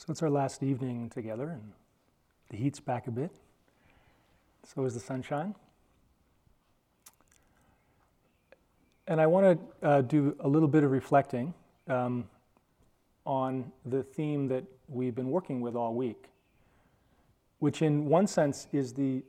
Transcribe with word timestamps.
So 0.00 0.06
it's 0.08 0.22
our 0.22 0.30
last 0.30 0.62
evening 0.62 1.10
together, 1.10 1.50
and 1.50 1.72
the 2.48 2.56
heat's 2.56 2.80
back 2.80 3.06
a 3.06 3.10
bit. 3.10 3.30
So 4.64 4.86
is 4.86 4.94
the 4.94 5.00
sunshine. 5.00 5.54
And 9.06 9.20
I 9.20 9.26
want 9.26 9.60
to 9.82 9.86
uh, 9.86 10.00
do 10.00 10.34
a 10.40 10.48
little 10.48 10.68
bit 10.68 10.84
of 10.84 10.90
reflecting 10.90 11.52
um, 11.86 12.26
on 13.26 13.70
the 13.84 14.02
theme 14.02 14.48
that 14.48 14.64
we've 14.88 15.14
been 15.14 15.30
working 15.30 15.60
with 15.60 15.76
all 15.76 15.92
week, 15.92 16.30
which, 17.58 17.82
in 17.82 18.06
one 18.06 18.26
sense, 18.26 18.68
is 18.72 18.94
the 18.94 19.22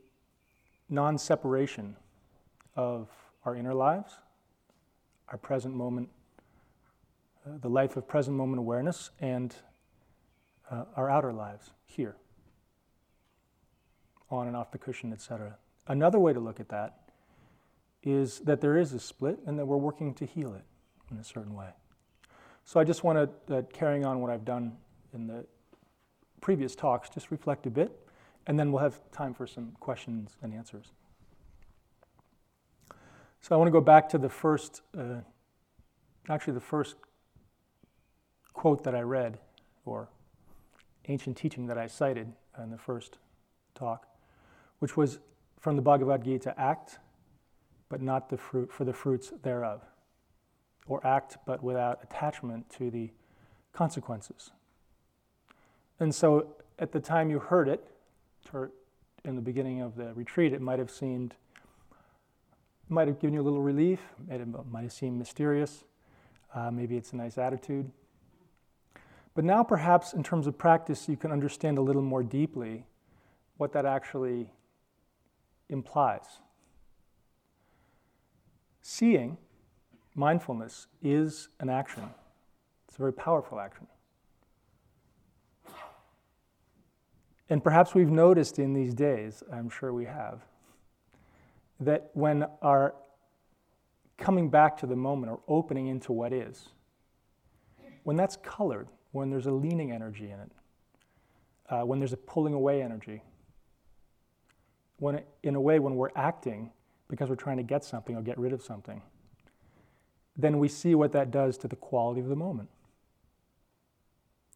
non 0.88 1.18
separation 1.18 1.96
of 2.76 3.10
our 3.44 3.54
inner 3.54 3.74
lives, 3.74 4.14
our 5.28 5.36
present 5.36 5.74
moment, 5.74 6.08
uh, 7.46 7.58
the 7.60 7.68
life 7.68 7.94
of 7.98 8.08
present 8.08 8.34
moment 8.34 8.58
awareness, 8.58 9.10
and 9.20 9.54
uh, 10.72 10.84
our 10.96 11.10
outer 11.10 11.32
lives 11.32 11.70
here, 11.84 12.16
on 14.30 14.46
and 14.46 14.56
off 14.56 14.72
the 14.72 14.78
cushion, 14.78 15.12
etc. 15.12 15.56
Another 15.86 16.18
way 16.18 16.32
to 16.32 16.40
look 16.40 16.58
at 16.58 16.68
that 16.70 16.98
is 18.02 18.40
that 18.40 18.60
there 18.60 18.78
is 18.78 18.92
a 18.92 18.98
split 18.98 19.38
and 19.46 19.58
that 19.58 19.66
we're 19.66 19.76
working 19.76 20.14
to 20.14 20.24
heal 20.24 20.54
it 20.54 20.64
in 21.10 21.18
a 21.18 21.24
certain 21.24 21.54
way. 21.54 21.68
So 22.64 22.80
I 22.80 22.84
just 22.84 23.04
want 23.04 23.30
to, 23.46 23.54
uh, 23.54 23.62
carrying 23.72 24.06
on 24.06 24.20
what 24.20 24.30
I've 24.30 24.44
done 24.44 24.76
in 25.12 25.26
the 25.26 25.44
previous 26.40 26.74
talks, 26.74 27.10
just 27.10 27.30
reflect 27.30 27.66
a 27.66 27.70
bit, 27.70 27.92
and 28.46 28.58
then 28.58 28.72
we'll 28.72 28.82
have 28.82 28.98
time 29.12 29.34
for 29.34 29.46
some 29.46 29.72
questions 29.78 30.36
and 30.42 30.54
answers. 30.54 30.92
So 33.40 33.54
I 33.54 33.56
want 33.56 33.68
to 33.68 33.72
go 33.72 33.80
back 33.80 34.08
to 34.10 34.18
the 34.18 34.28
first, 34.28 34.82
uh, 34.96 35.20
actually, 36.28 36.54
the 36.54 36.60
first 36.60 36.96
quote 38.52 38.84
that 38.84 38.94
I 38.94 39.00
read, 39.00 39.38
or 39.84 40.08
ancient 41.08 41.36
teaching 41.36 41.66
that 41.66 41.78
I 41.78 41.86
cited 41.86 42.32
in 42.62 42.70
the 42.70 42.78
first 42.78 43.18
talk, 43.74 44.06
which 44.78 44.96
was 44.96 45.18
from 45.60 45.76
the 45.76 45.82
Bhagavad 45.82 46.24
Gita 46.24 46.58
act, 46.58 46.98
but 47.88 48.00
not 48.00 48.28
the 48.30 48.36
fruit 48.36 48.72
for 48.72 48.84
the 48.84 48.92
fruits 48.92 49.32
thereof, 49.42 49.82
or 50.86 51.04
act 51.06 51.38
but 51.46 51.62
without 51.62 52.00
attachment 52.02 52.68
to 52.70 52.90
the 52.90 53.10
consequences. 53.72 54.50
And 56.00 56.14
so 56.14 56.56
at 56.78 56.92
the 56.92 57.00
time 57.00 57.30
you 57.30 57.38
heard 57.38 57.68
it, 57.68 57.86
in 59.24 59.36
the 59.36 59.42
beginning 59.42 59.80
of 59.80 59.94
the 59.94 60.12
retreat, 60.14 60.52
it 60.52 60.60
might 60.60 60.78
have 60.78 60.90
seemed, 60.90 61.34
might 62.88 63.06
have 63.06 63.20
given 63.20 63.34
you 63.34 63.40
a 63.40 63.42
little 63.42 63.62
relief, 63.62 64.00
it 64.28 64.46
might 64.70 64.82
have 64.82 64.92
seemed 64.92 65.18
mysterious, 65.18 65.84
uh, 66.54 66.70
maybe 66.70 66.96
it's 66.96 67.12
a 67.12 67.16
nice 67.16 67.38
attitude. 67.38 67.90
But 69.34 69.44
now, 69.44 69.62
perhaps 69.62 70.12
in 70.12 70.22
terms 70.22 70.46
of 70.46 70.58
practice, 70.58 71.08
you 71.08 71.16
can 71.16 71.32
understand 71.32 71.78
a 71.78 71.80
little 71.80 72.02
more 72.02 72.22
deeply 72.22 72.84
what 73.56 73.72
that 73.72 73.86
actually 73.86 74.50
implies. 75.68 76.40
Seeing, 78.82 79.38
mindfulness, 80.14 80.86
is 81.02 81.48
an 81.60 81.70
action, 81.70 82.10
it's 82.88 82.96
a 82.96 82.98
very 82.98 83.12
powerful 83.12 83.58
action. 83.58 83.86
And 87.48 87.62
perhaps 87.62 87.94
we've 87.94 88.10
noticed 88.10 88.58
in 88.58 88.72
these 88.72 88.94
days, 88.94 89.42
I'm 89.52 89.68
sure 89.70 89.92
we 89.92 90.06
have, 90.06 90.40
that 91.80 92.10
when 92.14 92.46
our 92.60 92.94
coming 94.16 94.48
back 94.48 94.76
to 94.78 94.86
the 94.86 94.96
moment 94.96 95.32
or 95.32 95.40
opening 95.48 95.88
into 95.88 96.12
what 96.12 96.32
is, 96.32 96.68
when 98.04 98.16
that's 98.16 98.36
colored 98.36 98.88
when 99.12 99.30
there's 99.30 99.46
a 99.46 99.52
leaning 99.52 99.92
energy 99.92 100.30
in 100.30 100.40
it, 100.40 100.52
uh, 101.70 101.82
when 101.86 101.98
there's 101.98 102.12
a 102.12 102.18
pulling 102.18 102.54
away 102.54 102.82
energy, 102.82 103.22
when, 104.98 105.16
it, 105.16 105.28
in 105.42 105.54
a 105.54 105.60
way, 105.60 105.78
when 105.78 105.96
we're 105.96 106.10
acting 106.16 106.70
because 107.08 107.28
we're 107.28 107.36
trying 107.36 107.58
to 107.58 107.62
get 107.62 107.84
something 107.84 108.16
or 108.16 108.22
get 108.22 108.38
rid 108.38 108.52
of 108.52 108.62
something, 108.62 109.02
then 110.36 110.58
we 110.58 110.68
see 110.68 110.94
what 110.94 111.12
that 111.12 111.30
does 111.30 111.58
to 111.58 111.68
the 111.68 111.76
quality 111.76 112.20
of 112.20 112.28
the 112.28 112.36
moment. 112.36 112.68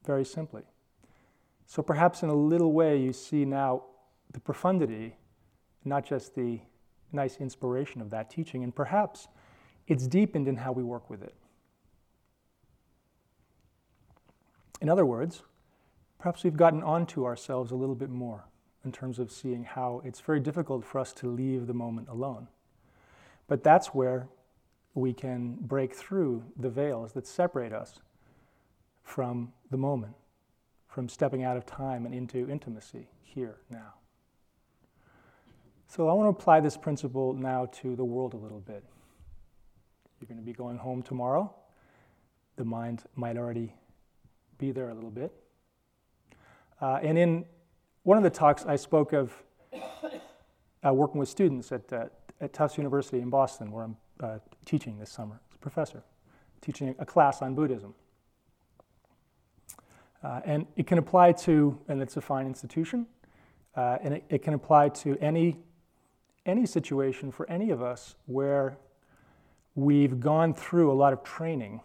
Very 0.04 0.24
simply. 0.24 0.62
So 1.66 1.82
perhaps 1.82 2.22
in 2.22 2.28
a 2.28 2.34
little 2.34 2.72
way, 2.72 2.96
you 2.96 3.12
see 3.12 3.44
now 3.44 3.82
the 4.32 4.40
profundity, 4.40 5.16
not 5.84 6.06
just 6.06 6.34
the 6.34 6.60
nice 7.12 7.36
inspiration 7.38 8.00
of 8.00 8.10
that 8.10 8.30
teaching, 8.30 8.62
and 8.62 8.74
perhaps 8.74 9.28
it's 9.86 10.06
deepened 10.06 10.48
in 10.48 10.56
how 10.56 10.72
we 10.72 10.82
work 10.82 11.10
with 11.10 11.22
it. 11.22 11.34
In 14.80 14.88
other 14.88 15.06
words, 15.06 15.42
perhaps 16.18 16.44
we've 16.44 16.56
gotten 16.56 16.82
onto 16.82 17.24
ourselves 17.24 17.70
a 17.70 17.76
little 17.76 17.94
bit 17.94 18.10
more 18.10 18.44
in 18.84 18.92
terms 18.92 19.18
of 19.18 19.30
seeing 19.32 19.64
how 19.64 20.02
it's 20.04 20.20
very 20.20 20.40
difficult 20.40 20.84
for 20.84 20.98
us 20.98 21.12
to 21.14 21.28
leave 21.28 21.66
the 21.66 21.74
moment 21.74 22.08
alone. 22.08 22.48
But 23.48 23.62
that's 23.64 23.88
where 23.88 24.28
we 24.94 25.12
can 25.12 25.56
break 25.60 25.94
through 25.94 26.44
the 26.56 26.70
veils 26.70 27.12
that 27.12 27.26
separate 27.26 27.72
us 27.72 28.00
from 29.02 29.52
the 29.70 29.76
moment, 29.76 30.14
from 30.88 31.08
stepping 31.08 31.44
out 31.44 31.56
of 31.56 31.66
time 31.66 32.06
and 32.06 32.14
into 32.14 32.48
intimacy 32.48 33.08
here, 33.22 33.58
now. 33.70 33.94
So 35.88 36.08
I 36.08 36.12
want 36.12 36.26
to 36.26 36.40
apply 36.40 36.60
this 36.60 36.76
principle 36.76 37.32
now 37.32 37.66
to 37.80 37.94
the 37.94 38.04
world 38.04 38.34
a 38.34 38.36
little 38.36 38.60
bit. 38.60 38.84
You're 40.20 40.28
going 40.28 40.40
to 40.40 40.44
be 40.44 40.52
going 40.52 40.78
home 40.78 41.02
tomorrow. 41.02 41.54
The 42.56 42.64
mind 42.64 43.04
might 43.14 43.36
already 43.36 43.74
be 44.58 44.72
there 44.72 44.90
a 44.90 44.94
little 44.94 45.10
bit. 45.10 45.32
Uh, 46.80 46.98
and 47.02 47.18
in 47.18 47.44
one 48.02 48.16
of 48.16 48.24
the 48.24 48.30
talks, 48.30 48.64
I 48.66 48.76
spoke 48.76 49.12
of 49.12 49.32
uh, 50.86 50.92
working 50.92 51.18
with 51.18 51.28
students 51.28 51.72
at, 51.72 51.92
uh, 51.92 52.06
at 52.40 52.52
Tufts 52.52 52.76
University 52.76 53.20
in 53.20 53.30
Boston, 53.30 53.70
where 53.70 53.84
I'm 53.84 53.96
uh, 54.20 54.38
teaching 54.64 54.98
this 54.98 55.10
summer 55.10 55.40
as 55.50 55.56
a 55.56 55.58
professor, 55.58 56.02
teaching 56.60 56.94
a 56.98 57.06
class 57.06 57.42
on 57.42 57.54
Buddhism. 57.54 57.94
Uh, 60.22 60.40
and 60.44 60.66
it 60.76 60.86
can 60.86 60.98
apply 60.98 61.32
to, 61.32 61.78
and 61.88 62.00
it's 62.00 62.16
a 62.16 62.20
fine 62.20 62.46
institution, 62.46 63.06
uh, 63.76 63.98
and 64.02 64.14
it, 64.14 64.24
it 64.28 64.42
can 64.42 64.54
apply 64.54 64.88
to 64.88 65.16
any, 65.20 65.56
any 66.46 66.66
situation 66.66 67.30
for 67.30 67.48
any 67.50 67.70
of 67.70 67.82
us 67.82 68.16
where 68.26 68.78
we've 69.74 70.18
gone 70.20 70.54
through 70.54 70.90
a 70.90 70.94
lot 70.94 71.12
of 71.12 71.22
training 71.22 71.80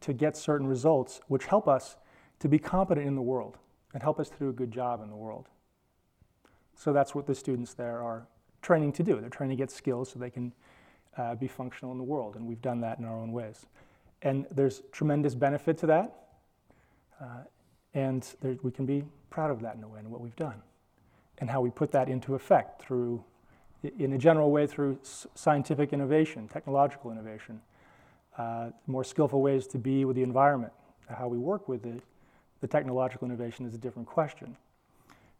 to 0.00 0.12
get 0.12 0.36
certain 0.36 0.66
results 0.66 1.20
which 1.28 1.46
help 1.46 1.66
us 1.68 1.96
to 2.42 2.48
be 2.48 2.58
competent 2.58 3.06
in 3.06 3.14
the 3.14 3.22
world 3.22 3.56
and 3.94 4.02
help 4.02 4.18
us 4.18 4.28
to 4.28 4.36
do 4.36 4.48
a 4.48 4.52
good 4.52 4.72
job 4.72 5.00
in 5.00 5.08
the 5.08 5.16
world. 5.16 5.46
So 6.74 6.92
that's 6.92 7.14
what 7.14 7.24
the 7.24 7.36
students 7.36 7.72
there 7.74 8.02
are 8.02 8.26
training 8.62 8.92
to 8.94 9.04
do. 9.04 9.20
They're 9.20 9.30
trying 9.30 9.50
to 9.50 9.56
get 9.56 9.70
skills 9.70 10.10
so 10.10 10.18
they 10.18 10.28
can 10.28 10.52
uh, 11.16 11.36
be 11.36 11.46
functional 11.46 11.92
in 11.92 11.98
the 11.98 12.04
world, 12.04 12.34
and 12.34 12.44
we've 12.44 12.60
done 12.60 12.80
that 12.80 12.98
in 12.98 13.04
our 13.04 13.16
own 13.16 13.30
ways. 13.30 13.66
And 14.22 14.46
there's 14.50 14.82
tremendous 14.90 15.36
benefit 15.36 15.78
to 15.78 15.86
that, 15.86 16.14
uh, 17.20 17.44
and 17.94 18.26
there, 18.40 18.56
we 18.64 18.72
can 18.72 18.86
be 18.86 19.04
proud 19.30 19.52
of 19.52 19.60
that 19.60 19.76
in 19.76 19.84
a 19.84 19.88
way, 19.88 20.00
and 20.00 20.10
what 20.10 20.20
we've 20.20 20.34
done, 20.34 20.60
and 21.38 21.48
how 21.48 21.60
we 21.60 21.70
put 21.70 21.92
that 21.92 22.08
into 22.08 22.34
effect 22.34 22.82
through, 22.82 23.22
in 24.00 24.14
a 24.14 24.18
general 24.18 24.50
way, 24.50 24.66
through 24.66 24.98
scientific 25.36 25.92
innovation, 25.92 26.48
technological 26.48 27.12
innovation, 27.12 27.60
uh, 28.36 28.70
more 28.88 29.04
skillful 29.04 29.42
ways 29.42 29.68
to 29.68 29.78
be 29.78 30.04
with 30.04 30.16
the 30.16 30.24
environment, 30.24 30.72
how 31.08 31.28
we 31.28 31.38
work 31.38 31.68
with 31.68 31.84
the 31.84 32.00
the 32.62 32.68
technological 32.68 33.26
innovation 33.26 33.66
is 33.66 33.74
a 33.74 33.78
different 33.78 34.08
question. 34.08 34.56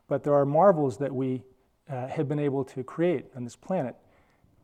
But 0.09 0.25
there 0.25 0.35
are 0.35 0.45
marvels 0.45 0.99
that 0.99 1.15
we 1.15 1.45
uh, 1.89 2.09
have 2.09 2.29
been 2.29 2.41
able 2.41 2.65
to 2.65 2.83
create 2.83 3.27
on 3.37 3.45
this 3.45 3.55
planet 3.57 3.95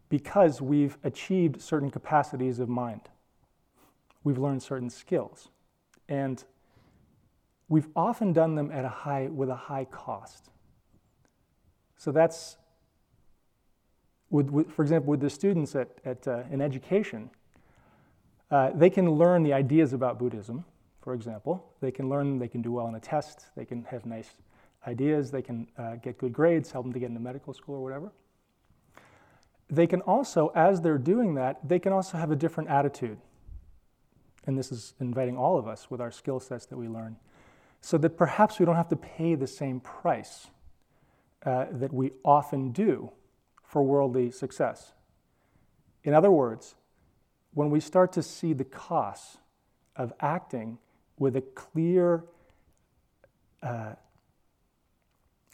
because 0.09 0.61
we've 0.61 0.99
achieved 1.05 1.63
certain 1.63 1.89
capacities 1.89 2.59
of 2.59 2.69
mind. 2.69 3.03
We've 4.25 4.39
learned 4.39 4.63
certain 4.63 4.91
skills. 4.91 5.51
And 6.09 6.43
we've 7.69 7.89
often 7.95 8.33
done 8.33 8.57
them 8.57 8.73
at 8.73 8.85
a 8.85 8.89
high, 8.89 9.29
with 9.29 9.51
a 9.51 9.57
high 9.57 9.85
cost. 9.85 10.51
So 11.97 12.11
that's, 12.11 12.57
with, 14.31 14.51
with, 14.51 14.73
for 14.73 14.83
example, 14.83 15.11
with 15.11 15.21
the 15.21 15.31
students 15.31 15.77
at, 15.77 15.91
at, 16.05 16.27
uh, 16.27 16.43
in 16.51 16.61
education, 16.61 17.31
uh, 18.51 18.71
they 18.75 18.91
can 18.91 19.13
learn 19.13 19.45
the 19.45 19.53
ideas 19.53 19.93
about 19.93 20.19
Buddhism 20.19 20.65
for 21.01 21.15
example. 21.15 21.73
They 21.81 21.91
can 21.91 22.09
learn, 22.09 22.39
they 22.39 22.49
can 22.49 22.63
do 22.63 22.73
well 22.73 22.87
on 22.87 22.95
a 22.95 23.01
test, 23.01 23.47
they 23.57 23.65
can 23.65 23.85
have 23.85 24.07
nice 24.07 24.31
ideas, 24.87 25.31
they 25.31 25.43
can 25.43 25.67
uh, 25.77 25.97
get 25.97 26.19
good 26.19 26.33
grades, 26.33 26.71
help 26.71 26.85
them 26.85 26.93
to 26.93 26.99
get 26.99 27.09
into 27.09 27.21
medical 27.21 27.53
school 27.53 27.77
or 27.77 27.83
whatever. 27.83 28.13
They 29.71 29.87
can 29.87 30.01
also, 30.03 30.51
as 30.55 30.81
they're 30.81 30.99
doing 30.99 31.35
that, 31.35 31.69
they 31.69 31.79
can 31.79 31.93
also 31.93 32.17
have 32.17 32.31
a 32.31 32.37
different 32.37 32.71
attitude. 32.71 33.19
And 34.47 34.59
this 34.59 34.73
is 34.73 34.95
inviting 34.99 35.37
all 35.37 35.59
of 35.59 35.69
us 35.69 35.91
with 35.91 36.01
our 36.01 36.11
skill 36.11 36.41
sets 36.41 36.67
that 36.67 36.79
we 36.79 36.89
learn, 36.89 37.17
so 37.81 37.99
that 37.99 38.17
perhaps 38.17 38.59
we 38.59 38.65
don't 38.65 38.77
have 38.77 38.89
to 38.89 38.97
pay 38.97 39.35
the 39.35 39.47
same 39.47 39.81
price 39.81 40.47
uh, 41.45 41.67
that 41.71 41.93
we 41.93 42.13
often 42.25 42.73
do 42.73 43.13
for 43.63 43.83
worldly 43.83 44.31
success. 44.31 44.95
In 46.03 46.15
other 46.15 46.31
words, 46.31 46.75
when 47.53 47.71
we 47.71 47.81
start 47.81 48.13
to 48.13 48.23
see 48.23 48.55
the 48.55 48.65
costs 48.65 49.39
of 49.97 50.13
acting 50.21 50.79
with 51.19 51.37
a 51.37 51.41
clear 51.41 52.25
uh, 53.63 53.93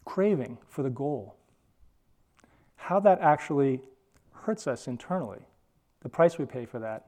craving 0.05 0.59
for 0.69 0.83
the 0.83 0.91
goal, 0.91 1.37
how 2.77 3.01
that 3.01 3.21
actually 3.21 3.81
hurts 4.33 4.67
us 4.67 4.87
internally, 4.87 5.41
the 6.03 6.09
price 6.09 6.39
we 6.39 6.45
pay 6.45 6.67
for 6.67 6.79
that, 6.79 7.07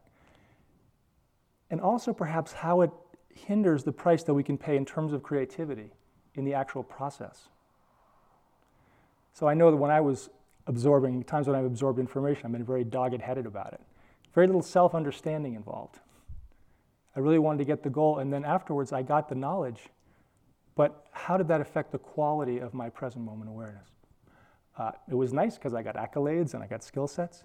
and 1.70 1.80
also 1.80 2.12
perhaps 2.12 2.52
how 2.52 2.80
it 2.80 2.90
hinders 3.34 3.84
the 3.84 3.92
price 3.92 4.22
that 4.22 4.32
we 4.32 4.42
can 4.42 4.56
pay 4.56 4.76
in 4.76 4.84
terms 4.84 5.12
of 5.12 5.22
creativity 5.22 5.90
in 6.34 6.44
the 6.44 6.54
actual 6.54 6.82
process. 6.82 7.48
So 9.34 9.46
I 9.46 9.54
know 9.54 9.70
that 9.70 9.76
when 9.76 9.90
I 9.90 10.00
was 10.00 10.30
absorbing, 10.66 11.22
times 11.24 11.46
when 11.46 11.56
I've 11.56 11.66
absorbed 11.66 11.98
information, 11.98 12.46
I've 12.46 12.52
been 12.52 12.64
very 12.64 12.84
dogged 12.84 13.20
headed 13.20 13.44
about 13.44 13.74
it. 13.74 13.80
Very 14.34 14.46
little 14.46 14.62
self 14.62 14.94
understanding 14.94 15.54
involved. 15.54 15.98
I 17.16 17.20
really 17.20 17.38
wanted 17.38 17.58
to 17.58 17.64
get 17.64 17.82
the 17.82 17.90
goal, 17.90 18.18
and 18.18 18.30
then 18.30 18.44
afterwards 18.44 18.92
I 18.92 19.02
got 19.02 19.28
the 19.28 19.34
knowledge. 19.34 19.88
But 20.74 21.06
how 21.10 21.38
did 21.38 21.48
that 21.48 21.62
affect 21.62 21.90
the 21.90 21.98
quality 21.98 22.58
of 22.58 22.74
my 22.74 22.90
present 22.90 23.24
moment 23.24 23.48
awareness? 23.48 23.88
Uh, 24.76 24.92
it 25.10 25.14
was 25.14 25.32
nice 25.32 25.56
because 25.56 25.72
I 25.72 25.82
got 25.82 25.96
accolades 25.96 26.52
and 26.52 26.62
I 26.62 26.66
got 26.66 26.84
skill 26.84 27.08
sets, 27.08 27.44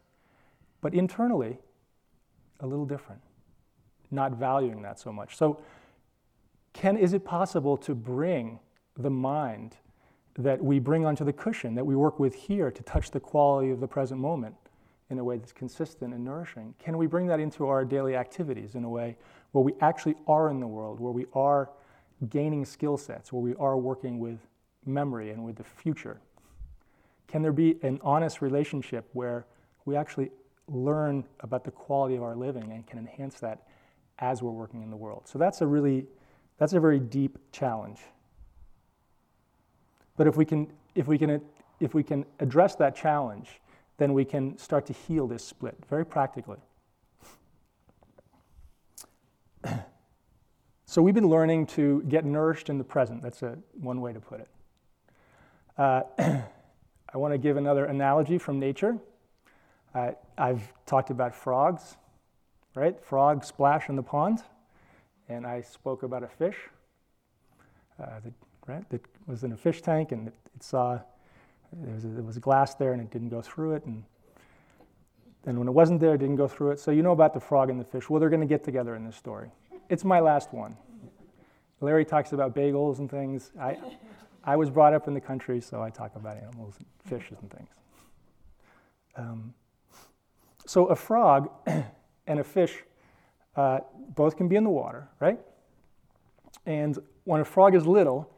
but 0.81 0.93
internally, 0.93 1.57
a 2.59 2.67
little 2.67 2.85
different, 2.85 3.21
not 4.11 4.33
valuing 4.33 4.81
that 4.81 4.99
so 4.99 5.13
much. 5.13 5.37
So, 5.37 5.61
can, 6.73 6.97
is 6.97 7.13
it 7.13 7.23
possible 7.23 7.77
to 7.77 7.95
bring 7.95 8.59
the 8.97 9.09
mind 9.09 9.77
that 10.37 10.61
we 10.61 10.79
bring 10.79 11.05
onto 11.05 11.23
the 11.23 11.33
cushion, 11.33 11.75
that 11.75 11.85
we 11.85 11.95
work 11.95 12.19
with 12.19 12.35
here 12.35 12.69
to 12.71 12.83
touch 12.83 13.11
the 13.11 13.19
quality 13.19 13.71
of 13.71 13.79
the 13.79 13.87
present 13.87 14.19
moment 14.19 14.55
in 15.11 15.19
a 15.19 15.23
way 15.23 15.37
that's 15.37 15.51
consistent 15.51 16.13
and 16.13 16.23
nourishing? 16.23 16.73
Can 16.79 16.97
we 16.97 17.05
bring 17.05 17.27
that 17.27 17.39
into 17.39 17.67
our 17.67 17.85
daily 17.85 18.15
activities 18.15 18.75
in 18.75 18.83
a 18.85 18.89
way 18.89 19.17
where 19.51 19.63
we 19.63 19.73
actually 19.81 20.15
are 20.25 20.49
in 20.49 20.59
the 20.59 20.67
world, 20.67 20.99
where 20.99 21.11
we 21.11 21.25
are 21.33 21.69
gaining 22.29 22.65
skill 22.65 22.97
sets, 22.97 23.31
where 23.31 23.41
we 23.41 23.53
are 23.55 23.77
working 23.77 24.19
with 24.19 24.39
memory 24.85 25.29
and 25.31 25.43
with 25.43 25.57
the 25.57 25.63
future? 25.63 26.21
Can 27.27 27.41
there 27.41 27.51
be 27.51 27.77
an 27.83 27.99
honest 28.03 28.41
relationship 28.41 29.09
where 29.13 29.45
we 29.85 29.95
actually 29.95 30.31
learn 30.67 31.25
about 31.41 31.63
the 31.63 31.71
quality 31.71 32.15
of 32.15 32.23
our 32.23 32.35
living 32.35 32.71
and 32.71 32.87
can 32.87 32.97
enhance 32.97 33.39
that 33.39 33.67
as 34.19 34.41
we're 34.41 34.51
working 34.51 34.81
in 34.81 34.89
the 34.89 34.97
world? 34.97 35.23
So 35.27 35.37
that's 35.37 35.61
a 35.61 35.67
really, 35.67 36.05
that's 36.57 36.73
a 36.73 36.79
very 36.79 36.99
deep 36.99 37.37
challenge. 37.51 37.99
But 40.15 40.27
if 40.27 40.37
we 40.37 40.45
can, 40.45 40.71
if 40.95 41.07
we 41.07 41.17
can, 41.17 41.41
if 41.79 41.93
we 41.93 42.03
can 42.03 42.25
address 42.39 42.75
that 42.75 42.95
challenge, 42.95 43.60
then 44.01 44.13
we 44.13 44.25
can 44.25 44.57
start 44.57 44.87
to 44.87 44.93
heal 44.93 45.27
this 45.27 45.45
split 45.45 45.77
very 45.87 46.03
practically. 46.03 46.57
so 50.87 51.03
we've 51.03 51.13
been 51.13 51.29
learning 51.29 51.67
to 51.67 52.01
get 52.09 52.25
nourished 52.25 52.67
in 52.69 52.79
the 52.79 52.83
present. 52.83 53.21
That's 53.21 53.43
a, 53.43 53.59
one 53.73 54.01
way 54.01 54.11
to 54.11 54.19
put 54.19 54.39
it. 54.39 54.47
Uh, 55.77 56.01
I 57.13 57.17
want 57.17 57.35
to 57.35 57.37
give 57.37 57.57
another 57.57 57.85
analogy 57.85 58.39
from 58.39 58.57
nature. 58.57 58.97
Uh, 59.93 60.13
I've 60.35 60.73
talked 60.87 61.11
about 61.11 61.35
frogs, 61.35 61.95
right? 62.73 62.99
Frogs 63.05 63.45
splash 63.45 63.87
in 63.87 63.95
the 63.95 64.01
pond, 64.01 64.41
and 65.29 65.45
I 65.45 65.61
spoke 65.61 66.01
about 66.01 66.23
a 66.23 66.27
fish 66.27 66.57
uh, 68.01 68.19
that, 68.23 68.33
right, 68.65 68.89
that 68.89 69.01
was 69.27 69.43
in 69.43 69.51
a 69.51 69.57
fish 69.57 69.83
tank 69.83 70.11
and 70.11 70.29
it, 70.29 70.33
it 70.55 70.63
saw 70.63 71.01
there 71.73 71.93
was, 71.93 72.05
a, 72.05 72.07
there 72.07 72.23
was 72.23 72.37
glass 72.37 72.75
there 72.75 72.93
and 72.93 73.01
it 73.01 73.11
didn't 73.11 73.29
go 73.29 73.41
through 73.41 73.75
it. 73.75 73.85
And 73.85 74.03
then 75.43 75.57
when 75.57 75.67
it 75.67 75.71
wasn't 75.71 75.99
there, 75.99 76.13
it 76.13 76.19
didn't 76.19 76.35
go 76.35 76.47
through 76.47 76.71
it. 76.71 76.79
So 76.79 76.91
you 76.91 77.01
know 77.01 77.11
about 77.11 77.33
the 77.33 77.39
frog 77.39 77.69
and 77.69 77.79
the 77.79 77.85
fish. 77.85 78.09
Well, 78.09 78.19
they're 78.19 78.29
going 78.29 78.41
to 78.41 78.47
get 78.47 78.63
together 78.63 78.95
in 78.95 79.05
this 79.05 79.15
story. 79.15 79.49
It's 79.89 80.03
my 80.03 80.19
last 80.19 80.53
one. 80.53 80.77
Larry 81.79 82.05
talks 82.05 82.31
about 82.31 82.53
bagels 82.53 82.99
and 82.99 83.09
things. 83.09 83.51
I, 83.59 83.77
I 84.43 84.55
was 84.55 84.69
brought 84.69 84.93
up 84.93 85.07
in 85.07 85.13
the 85.13 85.21
country, 85.21 85.59
so 85.59 85.81
I 85.81 85.89
talk 85.89 86.15
about 86.15 86.37
animals 86.37 86.75
and 86.77 86.85
fishes 87.05 87.37
and 87.41 87.51
things. 87.51 87.69
Um, 89.15 89.53
so 90.65 90.85
a 90.87 90.95
frog 90.95 91.49
and 92.27 92.39
a 92.39 92.43
fish 92.43 92.83
uh, 93.55 93.79
both 94.15 94.37
can 94.37 94.47
be 94.47 94.55
in 94.55 94.63
the 94.63 94.69
water, 94.69 95.07
right? 95.19 95.39
And 96.65 96.97
when 97.23 97.41
a 97.41 97.45
frog 97.45 97.75
is 97.75 97.85
little, 97.85 98.31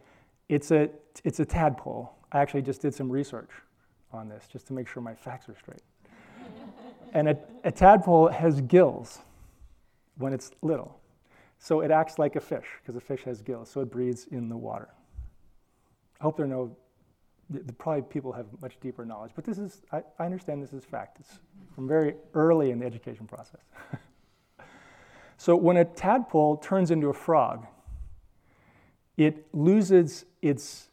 it's 0.49 0.71
a, 0.71 0.89
it's 1.23 1.39
a 1.39 1.45
tadpole. 1.45 2.13
I 2.33 2.41
actually 2.41 2.63
just 2.63 2.81
did 2.81 2.93
some 2.95 3.09
research 3.09 3.49
on 4.11 4.27
this 4.27 4.47
just 4.51 4.67
to 4.67 4.73
make 4.73 4.87
sure 4.87 5.01
my 5.01 5.13
facts 5.13 5.47
are 5.47 5.55
straight. 5.55 5.83
and 7.13 7.29
a, 7.29 7.37
a 7.63 7.71
tadpole 7.71 8.27
has 8.27 8.59
gills 8.61 9.19
when 10.17 10.33
it's 10.33 10.51
little. 10.61 10.99
So 11.59 11.81
it 11.81 11.91
acts 11.91 12.19
like 12.19 12.35
a 12.35 12.41
fish 12.41 12.65
because 12.81 12.95
a 12.95 13.01
fish 13.01 13.23
has 13.23 13.41
gills, 13.41 13.69
so 13.69 13.81
it 13.81 13.91
breathes 13.91 14.25
in 14.31 14.49
the 14.49 14.57
water. 14.57 14.89
I 16.19 16.23
hope 16.23 16.35
there 16.35 16.45
are 16.45 16.49
no, 16.49 16.75
probably 17.77 18.01
people 18.01 18.31
have 18.33 18.47
much 18.61 18.79
deeper 18.81 19.05
knowledge, 19.05 19.31
but 19.35 19.45
this 19.45 19.59
is, 19.59 19.81
I, 19.91 20.03
I 20.19 20.25
understand 20.25 20.61
this 20.61 20.73
is 20.73 20.83
fact. 20.83 21.19
It's 21.19 21.39
from 21.75 21.87
very 21.87 22.15
early 22.33 22.71
in 22.71 22.79
the 22.79 22.85
education 22.85 23.27
process. 23.27 23.61
so 25.37 25.55
when 25.55 25.77
a 25.77 25.85
tadpole 25.85 26.57
turns 26.57 26.91
into 26.91 27.07
a 27.07 27.13
frog, 27.13 27.67
it 29.17 29.45
loses 29.53 30.25
its 30.41 30.89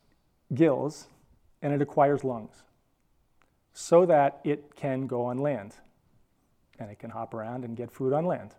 gills 0.52 1.08
and 1.62 1.72
it 1.72 1.82
acquires 1.82 2.24
lungs 2.24 2.62
so 3.72 4.06
that 4.06 4.40
it 4.44 4.74
can 4.74 5.06
go 5.06 5.24
on 5.24 5.38
land 5.38 5.74
and 6.78 6.90
it 6.90 6.98
can 6.98 7.10
hop 7.10 7.34
around 7.34 7.64
and 7.64 7.76
get 7.76 7.90
food 7.90 8.12
on 8.12 8.24
land. 8.24 8.54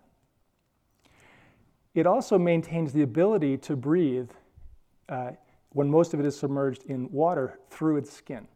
It 1.93 2.07
also 2.07 2.37
maintains 2.37 2.93
the 2.93 3.01
ability 3.01 3.57
to 3.57 3.75
breathe 3.75 4.29
uh, 5.09 5.31
when 5.73 5.89
most 5.89 6.13
of 6.13 6.19
it 6.19 6.25
is 6.25 6.37
submerged 6.37 6.83
in 6.85 7.11
water 7.11 7.59
through 7.69 7.97
its 7.97 8.11
skin. 8.11 8.47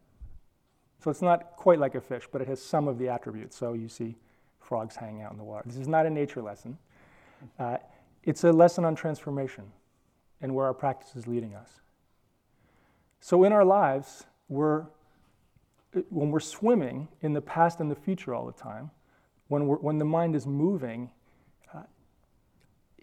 So 1.02 1.10
it's 1.10 1.22
not 1.22 1.56
quite 1.56 1.78
like 1.78 1.94
a 1.94 2.00
fish, 2.00 2.24
but 2.30 2.40
it 2.40 2.48
has 2.48 2.62
some 2.62 2.88
of 2.88 2.98
the 2.98 3.08
attributes. 3.08 3.56
So 3.56 3.74
you 3.74 3.88
see 3.88 4.16
frogs 4.60 4.96
hanging 4.96 5.22
out 5.22 5.32
in 5.32 5.38
the 5.38 5.44
water. 5.44 5.64
This 5.66 5.76
is 5.76 5.88
not 5.88 6.06
a 6.06 6.10
nature 6.10 6.42
lesson. 6.42 6.78
Uh, 7.58 7.76
it's 8.24 8.42
a 8.44 8.52
lesson 8.52 8.84
on 8.84 8.94
transformation 8.94 9.64
and 10.40 10.54
where 10.54 10.66
our 10.66 10.74
practice 10.74 11.14
is 11.14 11.26
leading 11.26 11.54
us. 11.54 11.80
So 13.20 13.44
in 13.44 13.52
our 13.52 13.64
lives, 13.64 14.24
we're, 14.48 14.84
when 16.10 16.30
we're 16.30 16.40
swimming 16.40 17.08
in 17.22 17.32
the 17.32 17.40
past 17.40 17.80
and 17.80 17.90
the 17.90 17.96
future 17.96 18.34
all 18.34 18.46
the 18.46 18.52
time, 18.52 18.90
when, 19.48 19.66
we're, 19.66 19.76
when 19.76 19.98
the 19.98 20.04
mind 20.04 20.34
is 20.34 20.46
moving 20.46 21.10
uh, 21.74 21.80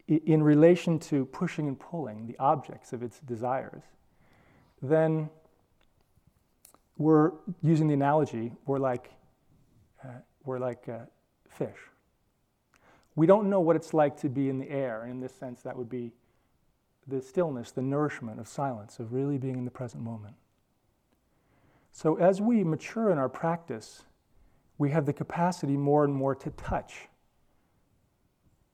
in 0.07 0.44
relation 0.44 1.00
to 1.00 1.25
pushing 1.25 1.68
and 1.68 1.80
pulling 1.80 2.28
the 2.28 2.38
objects 2.38 2.94
of 2.94 3.01
its 3.04 3.19
desires, 3.19 3.83
then 4.81 5.30
we're 6.97 7.31
using 7.62 7.88
the 7.88 7.94
analogy, 7.94 8.52
we're 8.66 8.80
like, 8.80 9.12
uh, 10.04 10.09
we're 10.45 10.59
like 10.59 10.88
uh, 10.90 11.00
fish. 11.50 11.78
We 13.16 13.28
don't 13.28 13.50
know 13.50 13.59
what 13.59 13.76
it's 13.76 13.94
like 13.94 14.18
to 14.21 14.30
be 14.30 14.50
in 14.50 14.59
the 14.59 14.69
air, 14.69 15.04
and 15.04 15.12
in 15.12 15.19
this 15.19 15.33
sense, 15.33 15.62
that 15.64 15.78
would 15.78 15.90
be 15.90 16.12
the 17.07 17.21
stillness, 17.21 17.71
the 17.71 17.81
nourishment 17.81 18.40
of 18.40 18.47
silence, 18.47 19.00
of 19.00 19.14
really 19.14 19.38
being 19.38 19.57
in 19.57 19.66
the 19.66 19.71
present 19.71 20.04
moment. 20.04 20.35
So, 21.95 22.16
as 22.16 22.42
we 22.42 22.64
mature 22.64 23.12
in 23.12 23.19
our 23.19 23.30
practice, 23.30 24.02
we 24.80 24.90
have 24.90 25.06
the 25.06 25.14
capacity 25.14 25.78
more 25.78 26.04
and 26.04 26.14
more 26.14 26.33
to 26.33 26.50
touch 26.52 27.07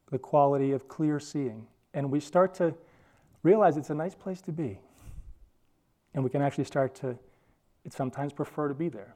the 0.10 0.18
quality 0.18 0.72
of 0.72 0.88
clear 0.88 1.20
seeing. 1.20 1.68
And 1.94 2.10
we 2.10 2.22
start 2.22 2.54
to 2.56 2.74
realize 3.44 3.76
it's 3.76 3.90
a 3.90 3.96
nice 3.96 4.16
place 4.16 4.42
to 4.44 4.54
be. 4.54 4.80
And 6.14 6.24
we 6.24 6.30
can 6.30 6.42
actually 6.42 6.64
start 6.64 6.96
to 6.96 7.18
sometimes 7.90 8.32
prefer 8.32 8.70
to 8.70 8.74
be 8.74 8.88
there. 8.88 9.16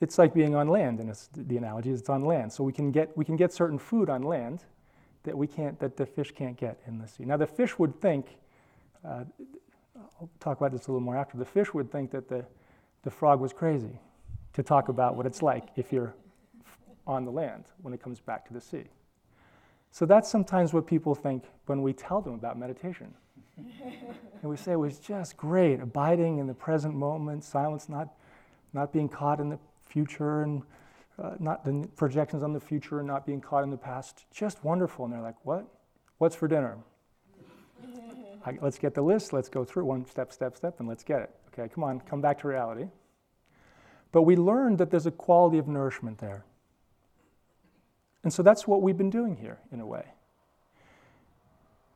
It's 0.00 0.18
like 0.18 0.34
being 0.34 0.56
on 0.56 0.68
land, 0.68 0.98
and 0.98 1.16
the 1.34 1.56
analogy 1.56 1.90
is 1.90 2.00
it's 2.00 2.10
on 2.10 2.24
land. 2.24 2.52
So 2.52 2.64
we 2.64 2.72
can, 2.72 2.90
get, 2.90 3.16
we 3.16 3.24
can 3.24 3.36
get 3.36 3.52
certain 3.52 3.78
food 3.78 4.10
on 4.10 4.22
land, 4.22 4.64
that 5.22 5.38
we 5.38 5.46
can't, 5.46 5.78
that 5.78 5.96
the 5.96 6.04
fish 6.04 6.32
can't 6.32 6.56
get 6.56 6.80
in 6.86 6.98
the 6.98 7.06
sea. 7.06 7.24
Now, 7.24 7.36
the 7.36 7.46
fish 7.46 7.78
would 7.78 8.00
think, 8.00 8.26
uh, 9.04 9.24
I'll 10.20 10.30
talk 10.40 10.58
about 10.58 10.72
this 10.72 10.86
a 10.86 10.92
little 10.92 11.00
more 11.00 11.16
after, 11.16 11.36
the 11.36 11.44
fish 11.44 11.72
would 11.74 11.90
think 11.90 12.10
that 12.10 12.28
the, 12.28 12.44
the 13.02 13.10
frog 13.10 13.40
was 13.40 13.52
crazy 13.52 13.98
to 14.52 14.62
talk 14.62 14.88
about 14.88 15.16
what 15.16 15.26
it's 15.26 15.42
like 15.42 15.68
if 15.76 15.92
you're 15.92 16.14
on 17.06 17.24
the 17.24 17.30
land 17.30 17.64
when 17.82 17.94
it 17.94 18.02
comes 18.02 18.20
back 18.20 18.46
to 18.48 18.54
the 18.54 18.60
sea. 18.60 18.84
So 19.90 20.04
that's 20.06 20.30
sometimes 20.30 20.72
what 20.72 20.86
people 20.86 21.14
think 21.14 21.44
when 21.66 21.82
we 21.82 21.92
tell 21.92 22.20
them 22.20 22.34
about 22.34 22.58
meditation. 22.58 23.14
and 23.56 24.50
we 24.50 24.56
say 24.56 24.72
it 24.72 24.76
was 24.76 24.98
just 24.98 25.36
great, 25.36 25.80
abiding 25.80 26.38
in 26.38 26.46
the 26.46 26.54
present 26.54 26.94
moment, 26.94 27.44
silence, 27.44 27.88
not, 27.88 28.14
not 28.72 28.92
being 28.92 29.08
caught 29.08 29.40
in 29.40 29.48
the 29.48 29.58
future 29.86 30.42
and 30.42 30.62
uh, 31.22 31.34
not 31.38 31.64
the 31.64 31.88
projections 31.96 32.42
on 32.42 32.52
the 32.52 32.60
future 32.60 32.98
and 32.98 33.08
not 33.08 33.24
being 33.24 33.40
caught 33.40 33.64
in 33.64 33.70
the 33.70 33.76
past. 33.76 34.26
Just 34.30 34.62
wonderful. 34.62 35.06
And 35.06 35.14
they're 35.14 35.22
like, 35.22 35.42
what? 35.44 35.66
What's 36.18 36.36
for 36.36 36.48
dinner? 36.48 36.76
I, 38.46 38.56
let's 38.62 38.78
get 38.78 38.94
the 38.94 39.02
list. 39.02 39.32
Let's 39.32 39.48
go 39.48 39.64
through 39.64 39.84
one 39.84 40.06
step, 40.06 40.32
step, 40.32 40.56
step, 40.56 40.76
and 40.78 40.88
let's 40.88 41.02
get 41.02 41.20
it. 41.20 41.30
Okay, 41.48 41.68
come 41.72 41.82
on, 41.82 42.00
come 42.00 42.20
back 42.20 42.40
to 42.42 42.48
reality. 42.48 42.86
But 44.12 44.22
we 44.22 44.36
learned 44.36 44.78
that 44.78 44.90
there's 44.90 45.06
a 45.06 45.10
quality 45.10 45.58
of 45.58 45.66
nourishment 45.66 46.18
there. 46.18 46.44
And 48.22 48.32
so 48.32 48.42
that's 48.42 48.66
what 48.66 48.82
we've 48.82 48.96
been 48.96 49.10
doing 49.10 49.36
here, 49.36 49.58
in 49.72 49.80
a 49.80 49.86
way. 49.86 50.04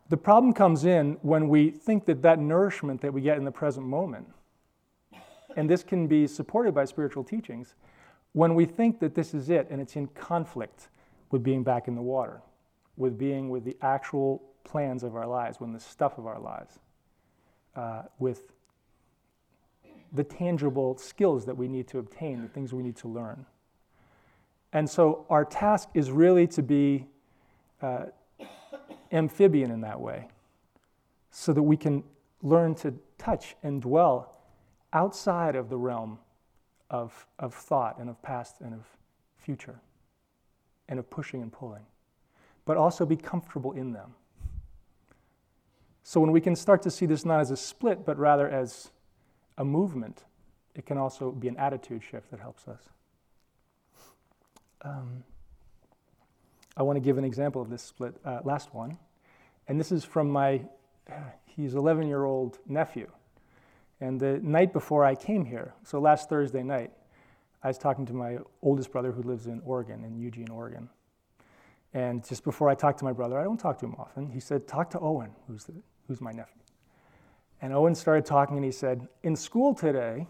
The 0.09 0.17
problem 0.17 0.53
comes 0.53 0.85
in 0.85 1.19
when 1.23 1.49
we 1.49 1.71
think 1.71 2.05
that 2.07 2.23
that 2.23 2.41
nourishment 2.41 3.01
that 3.03 3.13
we 3.13 3.21
get 3.21 3.39
in 3.39 3.45
the 3.45 3.53
present 3.53 3.87
moment, 3.87 4.27
and 5.57 5.71
this 5.71 5.85
can 5.85 6.09
be 6.09 6.27
supported 6.27 6.75
by 6.75 6.85
spiritual 6.85 7.23
teachings, 7.23 7.75
when 8.33 8.55
we 8.55 8.65
think 8.65 8.99
that 9.01 9.15
this 9.15 9.35
is 9.35 9.51
it 9.51 9.69
and 9.71 9.81
it's 9.81 9.95
in 9.95 10.09
conflict 10.09 10.89
with 11.31 11.43
being 11.45 11.63
back 11.63 11.87
in 11.87 11.95
the 11.95 12.03
water, 12.03 12.43
with 12.97 13.19
being 13.19 13.51
with 13.51 13.65
the 13.65 13.77
actual 13.83 14.43
plans 14.65 15.03
of 15.03 15.17
our 15.17 15.27
lives, 15.27 15.61
when 15.61 15.73
the 15.73 15.81
stuff 15.81 16.19
of 16.19 16.27
our 16.27 16.39
lives, 16.39 16.79
uh, 17.77 18.03
with 18.19 18.53
the 20.13 20.25
tangible 20.25 20.97
skills 20.97 21.45
that 21.47 21.57
we 21.57 21.69
need 21.69 21.87
to 21.89 21.99
obtain, 21.99 22.43
the 22.43 22.49
things 22.49 22.73
we 22.73 22.83
need 22.83 22.97
to 22.97 23.09
learn. 23.09 23.47
And 24.73 24.89
so 24.89 25.27
our 25.31 25.45
task 25.45 25.89
is 25.95 26.11
really 26.11 26.47
to 26.49 26.63
be 26.63 27.07
uh, 27.83 28.07
amphibian 29.13 29.71
in 29.71 29.81
that 29.81 30.01
way, 30.01 30.29
so 31.31 31.53
that 31.53 31.63
we 31.63 31.77
can 31.77 32.05
learn 32.43 32.75
to 32.75 32.95
touch 33.19 33.57
and 33.63 33.83
dwell 33.83 34.41
outside 34.93 35.55
of 35.55 35.69
the 35.69 35.77
realm 35.77 36.19
of, 36.89 37.27
of 37.39 37.55
thought 37.55 37.99
and 37.99 38.11
of 38.11 38.21
past 38.23 38.61
and 38.61 38.75
of 38.75 38.85
future 39.39 39.81
and 40.89 40.99
of 40.99 41.09
pushing 41.09 41.43
and 41.43 41.53
pulling, 41.53 41.85
but 42.65 42.77
also 42.77 43.07
be 43.07 43.17
comfortable 43.17 43.73
in 43.73 43.93
them. 43.93 44.15
So 46.11 46.19
when 46.19 46.33
we 46.33 46.41
can 46.41 46.57
start 46.57 46.83
to 46.83 46.91
see 46.91 47.07
this 47.07 47.25
not 47.25 47.39
as 47.39 47.53
a 47.53 47.57
split, 47.57 48.05
but 48.05 48.19
rather 48.19 48.49
as 48.49 48.91
a 49.59 49.65
movement, 49.65 50.25
it 50.75 50.85
can 50.85 50.99
also 50.99 51.31
be 51.31 51.47
an 51.47 51.57
attitude 51.57 52.03
shift 52.03 52.33
that 52.33 52.41
helps 52.41 52.67
us. 52.67 52.83
Um, 54.83 55.23
I 56.77 56.83
want 56.83 56.97
to 56.97 57.01
give 57.01 57.17
an 57.17 57.23
example 57.25 57.63
of 57.63 57.71
this 57.71 57.81
split, 57.81 58.17
uh, 58.25 58.41
last 58.43 58.75
one. 58.75 58.99
And 59.69 59.79
this 59.79 59.93
is 59.93 60.05
from 60.05 60.29
my, 60.29 60.63
he's 61.47 61.77
11 61.77 62.09
year 62.09 62.25
old 62.25 62.59
nephew. 62.67 63.09
And 64.01 64.19
the 64.19 64.41
night 64.43 64.73
before 64.73 65.05
I 65.05 65.15
came 65.15 65.45
here, 65.45 65.75
so 65.85 66.01
last 66.01 66.29
Thursday 66.29 66.65
night, 66.65 66.91
I 67.63 67.69
was 67.69 67.79
talking 67.79 68.05
to 68.07 68.15
my 68.15 68.39
oldest 68.63 68.91
brother 68.91 69.13
who 69.13 69.23
lives 69.23 69.47
in 69.47 69.63
Oregon, 69.65 70.03
in 70.05 70.19
Eugene, 70.19 70.49
Oregon. 70.51 70.89
And 71.95 72.27
just 72.27 72.43
before 72.43 72.69
I 72.69 72.75
talked 72.75 72.99
to 72.99 73.05
my 73.05 73.13
brother, 73.13 73.39
I 73.39 73.45
don't 73.45 73.59
talk 73.59 73.79
to 73.79 73.87
him 73.87 73.95
often, 73.97 74.29
he 74.31 74.41
said, 74.41 74.67
Talk 74.67 74.91
to 74.91 74.99
Owen, 74.99 75.31
who's, 75.47 75.65
the, 75.65 75.75
who's 76.11 76.21
my 76.21 76.33
nephew. 76.33 76.61
And 77.63 77.73
Owen 77.73 77.95
started 77.95 78.27
talking 78.27 78.57
and 78.57 78.65
he 78.65 78.73
said, 78.73 79.07
In 79.23 79.37
school 79.37 79.75
today, 79.75 80.27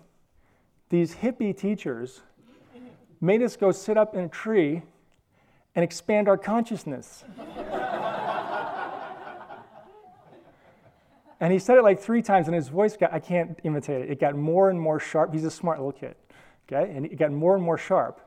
these 0.91 1.15
hippie 1.15 1.57
teachers 1.57 2.21
made 3.23 3.41
us 3.41 3.57
go 3.57 3.73
sit 3.73 3.97
up 3.97 4.15
in 4.15 4.25
a 4.25 4.29
tree 4.29 4.83
and 5.75 5.83
expand 5.83 6.29
our 6.29 6.37
consciousness. 6.37 7.25
and 11.41 11.51
he 11.51 11.59
said 11.59 11.79
it 11.79 11.83
like 11.83 11.99
three 11.99 12.21
times, 12.21 12.47
and 12.47 12.55
his 12.55 12.69
voice 12.69 12.99
got, 12.99 13.15
I 13.15 13.19
can't 13.19 13.59
imitate 13.65 14.03
it, 14.03 14.11
it 14.11 14.21
got 14.21 14.37
more 14.37 14.69
and 14.69 14.79
more 14.79 15.01
sharp. 15.01 15.33
He's 15.33 15.45
a 15.45 15.51
smart 15.51 15.79
little 15.79 15.93
kid, 15.93 16.15
okay? 16.71 16.93
And 16.95 17.07
it 17.07 17.19
got 17.19 17.33
more 17.33 17.55
and 17.55 17.65
more 17.65 17.79
sharp. 17.79 18.21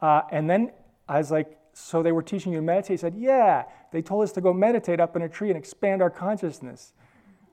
Uh, 0.00 0.22
and 0.32 0.50
then 0.50 0.72
I 1.08 1.18
was 1.18 1.30
like, 1.30 1.56
So 1.72 2.02
they 2.02 2.12
were 2.12 2.22
teaching 2.22 2.52
you 2.52 2.58
to 2.58 2.62
meditate? 2.62 2.90
He 2.92 2.96
said, 2.96 3.14
Yeah, 3.16 3.64
they 3.92 4.02
told 4.02 4.24
us 4.24 4.32
to 4.32 4.40
go 4.40 4.52
meditate 4.52 5.00
up 5.00 5.16
in 5.16 5.22
a 5.22 5.28
tree 5.28 5.48
and 5.48 5.56
expand 5.56 6.02
our 6.02 6.10
consciousness. 6.10 6.92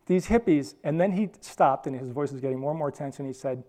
These 0.06 0.28
hippies. 0.28 0.76
And 0.84 1.00
then 1.00 1.12
he 1.12 1.30
stopped, 1.42 1.88
and 1.88 1.96
his 1.98 2.12
voice 2.12 2.32
was 2.32 2.42
getting 2.42 2.60
more 2.60 2.72
and 2.72 2.80
more 2.80 2.92
tense, 2.92 3.20
and 3.20 3.28
he 3.28 3.34
said, 3.34 3.64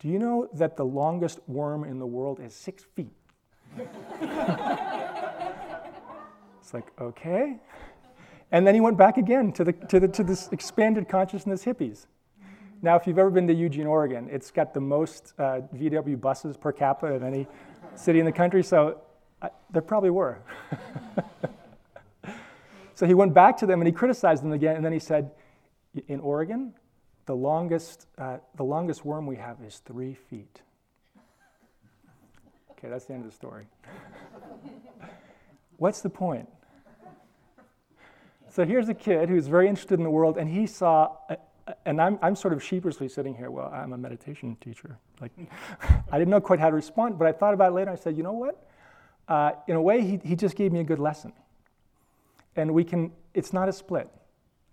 Do 0.00 0.08
you 0.08 0.18
know 0.18 0.48
that 0.54 0.76
the 0.76 0.84
longest 0.84 1.40
worm 1.46 1.84
in 1.84 1.98
the 1.98 2.06
world 2.06 2.40
is 2.40 2.54
six 2.54 2.84
feet? 2.94 3.12
it's 6.60 6.72
like, 6.72 6.90
okay. 7.00 7.58
And 8.52 8.66
then 8.66 8.74
he 8.74 8.80
went 8.80 8.96
back 8.96 9.18
again 9.18 9.52
to, 9.52 9.64
the, 9.64 9.72
to, 9.72 10.00
the, 10.00 10.08
to 10.08 10.24
this 10.24 10.48
expanded 10.52 11.08
consciousness 11.08 11.64
hippies. 11.64 12.06
Now, 12.82 12.96
if 12.96 13.06
you've 13.06 13.18
ever 13.18 13.30
been 13.30 13.46
to 13.48 13.54
Eugene, 13.54 13.86
Oregon, 13.86 14.28
it's 14.30 14.50
got 14.50 14.74
the 14.74 14.80
most 14.80 15.32
uh, 15.38 15.60
VW 15.74 16.20
buses 16.20 16.56
per 16.56 16.72
capita 16.72 17.14
of 17.14 17.22
any 17.22 17.46
city 17.94 18.18
in 18.18 18.26
the 18.26 18.32
country, 18.32 18.62
so 18.62 19.00
I, 19.42 19.50
there 19.70 19.82
probably 19.82 20.10
were. 20.10 20.38
so 22.94 23.06
he 23.06 23.14
went 23.14 23.34
back 23.34 23.58
to 23.58 23.66
them 23.66 23.80
and 23.80 23.86
he 23.86 23.92
criticized 23.92 24.42
them 24.42 24.52
again, 24.52 24.76
and 24.76 24.84
then 24.84 24.92
he 24.92 24.98
said, 24.98 25.30
In 26.08 26.20
Oregon, 26.20 26.74
the 27.26 27.36
longest, 27.36 28.06
uh, 28.18 28.38
the 28.56 28.64
longest 28.64 29.04
worm 29.04 29.26
we 29.26 29.36
have 29.36 29.60
is 29.60 29.78
three 29.84 30.14
feet. 30.14 30.62
Okay, 32.72 32.88
that's 32.88 33.06
the 33.06 33.14
end 33.14 33.24
of 33.24 33.30
the 33.30 33.36
story. 33.36 33.66
What's 35.76 36.00
the 36.00 36.10
point? 36.10 36.48
So 38.48 38.64
here's 38.64 38.88
a 38.88 38.94
kid 38.94 39.28
who's 39.28 39.48
very 39.48 39.68
interested 39.68 39.98
in 39.98 40.04
the 40.04 40.10
world, 40.10 40.38
and 40.38 40.48
he 40.48 40.66
saw, 40.66 41.16
and 41.84 42.00
I'm, 42.00 42.18
I'm 42.22 42.34
sort 42.34 42.54
of 42.54 42.62
sheepishly 42.62 43.08
sitting 43.08 43.34
here. 43.34 43.50
Well, 43.50 43.70
I'm 43.70 43.92
a 43.92 43.98
meditation 43.98 44.56
teacher. 44.62 44.98
Like, 45.20 45.32
I 46.10 46.18
didn't 46.18 46.30
know 46.30 46.40
quite 46.40 46.60
how 46.60 46.70
to 46.70 46.76
respond, 46.76 47.18
but 47.18 47.26
I 47.26 47.32
thought 47.32 47.52
about 47.52 47.72
it 47.72 47.74
later. 47.74 47.90
And 47.90 47.98
I 47.98 48.02
said, 48.02 48.16
you 48.16 48.22
know 48.22 48.32
what? 48.32 48.66
Uh, 49.28 49.52
in 49.66 49.76
a 49.76 49.82
way, 49.82 50.02
he, 50.02 50.20
he 50.24 50.36
just 50.36 50.56
gave 50.56 50.72
me 50.72 50.80
a 50.80 50.84
good 50.84 50.98
lesson. 50.98 51.32
And 52.54 52.72
we 52.72 52.84
can, 52.84 53.12
it's 53.34 53.52
not 53.52 53.68
a 53.68 53.72
split. 53.72 54.08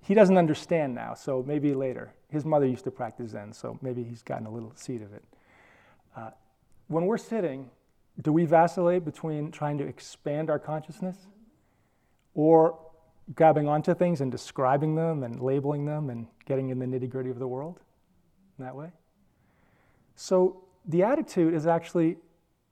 He 0.01 0.13
doesn't 0.13 0.37
understand 0.37 0.93
now, 0.93 1.13
so 1.13 1.43
maybe 1.47 1.73
later. 1.73 2.13
His 2.29 2.45
mother 2.45 2.65
used 2.65 2.83
to 2.83 2.91
practice 2.91 3.31
Zen, 3.31 3.53
so 3.53 3.77
maybe 3.81 4.03
he's 4.03 4.21
gotten 4.21 4.45
a 4.45 4.51
little 4.51 4.73
seed 4.75 5.01
of 5.01 5.13
it. 5.13 5.23
Uh, 6.15 6.29
when 6.87 7.05
we're 7.05 7.17
sitting, 7.17 7.69
do 8.21 8.31
we 8.31 8.45
vacillate 8.45 9.05
between 9.05 9.51
trying 9.51 9.77
to 9.79 9.85
expand 9.85 10.49
our 10.49 10.59
consciousness 10.59 11.17
or 12.35 12.77
grabbing 13.35 13.67
onto 13.67 13.95
things 13.95 14.21
and 14.21 14.31
describing 14.31 14.95
them 14.95 15.23
and 15.23 15.41
labeling 15.41 15.85
them 15.85 16.09
and 16.09 16.27
getting 16.45 16.69
in 16.69 16.79
the 16.79 16.85
nitty 16.85 17.09
gritty 17.09 17.29
of 17.29 17.39
the 17.39 17.47
world 17.47 17.79
in 18.57 18.65
that 18.65 18.75
way? 18.75 18.91
So 20.15 20.63
the 20.85 21.03
attitude 21.03 21.53
is 21.53 21.65
actually 21.65 22.17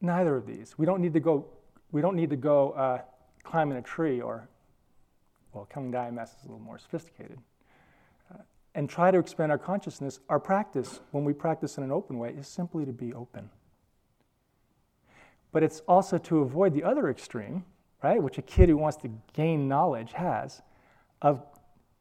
neither 0.02 0.36
of 0.36 0.46
these. 0.46 0.78
We 0.78 0.86
don't 0.86 1.02
need 1.02 1.14
to 1.14 1.20
go, 1.20 1.46
we 1.92 2.02
don't 2.02 2.16
need 2.16 2.30
to 2.30 2.36
go 2.36 2.72
uh, 2.72 3.02
climbing 3.44 3.78
a 3.78 3.82
tree 3.82 4.22
or, 4.22 4.48
well, 5.54 5.68
coming 5.72 5.92
to 5.92 5.98
IMS 5.98 6.38
is 6.40 6.44
a 6.44 6.48
little 6.48 6.60
more 6.60 6.78
sophisticated. 6.78 7.40
Uh, 8.34 8.40
and 8.76 8.90
try 8.90 9.12
to 9.12 9.18
expand 9.18 9.52
our 9.52 9.58
consciousness. 9.58 10.20
Our 10.30 10.40
practice, 10.40 11.02
when 11.12 11.26
we 11.26 11.34
practice 11.34 11.78
in 11.78 11.84
an 11.84 11.92
open 11.92 12.18
way, 12.18 12.30
is 12.38 12.48
simply 12.48 12.86
to 12.86 12.94
be 12.94 13.14
open 13.14 13.50
but 15.52 15.64
it's 15.64 15.82
also 15.88 16.18
to 16.18 16.40
avoid 16.40 16.74
the 16.74 16.84
other 16.84 17.10
extreme, 17.10 17.66
right, 18.04 18.22
which 18.22 18.38
a 18.38 18.42
kid 18.42 18.70
who 18.70 18.78
wants 18.78 18.98
to 18.98 19.10
gain 19.34 19.68
knowledge 19.68 20.14
has, 20.14 20.62
of 21.22 21.44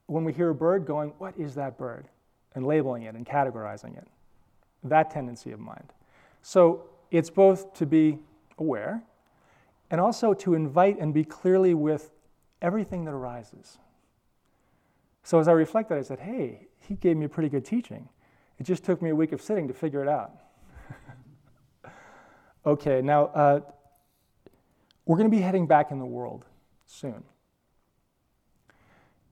when 0.07 0.25
we 0.25 0.33
hear 0.33 0.51
a 0.51 0.55
bird 0.55 0.87
going, 0.87 1.13
What 1.19 1.35
is 1.37 1.55
that 1.57 1.79
bird? 1.79 2.07
and 2.57 2.67
labeling 2.67 3.05
it 3.05 3.15
and 3.15 3.25
categorizing 3.25 3.97
it. 3.97 4.09
That 4.83 5.09
tendency 5.09 5.53
of 5.53 5.61
mind. 5.61 5.93
So 6.43 6.83
it's 7.13 7.31
both 7.31 7.75
to 7.75 7.87
be 7.87 8.19
aware 8.59 9.05
and 9.91 10.01
also 10.01 10.35
to 10.35 10.55
invite 10.55 10.99
and 10.99 11.13
be 11.13 11.25
clearly 11.25 11.75
with 11.75 12.11
everything 12.63 13.05
that 13.05 13.13
arises. 13.13 13.79
So 15.23 15.39
as 15.39 15.49
I 15.49 15.53
reflected, 15.53 15.99
I 15.99 16.03
said, 16.03 16.21
Hey, 16.21 16.69
he 16.79 16.95
gave 16.95 17.17
me 17.17 17.27
pretty 17.27 17.49
good 17.49 17.65
teaching. 17.65 18.09
It 18.59 18.65
just 18.65 18.85
took 18.85 19.01
me 19.03 19.11
a 19.11 19.15
week 19.15 19.33
of 19.33 19.41
sitting 19.41 19.69
to 19.69 19.75
figure 19.75 20.03
it 20.03 20.09
out. 20.09 20.33
Okay, 22.67 23.01
now 23.01 23.25
uh, 23.29 23.61
we're 25.07 25.17
going 25.17 25.31
to 25.31 25.35
be 25.35 25.43
heading 25.43 25.67
back 25.67 25.91
in 25.91 25.99
the 25.99 26.05
world 26.05 26.45
soon. 26.87 27.25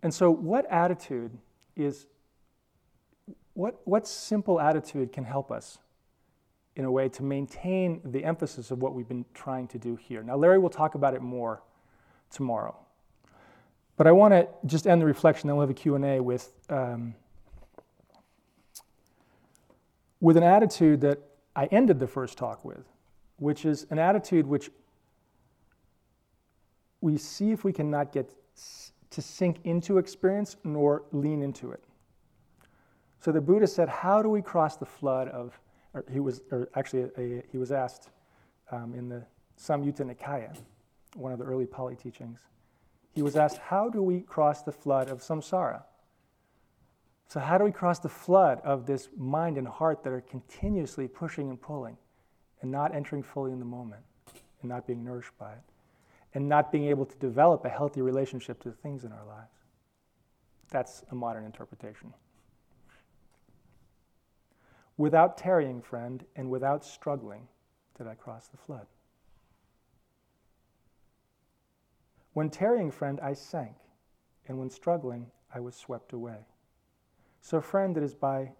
And 0.02 0.14
so, 0.14 0.30
what 0.30 0.64
attitude 0.70 1.36
is, 1.76 2.06
what, 3.52 3.80
what 3.84 4.08
simple 4.08 4.58
attitude 4.58 5.12
can 5.12 5.24
help 5.24 5.50
us 5.50 5.78
in 6.78 6.86
a 6.86 6.90
way 6.90 7.10
to 7.10 7.22
maintain 7.22 8.00
the 8.04 8.24
emphasis 8.24 8.70
of 8.70 8.80
what 8.80 8.94
we've 8.94 9.08
been 9.08 9.26
trying 9.34 9.68
to 9.68 9.78
do 9.78 9.96
here? 9.96 10.22
Now, 10.22 10.36
Larry 10.36 10.58
will 10.58 10.70
talk 10.70 10.94
about 10.94 11.12
it 11.12 11.20
more 11.20 11.62
tomorrow. 12.30 12.74
But 13.98 14.06
I 14.06 14.12
want 14.12 14.32
to 14.32 14.48
just 14.64 14.86
end 14.86 15.02
the 15.02 15.06
reflection, 15.06 15.48
then 15.48 15.56
we'll 15.56 15.66
have 15.66 15.70
a 15.70 15.74
Q&A 15.74 16.20
with, 16.20 16.54
um, 16.70 17.14
with 20.20 20.38
an 20.38 20.44
attitude 20.44 21.02
that 21.02 21.18
I 21.54 21.66
ended 21.66 22.00
the 22.00 22.06
first 22.06 22.38
talk 22.38 22.64
with 22.64 22.86
which 23.38 23.64
is 23.64 23.86
an 23.90 23.98
attitude 23.98 24.46
which 24.46 24.70
we 27.00 27.16
see 27.16 27.52
if 27.52 27.64
we 27.64 27.72
cannot 27.72 28.12
get 28.12 28.34
to 29.10 29.22
sink 29.22 29.58
into 29.64 29.98
experience 29.98 30.56
nor 30.64 31.04
lean 31.12 31.42
into 31.42 31.70
it. 31.70 31.82
So 33.20 33.32
the 33.32 33.40
Buddha 33.40 33.66
said, 33.66 33.88
How 33.88 34.22
do 34.22 34.28
we 34.28 34.42
cross 34.42 34.76
the 34.76 34.86
flood 34.86 35.28
of, 35.28 35.58
he 36.12 36.20
was, 36.20 36.42
or 36.50 36.68
actually, 36.74 37.10
a, 37.16 37.42
he 37.50 37.58
was 37.58 37.72
asked 37.72 38.10
um, 38.70 38.94
in 38.94 39.08
the 39.08 39.24
Samyutta 39.58 40.02
Nikaya, 40.02 40.56
one 41.14 41.32
of 41.32 41.38
the 41.38 41.44
early 41.44 41.66
Pali 41.66 41.96
teachings. 41.96 42.40
He 43.12 43.22
was 43.22 43.36
asked, 43.36 43.58
How 43.58 43.88
do 43.88 44.02
we 44.02 44.20
cross 44.20 44.62
the 44.62 44.72
flood 44.72 45.08
of 45.08 45.20
samsara? 45.20 45.82
So, 47.28 47.40
how 47.40 47.58
do 47.58 47.64
we 47.64 47.72
cross 47.72 47.98
the 47.98 48.08
flood 48.08 48.60
of 48.64 48.86
this 48.86 49.08
mind 49.16 49.58
and 49.58 49.66
heart 49.66 50.02
that 50.04 50.12
are 50.12 50.20
continuously 50.20 51.08
pushing 51.08 51.50
and 51.50 51.60
pulling? 51.60 51.96
and 52.60 52.70
not 52.70 52.94
entering 52.94 53.22
fully 53.22 53.52
in 53.52 53.58
the 53.58 53.64
moment 53.64 54.02
and 54.60 54.68
not 54.68 54.86
being 54.86 55.04
nourished 55.04 55.36
by 55.38 55.52
it 55.52 55.62
and 56.34 56.48
not 56.48 56.70
being 56.70 56.86
able 56.86 57.06
to 57.06 57.16
develop 57.18 57.64
a 57.64 57.68
healthy 57.68 58.02
relationship 58.02 58.60
to 58.62 58.70
the 58.70 58.76
things 58.76 59.04
in 59.04 59.12
our 59.12 59.24
lives. 59.26 59.54
That's 60.70 61.02
a 61.10 61.14
modern 61.14 61.44
interpretation. 61.44 62.12
Without 64.98 65.38
tarrying, 65.38 65.80
friend, 65.80 66.24
and 66.34 66.50
without 66.50 66.84
struggling, 66.84 67.46
did 67.96 68.08
I 68.08 68.14
cross 68.14 68.48
the 68.48 68.56
flood. 68.56 68.86
When 72.32 72.50
tarrying, 72.50 72.90
friend, 72.90 73.20
I 73.22 73.32
sank, 73.32 73.76
and 74.48 74.58
when 74.58 74.70
struggling, 74.70 75.30
I 75.54 75.60
was 75.60 75.76
swept 75.76 76.12
away. 76.12 76.46
So, 77.40 77.60
friend, 77.60 77.96
it 77.96 78.02
is 78.02 78.14
by 78.14 78.50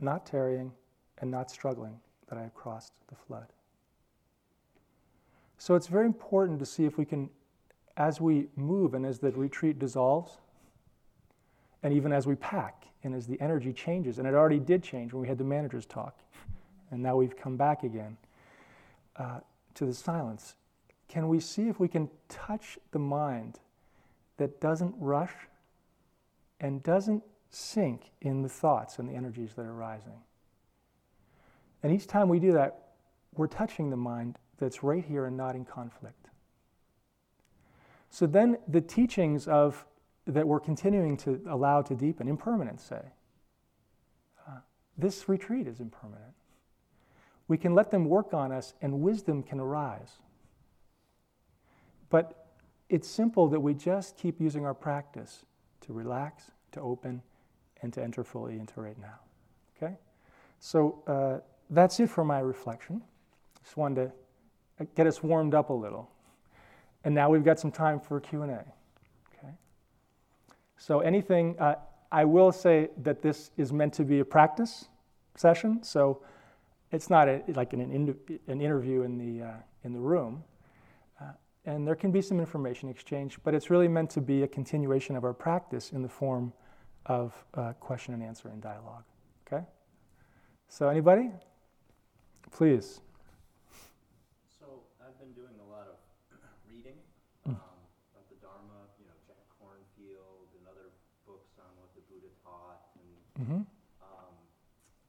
not 0.00 0.26
tarrying 0.26 0.72
and 1.18 1.30
not 1.30 1.48
struggling 1.48 2.00
that 2.28 2.38
I 2.38 2.42
have 2.42 2.54
crossed 2.54 2.94
the 3.08 3.14
flood. 3.14 3.46
So, 5.58 5.76
it's 5.76 5.86
very 5.86 6.06
important 6.06 6.58
to 6.58 6.66
see 6.66 6.86
if 6.86 6.98
we 6.98 7.04
can, 7.04 7.30
as 7.96 8.20
we 8.20 8.48
move 8.56 8.94
and 8.94 9.06
as 9.06 9.20
the 9.20 9.30
retreat 9.30 9.78
dissolves, 9.78 10.38
and 11.84 11.94
even 11.94 12.12
as 12.12 12.26
we 12.26 12.34
pack 12.34 12.87
and 13.04 13.14
as 13.14 13.26
the 13.26 13.40
energy 13.40 13.72
changes, 13.72 14.18
and 14.18 14.26
it 14.26 14.34
already 14.34 14.58
did 14.58 14.82
change 14.82 15.12
when 15.12 15.22
we 15.22 15.28
had 15.28 15.38
the 15.38 15.44
managers 15.44 15.86
talk, 15.86 16.18
and 16.90 17.02
now 17.02 17.16
we've 17.16 17.36
come 17.36 17.56
back 17.56 17.82
again 17.82 18.16
uh, 19.16 19.40
to 19.74 19.86
the 19.86 19.94
silence. 19.94 20.54
Can 21.08 21.28
we 21.28 21.40
see 21.40 21.68
if 21.68 21.80
we 21.80 21.88
can 21.88 22.10
touch 22.28 22.78
the 22.90 22.98
mind 22.98 23.58
that 24.36 24.60
doesn't 24.60 24.94
rush 24.98 25.32
and 26.60 26.82
doesn't 26.82 27.22
sink 27.50 28.10
in 28.20 28.42
the 28.42 28.48
thoughts 28.48 28.98
and 28.98 29.08
the 29.08 29.14
energies 29.14 29.54
that 29.54 29.62
are 29.62 29.74
rising? 29.74 30.20
And 31.82 31.92
each 31.92 32.06
time 32.06 32.28
we 32.28 32.38
do 32.38 32.52
that, 32.52 32.88
we're 33.34 33.46
touching 33.46 33.90
the 33.90 33.96
mind 33.96 34.36
that's 34.58 34.82
right 34.82 35.04
here 35.04 35.26
and 35.26 35.36
not 35.36 35.54
in 35.54 35.64
conflict. 35.64 36.28
So 38.10 38.26
then 38.26 38.58
the 38.66 38.80
teachings 38.80 39.46
of 39.46 39.84
that 40.28 40.46
we're 40.46 40.60
continuing 40.60 41.16
to 41.16 41.40
allow 41.48 41.82
to 41.82 41.94
deepen, 41.94 42.28
impermanence 42.28 42.82
say. 42.82 43.00
Uh, 44.46 44.58
this 44.96 45.28
retreat 45.28 45.66
is 45.66 45.80
impermanent. 45.80 46.34
We 47.48 47.56
can 47.56 47.74
let 47.74 47.90
them 47.90 48.04
work 48.04 48.34
on 48.34 48.52
us 48.52 48.74
and 48.82 49.00
wisdom 49.00 49.42
can 49.42 49.58
arise. 49.58 50.18
But 52.10 52.46
it's 52.90 53.08
simple 53.08 53.48
that 53.48 53.60
we 53.60 53.74
just 53.74 54.16
keep 54.16 54.40
using 54.40 54.66
our 54.66 54.74
practice 54.74 55.44
to 55.82 55.92
relax, 55.92 56.50
to 56.72 56.80
open, 56.80 57.22
and 57.80 57.92
to 57.94 58.02
enter 58.02 58.22
fully 58.22 58.58
into 58.58 58.80
right 58.80 58.98
now. 59.00 59.18
Okay? 59.76 59.94
So 60.60 61.02
uh, 61.06 61.40
that's 61.70 61.98
it 62.00 62.10
for 62.10 62.24
my 62.24 62.40
reflection. 62.40 63.02
Just 63.62 63.76
wanted 63.76 64.12
to 64.78 64.86
get 64.94 65.06
us 65.06 65.22
warmed 65.22 65.54
up 65.54 65.70
a 65.70 65.74
little. 65.74 66.10
And 67.04 67.14
now 67.14 67.30
we've 67.30 67.44
got 67.44 67.58
some 67.58 67.72
time 67.72 67.98
for 67.98 68.20
Q&A. 68.20 68.64
So 70.78 71.00
anything, 71.00 71.58
uh, 71.58 71.74
I 72.10 72.24
will 72.24 72.52
say 72.52 72.88
that 73.02 73.20
this 73.20 73.50
is 73.56 73.72
meant 73.72 73.92
to 73.94 74.04
be 74.04 74.20
a 74.20 74.24
practice 74.24 74.86
session, 75.34 75.82
so 75.82 76.22
it's 76.92 77.10
not 77.10 77.28
a, 77.28 77.42
like 77.54 77.72
an, 77.72 77.80
an 77.80 78.60
interview 78.60 79.02
in 79.02 79.18
the, 79.18 79.46
uh, 79.46 79.52
in 79.84 79.92
the 79.92 79.98
room. 79.98 80.44
Uh, 81.20 81.24
and 81.66 81.86
there 81.86 81.96
can 81.96 82.12
be 82.12 82.22
some 82.22 82.38
information 82.38 82.88
exchange, 82.88 83.38
but 83.42 83.54
it's 83.54 83.70
really 83.70 83.88
meant 83.88 84.08
to 84.10 84.20
be 84.20 84.44
a 84.44 84.48
continuation 84.48 85.16
of 85.16 85.24
our 85.24 85.34
practice 85.34 85.92
in 85.92 86.00
the 86.00 86.08
form 86.08 86.52
of 87.06 87.34
uh, 87.54 87.72
question 87.74 88.14
and 88.14 88.22
answer 88.22 88.48
and 88.48 88.62
dialogue. 88.62 89.04
Okay? 89.46 89.64
So 90.68 90.88
anybody? 90.88 91.30
Please. 92.52 93.00
Mm-hmm. 103.38 103.62
Um, 104.02 104.34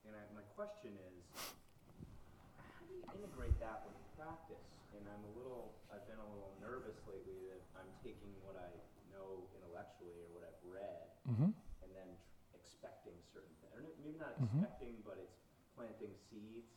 and 0.06 0.14
I, 0.14 0.22
my 0.38 0.46
question 0.54 0.94
is, 0.94 1.18
how 1.34 2.86
do 2.86 2.94
you 2.94 3.02
integrate 3.18 3.58
that 3.58 3.90
with 3.90 3.98
practice? 4.14 4.62
And 4.94 5.02
I'm 5.10 5.26
a 5.26 5.34
little, 5.34 5.74
I've 5.90 6.06
been 6.06 6.22
a 6.22 6.30
little 6.30 6.54
nervous 6.62 6.98
lately 7.10 7.50
that 7.50 7.62
I'm 7.74 7.90
taking 8.06 8.30
what 8.46 8.54
I 8.54 8.70
know 9.10 9.50
intellectually 9.58 10.14
or 10.22 10.30
what 10.38 10.46
I've 10.46 10.62
read, 10.62 11.10
mm-hmm. 11.26 11.50
and 11.82 11.90
then 11.90 12.10
tr- 12.54 12.58
expecting 12.58 13.18
certain 13.34 13.54
things. 13.66 13.74
Or 13.74 13.82
maybe 14.06 14.22
not 14.22 14.38
mm-hmm. 14.38 14.62
expecting, 14.62 15.02
but 15.02 15.18
it's 15.18 15.42
planting 15.74 16.14
seeds, 16.30 16.70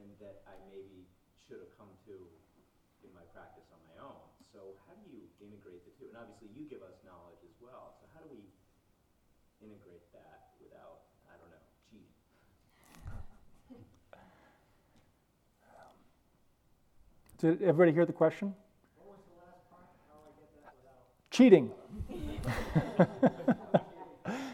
and 0.00 0.08
that 0.24 0.40
I 0.48 0.56
maybe 0.72 1.04
should 1.36 1.60
have 1.60 1.72
come 1.76 1.92
to 2.08 2.16
in 3.04 3.12
my 3.12 3.24
practice 3.36 3.68
on 3.76 3.80
my 3.84 3.96
own. 4.00 4.24
So 4.56 4.80
how 4.88 4.96
do 4.96 5.04
you 5.08 5.28
integrate 5.40 5.84
the 5.84 5.92
two? 6.00 6.08
And 6.08 6.16
obviously, 6.16 6.48
you 6.56 6.64
give 6.64 6.80
us 6.80 6.96
knowledge 7.04 7.40
as 7.44 7.56
well. 7.60 7.96
So 8.00 8.08
how 8.16 8.24
do 8.24 8.28
we 8.32 8.44
integrate 9.64 10.04
that 10.12 10.51
without, 10.72 11.00
I 11.28 11.36
don't 11.38 11.50
know, 11.50 11.60
cheating? 11.90 12.06
Did 17.58 17.62
everybody 17.62 17.92
hear 17.92 18.06
the 18.06 18.12
question? 18.12 18.54
Cheating. 21.30 21.70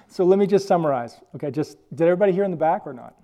so 0.09 0.24
let 0.24 0.38
me 0.38 0.46
just 0.46 0.68
summarize. 0.68 1.20
Okay, 1.35 1.50
just 1.50 1.76
did 1.90 2.02
everybody 2.02 2.31
hear 2.33 2.44
in 2.44 2.52
the 2.52 2.57
back 2.57 2.87
or 2.87 2.92
not? 2.92 3.16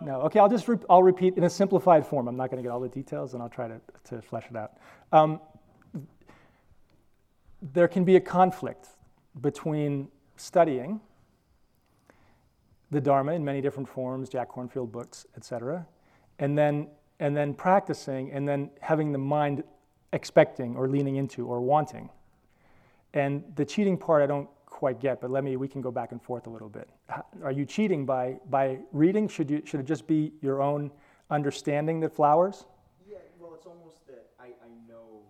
No. 0.00 0.06
no. 0.06 0.20
Okay, 0.22 0.38
I'll 0.38 0.48
just 0.48 0.66
re- 0.66 0.78
I'll 0.88 1.02
repeat 1.02 1.36
in 1.36 1.44
a 1.44 1.50
simplified 1.50 2.06
form. 2.06 2.28
I'm 2.28 2.36
not 2.36 2.50
going 2.50 2.56
to 2.56 2.62
get 2.66 2.72
all 2.72 2.80
the 2.80 2.88
details, 2.88 3.34
and 3.34 3.42
I'll 3.42 3.50
try 3.50 3.68
to, 3.68 3.78
to 4.04 4.22
flesh 4.22 4.46
it 4.50 4.56
out. 4.56 4.78
Um, 5.12 5.38
there 7.60 7.88
can 7.88 8.04
be 8.04 8.16
a 8.16 8.20
conflict 8.20 8.88
between 9.40 10.08
studying 10.36 11.00
the 12.90 13.00
Dharma 13.00 13.32
in 13.32 13.44
many 13.44 13.60
different 13.60 13.88
forms, 13.88 14.28
Jack 14.28 14.50
Kornfield 14.50 14.92
books, 14.92 15.26
etc., 15.36 15.86
and 16.38 16.56
then 16.56 16.88
and 17.18 17.34
then 17.34 17.54
practicing, 17.54 18.30
and 18.32 18.46
then 18.46 18.70
having 18.80 19.10
the 19.10 19.18
mind 19.18 19.64
expecting 20.12 20.76
or 20.76 20.86
leaning 20.86 21.16
into 21.16 21.46
or 21.46 21.60
wanting. 21.60 22.10
And 23.14 23.42
the 23.56 23.64
cheating 23.64 23.96
part 23.96 24.22
I 24.22 24.26
don't 24.26 24.48
quite 24.66 25.00
get, 25.00 25.22
but 25.22 25.30
let 25.30 25.42
me 25.42 25.56
we 25.56 25.68
can 25.68 25.80
go 25.80 25.90
back 25.90 26.12
and 26.12 26.22
forth 26.22 26.46
a 26.46 26.50
little 26.50 26.68
bit. 26.68 26.90
Are 27.42 27.52
you 27.52 27.64
cheating 27.64 28.04
by 28.04 28.36
by 28.50 28.78
reading? 28.92 29.28
Should 29.28 29.50
you 29.50 29.62
should 29.64 29.80
it 29.80 29.86
just 29.86 30.06
be 30.06 30.32
your 30.42 30.60
own 30.60 30.90
understanding 31.30 32.00
that 32.00 32.14
flowers? 32.14 32.66
Yeah, 33.08 33.16
well, 33.40 33.54
it's 33.54 33.66
almost 33.66 34.06
that 34.06 34.26
I, 34.38 34.46
I 34.46 34.68
know 34.86 35.22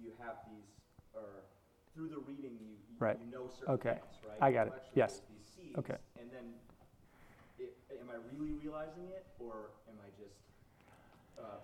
you 0.00 0.12
have 0.20 0.36
these, 0.46 0.68
or 1.14 1.22
through 1.94 2.08
the 2.10 2.18
reading 2.18 2.58
you, 2.60 2.68
you, 2.68 2.96
right. 2.98 3.18
you 3.24 3.32
know 3.32 3.48
certain 3.48 3.74
okay. 3.74 3.90
things, 3.90 4.18
right? 4.28 4.38
I 4.42 4.52
got 4.52 4.66
it. 4.66 4.74
Yes. 4.94 5.22
Okay. 5.76 5.96
And 8.08 8.14
then, 8.14 8.20
it, 8.20 8.32
am 8.32 8.38
I 8.38 8.38
really 8.38 8.54
realizing 8.62 9.04
it, 9.08 9.26
or 9.38 9.70
am 9.88 9.96
I 10.02 10.08
just, 10.20 10.34
uh, 11.38 11.58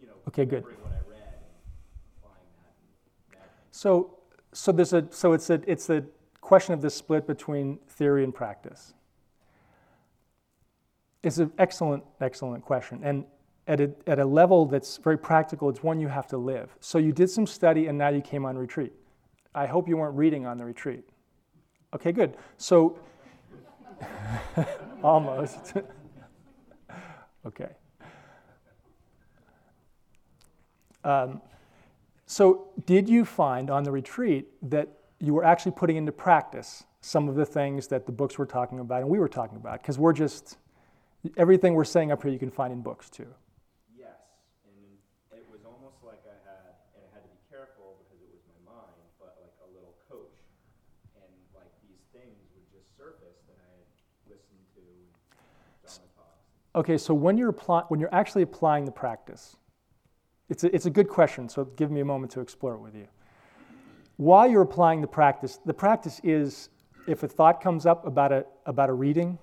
you 0.00 0.06
know, 0.06 0.14
okay, 0.28 0.44
good. 0.44 0.64
what 0.64 0.92
I 0.92 1.10
read 1.10 1.20
and 1.20 1.44
applying 2.18 2.48
that? 3.32 3.38
that 3.38 3.50
so, 3.70 4.18
so 4.52 4.72
there's 4.72 4.92
a 4.92 5.06
so 5.10 5.32
it's 5.32 5.50
a 5.50 5.60
it's 5.66 5.86
the 5.86 6.04
question 6.40 6.72
of 6.72 6.80
the 6.80 6.90
split 6.90 7.26
between 7.26 7.78
theory 7.88 8.24
and 8.24 8.34
practice. 8.34 8.94
It's 11.22 11.38
an 11.38 11.52
excellent, 11.58 12.04
excellent 12.20 12.64
question. 12.64 13.00
And 13.02 13.24
at 13.66 13.80
a, 13.80 13.90
at 14.06 14.18
a 14.18 14.24
level 14.24 14.64
that's 14.64 14.96
very 14.96 15.18
practical, 15.18 15.68
it's 15.68 15.82
one 15.82 16.00
you 16.00 16.08
have 16.08 16.26
to 16.28 16.38
live. 16.38 16.74
So 16.80 16.96
you 16.96 17.12
did 17.12 17.28
some 17.28 17.46
study 17.46 17.88
and 17.88 17.98
now 17.98 18.08
you 18.08 18.22
came 18.22 18.46
on 18.46 18.56
retreat. 18.56 18.92
I 19.54 19.66
hope 19.66 19.88
you 19.88 19.96
weren't 19.96 20.16
reading 20.16 20.46
on 20.46 20.56
the 20.56 20.64
retreat. 20.64 21.04
Okay, 21.94 22.12
good. 22.12 22.36
So, 22.56 22.98
almost. 25.02 25.74
okay. 27.46 27.70
Um, 31.04 31.40
so, 32.26 32.68
did 32.84 33.08
you 33.08 33.24
find 33.24 33.70
on 33.70 33.84
the 33.84 33.90
retreat 33.90 34.48
that 34.70 34.88
you 35.18 35.32
were 35.32 35.44
actually 35.44 35.72
putting 35.72 35.96
into 35.96 36.12
practice 36.12 36.84
some 37.00 37.28
of 37.28 37.36
the 37.36 37.46
things 37.46 37.86
that 37.88 38.04
the 38.04 38.12
books 38.12 38.36
were 38.36 38.46
talking 38.46 38.80
about 38.80 39.00
and 39.00 39.08
we 39.08 39.18
were 39.18 39.28
talking 39.28 39.56
about? 39.56 39.80
Because 39.80 39.98
we're 39.98 40.12
just, 40.12 40.58
everything 41.36 41.74
we're 41.74 41.84
saying 41.84 42.12
up 42.12 42.22
here 42.22 42.30
you 42.30 42.38
can 42.38 42.50
find 42.50 42.72
in 42.72 42.82
books 42.82 43.08
too. 43.08 43.26
Okay, 56.78 56.96
so 56.96 57.12
when 57.12 57.36
you're, 57.36 57.48
apply, 57.48 57.82
when 57.88 57.98
you're 57.98 58.14
actually 58.14 58.42
applying 58.42 58.84
the 58.84 58.92
practice, 58.92 59.56
it's 60.48 60.62
a, 60.62 60.72
it's 60.72 60.86
a 60.86 60.90
good 60.90 61.08
question, 61.08 61.48
so 61.48 61.64
give 61.64 61.90
me 61.90 62.00
a 62.00 62.04
moment 62.04 62.30
to 62.30 62.40
explore 62.40 62.74
it 62.74 62.78
with 62.78 62.94
you. 62.94 63.08
While 64.16 64.48
you're 64.48 64.62
applying 64.62 65.00
the 65.00 65.08
practice, 65.08 65.58
the 65.66 65.74
practice 65.74 66.20
is 66.22 66.68
if 67.08 67.24
a 67.24 67.26
thought 67.26 67.60
comes 67.60 67.84
up 67.84 68.06
about 68.06 68.30
a, 68.30 68.46
about 68.64 68.90
a 68.90 68.92
reading 68.92 69.40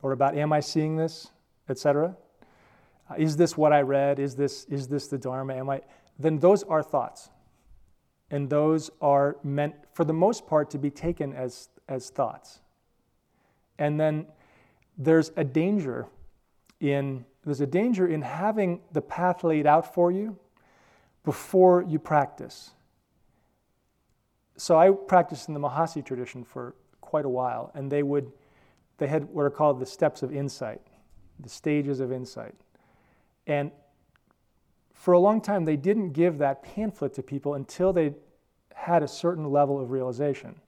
or 0.00 0.12
about 0.12 0.34
am 0.34 0.50
I 0.50 0.60
seeing 0.60 0.96
this, 0.96 1.30
etc., 1.68 2.16
uh, 3.10 3.14
is 3.18 3.36
this 3.36 3.54
what 3.54 3.74
I 3.74 3.82
read? 3.82 4.18
Is 4.18 4.34
this, 4.34 4.64
is 4.70 4.88
this 4.88 5.08
the 5.08 5.18
Dharma? 5.18 5.54
Am 5.54 5.68
I? 5.68 5.82
Then 6.18 6.38
those 6.38 6.62
are 6.62 6.82
thoughts. 6.82 7.28
and 8.30 8.48
those 8.48 8.90
are 9.02 9.36
meant, 9.44 9.74
for 9.92 10.04
the 10.04 10.12
most 10.14 10.46
part, 10.46 10.70
to 10.70 10.78
be 10.78 10.90
taken 10.90 11.34
as, 11.34 11.68
as 11.86 12.08
thoughts. 12.08 12.60
And 13.78 14.00
then 14.00 14.24
there's 14.96 15.32
a 15.36 15.44
danger 15.44 16.06
in 16.82 17.24
there's 17.44 17.60
a 17.60 17.66
danger 17.66 18.06
in 18.06 18.22
having 18.22 18.80
the 18.92 19.00
path 19.00 19.42
laid 19.42 19.66
out 19.66 19.94
for 19.94 20.12
you 20.12 20.36
before 21.24 21.82
you 21.82 21.98
practice. 21.98 22.72
So 24.56 24.78
I 24.78 24.90
practiced 24.90 25.48
in 25.48 25.54
the 25.54 25.60
Mahasi 25.60 26.04
tradition 26.04 26.44
for 26.44 26.74
quite 27.00 27.24
a 27.24 27.28
while, 27.28 27.70
and 27.74 27.90
they 27.90 28.02
would 28.02 28.30
they 28.98 29.06
had 29.06 29.24
what 29.30 29.44
are 29.44 29.50
called 29.50 29.80
the 29.80 29.86
steps 29.86 30.22
of 30.22 30.32
insight, 30.32 30.80
the 31.40 31.48
stages 31.48 31.98
of 31.98 32.12
insight. 32.12 32.54
And 33.46 33.72
for 34.92 35.14
a 35.14 35.18
long 35.18 35.40
time, 35.40 35.64
they 35.64 35.76
didn't 35.76 36.10
give 36.12 36.38
that 36.38 36.62
pamphlet 36.62 37.14
to 37.14 37.22
people 37.22 37.54
until 37.54 37.92
they 37.92 38.14
had 38.74 39.02
a 39.02 39.08
certain 39.08 39.50
level 39.50 39.80
of 39.80 39.90
realization. 39.90 40.60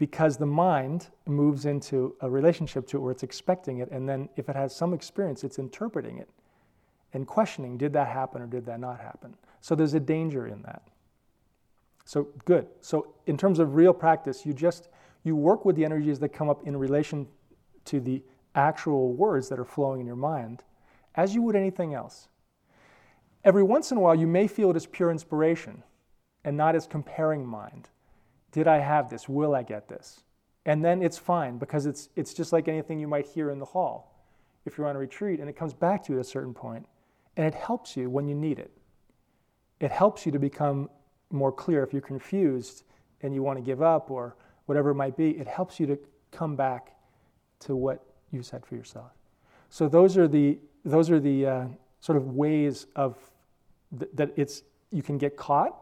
Because 0.00 0.38
the 0.38 0.46
mind 0.46 1.08
moves 1.26 1.66
into 1.66 2.16
a 2.22 2.30
relationship 2.30 2.86
to 2.88 2.96
it 2.96 3.00
where 3.00 3.12
it's 3.12 3.22
expecting 3.22 3.80
it, 3.80 3.90
and 3.90 4.08
then 4.08 4.30
if 4.34 4.48
it 4.48 4.56
has 4.56 4.74
some 4.74 4.94
experience, 4.94 5.44
it's 5.44 5.58
interpreting 5.58 6.16
it 6.16 6.30
and 7.12 7.26
questioning 7.26 7.76
did 7.76 7.92
that 7.92 8.08
happen 8.08 8.40
or 8.40 8.46
did 8.46 8.64
that 8.66 8.80
not 8.80 8.98
happen? 9.00 9.34
So 9.60 9.74
there's 9.74 9.92
a 9.94 10.00
danger 10.00 10.46
in 10.46 10.62
that. 10.62 10.82
So 12.04 12.28
good. 12.44 12.66
So 12.80 13.14
in 13.26 13.36
terms 13.36 13.58
of 13.58 13.74
real 13.74 13.92
practice, 13.92 14.46
you 14.46 14.52
just 14.52 14.88
you 15.22 15.36
work 15.36 15.64
with 15.64 15.76
the 15.76 15.84
energies 15.84 16.18
that 16.20 16.30
come 16.30 16.48
up 16.48 16.66
in 16.66 16.76
relation 16.76 17.26
to 17.86 18.00
the 18.00 18.22
actual 18.54 19.12
words 19.12 19.48
that 19.50 19.58
are 19.58 19.64
flowing 19.64 20.00
in 20.00 20.06
your 20.06 20.16
mind 20.16 20.62
as 21.14 21.34
you 21.34 21.42
would 21.42 21.56
anything 21.56 21.92
else. 21.92 22.28
Every 23.44 23.62
once 23.62 23.90
in 23.90 23.98
a 23.98 24.00
while, 24.00 24.14
you 24.14 24.26
may 24.26 24.46
feel 24.46 24.70
it 24.70 24.76
as 24.76 24.86
pure 24.86 25.10
inspiration 25.10 25.82
and 26.42 26.56
not 26.56 26.74
as 26.74 26.86
comparing 26.86 27.44
mind. 27.44 27.88
Did 28.52 28.66
I 28.66 28.78
have 28.78 29.08
this? 29.08 29.28
Will 29.28 29.54
I 29.54 29.62
get 29.62 29.88
this? 29.88 30.22
And 30.66 30.84
then 30.84 31.02
it's 31.02 31.18
fine 31.18 31.58
because 31.58 31.86
it's, 31.86 32.10
it's 32.16 32.34
just 32.34 32.52
like 32.52 32.68
anything 32.68 32.98
you 32.98 33.08
might 33.08 33.26
hear 33.26 33.50
in 33.50 33.58
the 33.58 33.64
hall 33.64 34.24
if 34.66 34.76
you're 34.76 34.86
on 34.86 34.96
a 34.96 34.98
retreat 34.98 35.40
and 35.40 35.48
it 35.48 35.56
comes 35.56 35.72
back 35.72 36.04
to 36.04 36.12
you 36.12 36.18
at 36.18 36.26
a 36.26 36.28
certain 36.28 36.52
point 36.52 36.86
and 37.36 37.46
it 37.46 37.54
helps 37.54 37.96
you 37.96 38.10
when 38.10 38.28
you 38.28 38.34
need 38.34 38.58
it. 38.58 38.70
It 39.80 39.90
helps 39.90 40.26
you 40.26 40.32
to 40.32 40.38
become 40.38 40.90
more 41.30 41.52
clear 41.52 41.82
if 41.82 41.92
you're 41.92 42.02
confused 42.02 42.84
and 43.22 43.34
you 43.34 43.42
want 43.42 43.58
to 43.58 43.62
give 43.64 43.82
up 43.82 44.10
or 44.10 44.36
whatever 44.66 44.90
it 44.90 44.94
might 44.94 45.16
be. 45.16 45.30
It 45.30 45.46
helps 45.46 45.80
you 45.80 45.86
to 45.86 45.98
come 46.30 46.56
back 46.56 46.96
to 47.60 47.74
what 47.74 48.04
you 48.30 48.42
said 48.42 48.66
for 48.66 48.74
yourself. 48.74 49.12
So 49.70 49.88
those 49.88 50.16
are 50.18 50.28
the 50.28 50.58
those 50.84 51.10
are 51.10 51.20
the 51.20 51.46
uh, 51.46 51.66
sort 52.00 52.16
of 52.16 52.28
ways 52.28 52.86
of 52.96 53.18
th- 53.98 54.10
that 54.14 54.32
it's 54.36 54.62
you 54.90 55.02
can 55.02 55.18
get 55.18 55.36
caught, 55.36 55.76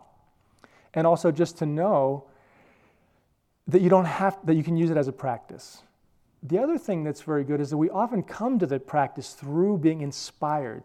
and 0.95 1.07
also 1.07 1.31
just 1.31 1.57
to 1.59 1.67
know 1.67 2.25
that 3.69 3.81
you 3.83 3.89
don't 3.89 4.07
have 4.07 4.39
that 4.45 4.55
you 4.55 4.65
can 4.65 4.77
use 4.77 4.91
it 4.91 4.97
as 4.97 5.09
a 5.09 5.13
practice. 5.13 5.83
The 6.43 6.59
other 6.59 6.79
thing 6.79 7.05
that's 7.05 7.23
very 7.23 7.45
good 7.45 7.61
is 7.61 7.71
that 7.71 7.77
we 7.77 7.91
often 7.91 8.23
come 8.23 8.59
to 8.59 8.67
the 8.67 8.79
practice 8.79 9.33
through 9.35 9.79
being 9.79 10.01
inspired. 10.01 10.85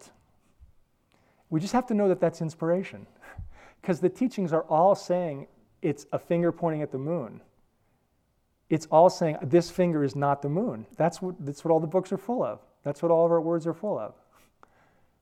We 1.50 1.60
just 1.60 1.74
have 1.74 1.88
to 1.88 1.93
know 1.93 2.10
that 2.10 2.19
that's 2.19 2.41
inspiration, 2.41 3.06
because 3.82 4.00
the 4.00 4.10
teachings 4.10 4.52
are 4.54 4.63
all 4.63 4.96
saying 4.96 5.48
it's 5.82 6.06
a 6.12 6.19
finger 6.19 6.52
pointing 6.52 6.82
at 6.82 6.91
the 6.91 6.98
moon 6.98 7.41
it's 8.74 8.88
all 8.88 9.08
saying 9.08 9.38
this 9.43 9.69
finger 9.69 10.04
is 10.04 10.15
not 10.15 10.41
the 10.41 10.50
moon. 10.50 10.88
That's 10.98 11.22
what, 11.22 11.36
that's 11.39 11.63
what 11.63 11.72
all 11.72 11.80
the 11.80 11.86
books 11.86 12.12
are 12.12 12.17
full 12.17 12.43
of. 12.43 12.60
That's 12.84 13.04
what 13.04 13.12
all 13.12 13.24
of 13.24 13.32
our 13.32 13.39
words 13.39 13.67
are 13.67 13.74
full 13.74 14.00
of. 14.00 14.15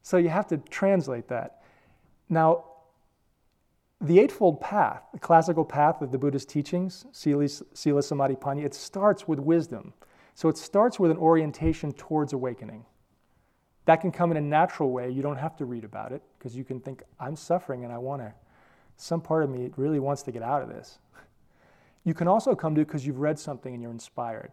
So 0.01 0.15
you 0.15 0.29
have 0.29 0.47
to 0.47 0.57
translate 0.57 1.27
that. 1.27 1.61
Now, 2.29 2.63
the 4.01 4.19
Eightfold 4.19 4.59
Path, 4.59 5.03
the 5.13 5.19
classical 5.19 5.63
path 5.63 6.01
of 6.01 6.11
the 6.11 6.17
Buddhist 6.17 6.49
teachings, 6.49 7.05
Sila, 7.11 7.47
Sila 7.47 8.01
Samadhi 8.01 8.35
Panya, 8.35 8.65
it 8.65 8.73
starts 8.73 9.27
with 9.27 9.39
wisdom. 9.39 9.93
So 10.33 10.49
it 10.49 10.57
starts 10.57 10.99
with 10.99 11.11
an 11.11 11.17
orientation 11.17 11.91
towards 11.91 12.33
awakening. 12.33 12.85
That 13.85 14.01
can 14.01 14.11
come 14.11 14.31
in 14.31 14.37
a 14.37 14.41
natural 14.41 14.91
way. 14.91 15.09
You 15.11 15.21
don't 15.21 15.37
have 15.37 15.55
to 15.57 15.65
read 15.65 15.83
about 15.83 16.11
it 16.11 16.23
because 16.37 16.55
you 16.55 16.63
can 16.63 16.79
think, 16.79 17.03
I'm 17.19 17.35
suffering 17.35 17.83
and 17.83 17.93
I 17.93 17.99
want 17.99 18.21
to, 18.23 18.33
some 18.97 19.21
part 19.21 19.43
of 19.43 19.49
me 19.49 19.69
really 19.77 19.99
wants 19.99 20.23
to 20.23 20.31
get 20.31 20.41
out 20.41 20.63
of 20.63 20.69
this. 20.69 20.97
You 22.03 22.15
can 22.15 22.27
also 22.27 22.55
come 22.55 22.73
to 22.75 22.81
it 22.81 22.87
because 22.87 23.05
you've 23.05 23.19
read 23.19 23.37
something 23.37 23.73
and 23.73 23.81
you're 23.81 23.91
inspired. 23.91 24.51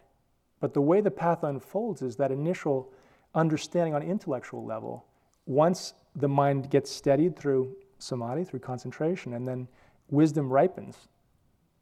But 0.60 0.74
the 0.74 0.82
way 0.82 1.00
the 1.00 1.10
path 1.10 1.42
unfolds 1.42 2.02
is 2.02 2.16
that 2.16 2.30
initial 2.30 2.92
understanding 3.34 3.94
on 3.94 4.02
intellectual 4.02 4.64
level, 4.64 5.06
once 5.46 5.94
the 6.14 6.28
mind 6.28 6.68
gets 6.68 6.90
steadied 6.90 7.38
through 7.38 7.74
samadhi, 7.98 8.44
through 8.44 8.60
concentration, 8.60 9.34
and 9.34 9.46
then 9.46 9.68
wisdom 10.10 10.52
ripens 10.52 11.08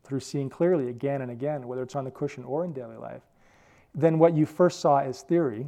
through 0.05 0.21
seeing 0.21 0.49
clearly 0.49 0.89
again 0.89 1.23
and 1.23 1.31
again, 1.31 1.67
whether 1.67 1.83
it's 1.83 1.97
on 1.97 2.05
the 2.05 2.11
cushion 2.11 2.45
or 2.45 2.65
in 2.65 2.73
daily 2.73 2.97
life, 2.97 3.23
then 3.95 4.19
what 4.19 4.35
you 4.35 4.47
first 4.47 4.81
saw 4.81 4.99
as 4.99 5.23
theory 5.23 5.67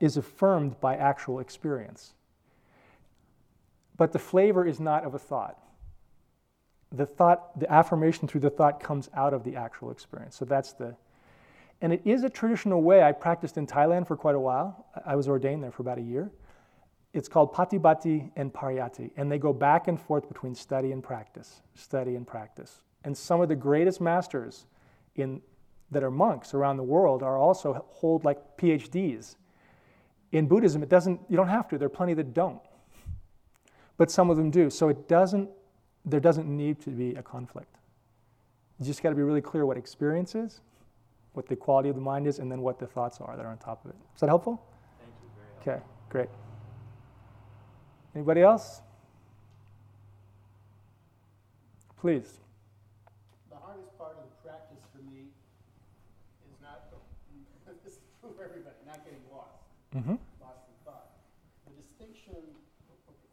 is 0.00 0.16
affirmed 0.16 0.80
by 0.80 0.96
actual 0.96 1.40
experience. 1.40 2.14
But 3.96 4.12
the 4.12 4.18
flavor 4.18 4.66
is 4.66 4.80
not 4.80 5.04
of 5.04 5.14
a 5.14 5.18
thought 5.18 5.58
the 6.92 7.06
thought, 7.06 7.58
the 7.58 7.70
affirmation 7.72 8.28
through 8.28 8.42
the 8.42 8.50
thought 8.50 8.80
comes 8.80 9.08
out 9.14 9.32
of 9.32 9.44
the 9.44 9.56
actual 9.56 9.90
experience. 9.90 10.36
So 10.36 10.44
that's 10.44 10.72
the, 10.72 10.94
and 11.80 11.92
it 11.92 12.02
is 12.04 12.22
a 12.22 12.30
traditional 12.30 12.82
way. 12.82 13.02
I 13.02 13.12
practiced 13.12 13.56
in 13.56 13.66
Thailand 13.66 14.06
for 14.06 14.16
quite 14.16 14.34
a 14.34 14.40
while. 14.40 14.86
I 15.04 15.16
was 15.16 15.28
ordained 15.28 15.62
there 15.62 15.72
for 15.72 15.82
about 15.82 15.98
a 15.98 16.02
year. 16.02 16.30
It's 17.12 17.28
called 17.28 17.52
patipatti 17.52 18.30
and 18.36 18.52
pariyatti, 18.52 19.10
and 19.16 19.30
they 19.30 19.38
go 19.38 19.52
back 19.52 19.88
and 19.88 20.00
forth 20.00 20.28
between 20.28 20.54
study 20.54 20.92
and 20.92 21.02
practice, 21.02 21.60
study 21.74 22.16
and 22.16 22.26
practice. 22.26 22.80
And 23.04 23.16
some 23.16 23.40
of 23.40 23.48
the 23.48 23.56
greatest 23.56 24.00
masters 24.00 24.66
in, 25.16 25.42
that 25.90 26.02
are 26.02 26.10
monks 26.10 26.54
around 26.54 26.78
the 26.78 26.82
world 26.82 27.22
are 27.22 27.36
also 27.36 27.84
hold 27.88 28.24
like 28.24 28.38
PhDs. 28.56 29.36
In 30.30 30.46
Buddhism, 30.46 30.82
it 30.82 30.88
doesn't, 30.88 31.20
you 31.28 31.36
don't 31.36 31.48
have 31.48 31.68
to. 31.68 31.78
There 31.78 31.86
are 31.86 31.90
plenty 31.90 32.14
that 32.14 32.32
don't. 32.32 32.62
But 33.98 34.10
some 34.10 34.30
of 34.30 34.38
them 34.38 34.50
do. 34.50 34.70
So 34.70 34.88
it 34.88 35.06
doesn't 35.06 35.50
there 36.04 36.20
doesn't 36.20 36.48
need 36.48 36.80
to 36.80 36.90
be 36.90 37.14
a 37.14 37.22
conflict. 37.22 37.76
You 38.78 38.86
just 38.86 39.02
got 39.02 39.10
to 39.10 39.14
be 39.14 39.22
really 39.22 39.40
clear 39.40 39.66
what 39.66 39.76
experience 39.76 40.34
is, 40.34 40.60
what 41.34 41.46
the 41.46 41.56
quality 41.56 41.88
of 41.88 41.94
the 41.94 42.00
mind 42.00 42.26
is, 42.26 42.38
and 42.38 42.50
then 42.50 42.60
what 42.60 42.78
the 42.78 42.86
thoughts 42.86 43.20
are 43.20 43.36
that 43.36 43.44
are 43.44 43.50
on 43.50 43.58
top 43.58 43.84
of 43.84 43.90
it. 43.90 43.96
Is 44.14 44.20
that 44.20 44.28
helpful? 44.28 44.64
Thank 44.98 45.12
you. 45.22 45.30
Very 45.36 45.48
helpful. 45.54 45.72
Okay, 45.72 45.82
great. 46.08 46.41
Anybody 48.14 48.44
else? 48.44 48.84
Please. 51.96 52.28
The 53.48 53.56
hardest 53.56 53.88
part 53.96 54.20
of 54.20 54.28
the 54.28 54.36
practice 54.44 54.84
for 54.92 55.00
me 55.00 55.32
is 56.44 56.56
not, 56.60 56.92
this 57.86 57.96
is 57.96 58.04
true 58.20 58.36
for 58.36 58.44
everybody, 58.44 58.76
not 58.84 59.00
getting 59.06 59.24
lost. 59.32 59.64
Mm-hmm. 59.96 60.20
Lost 60.44 60.68
in 60.68 60.76
thought. 60.84 61.08
The 61.64 61.72
distinction, 61.80 62.36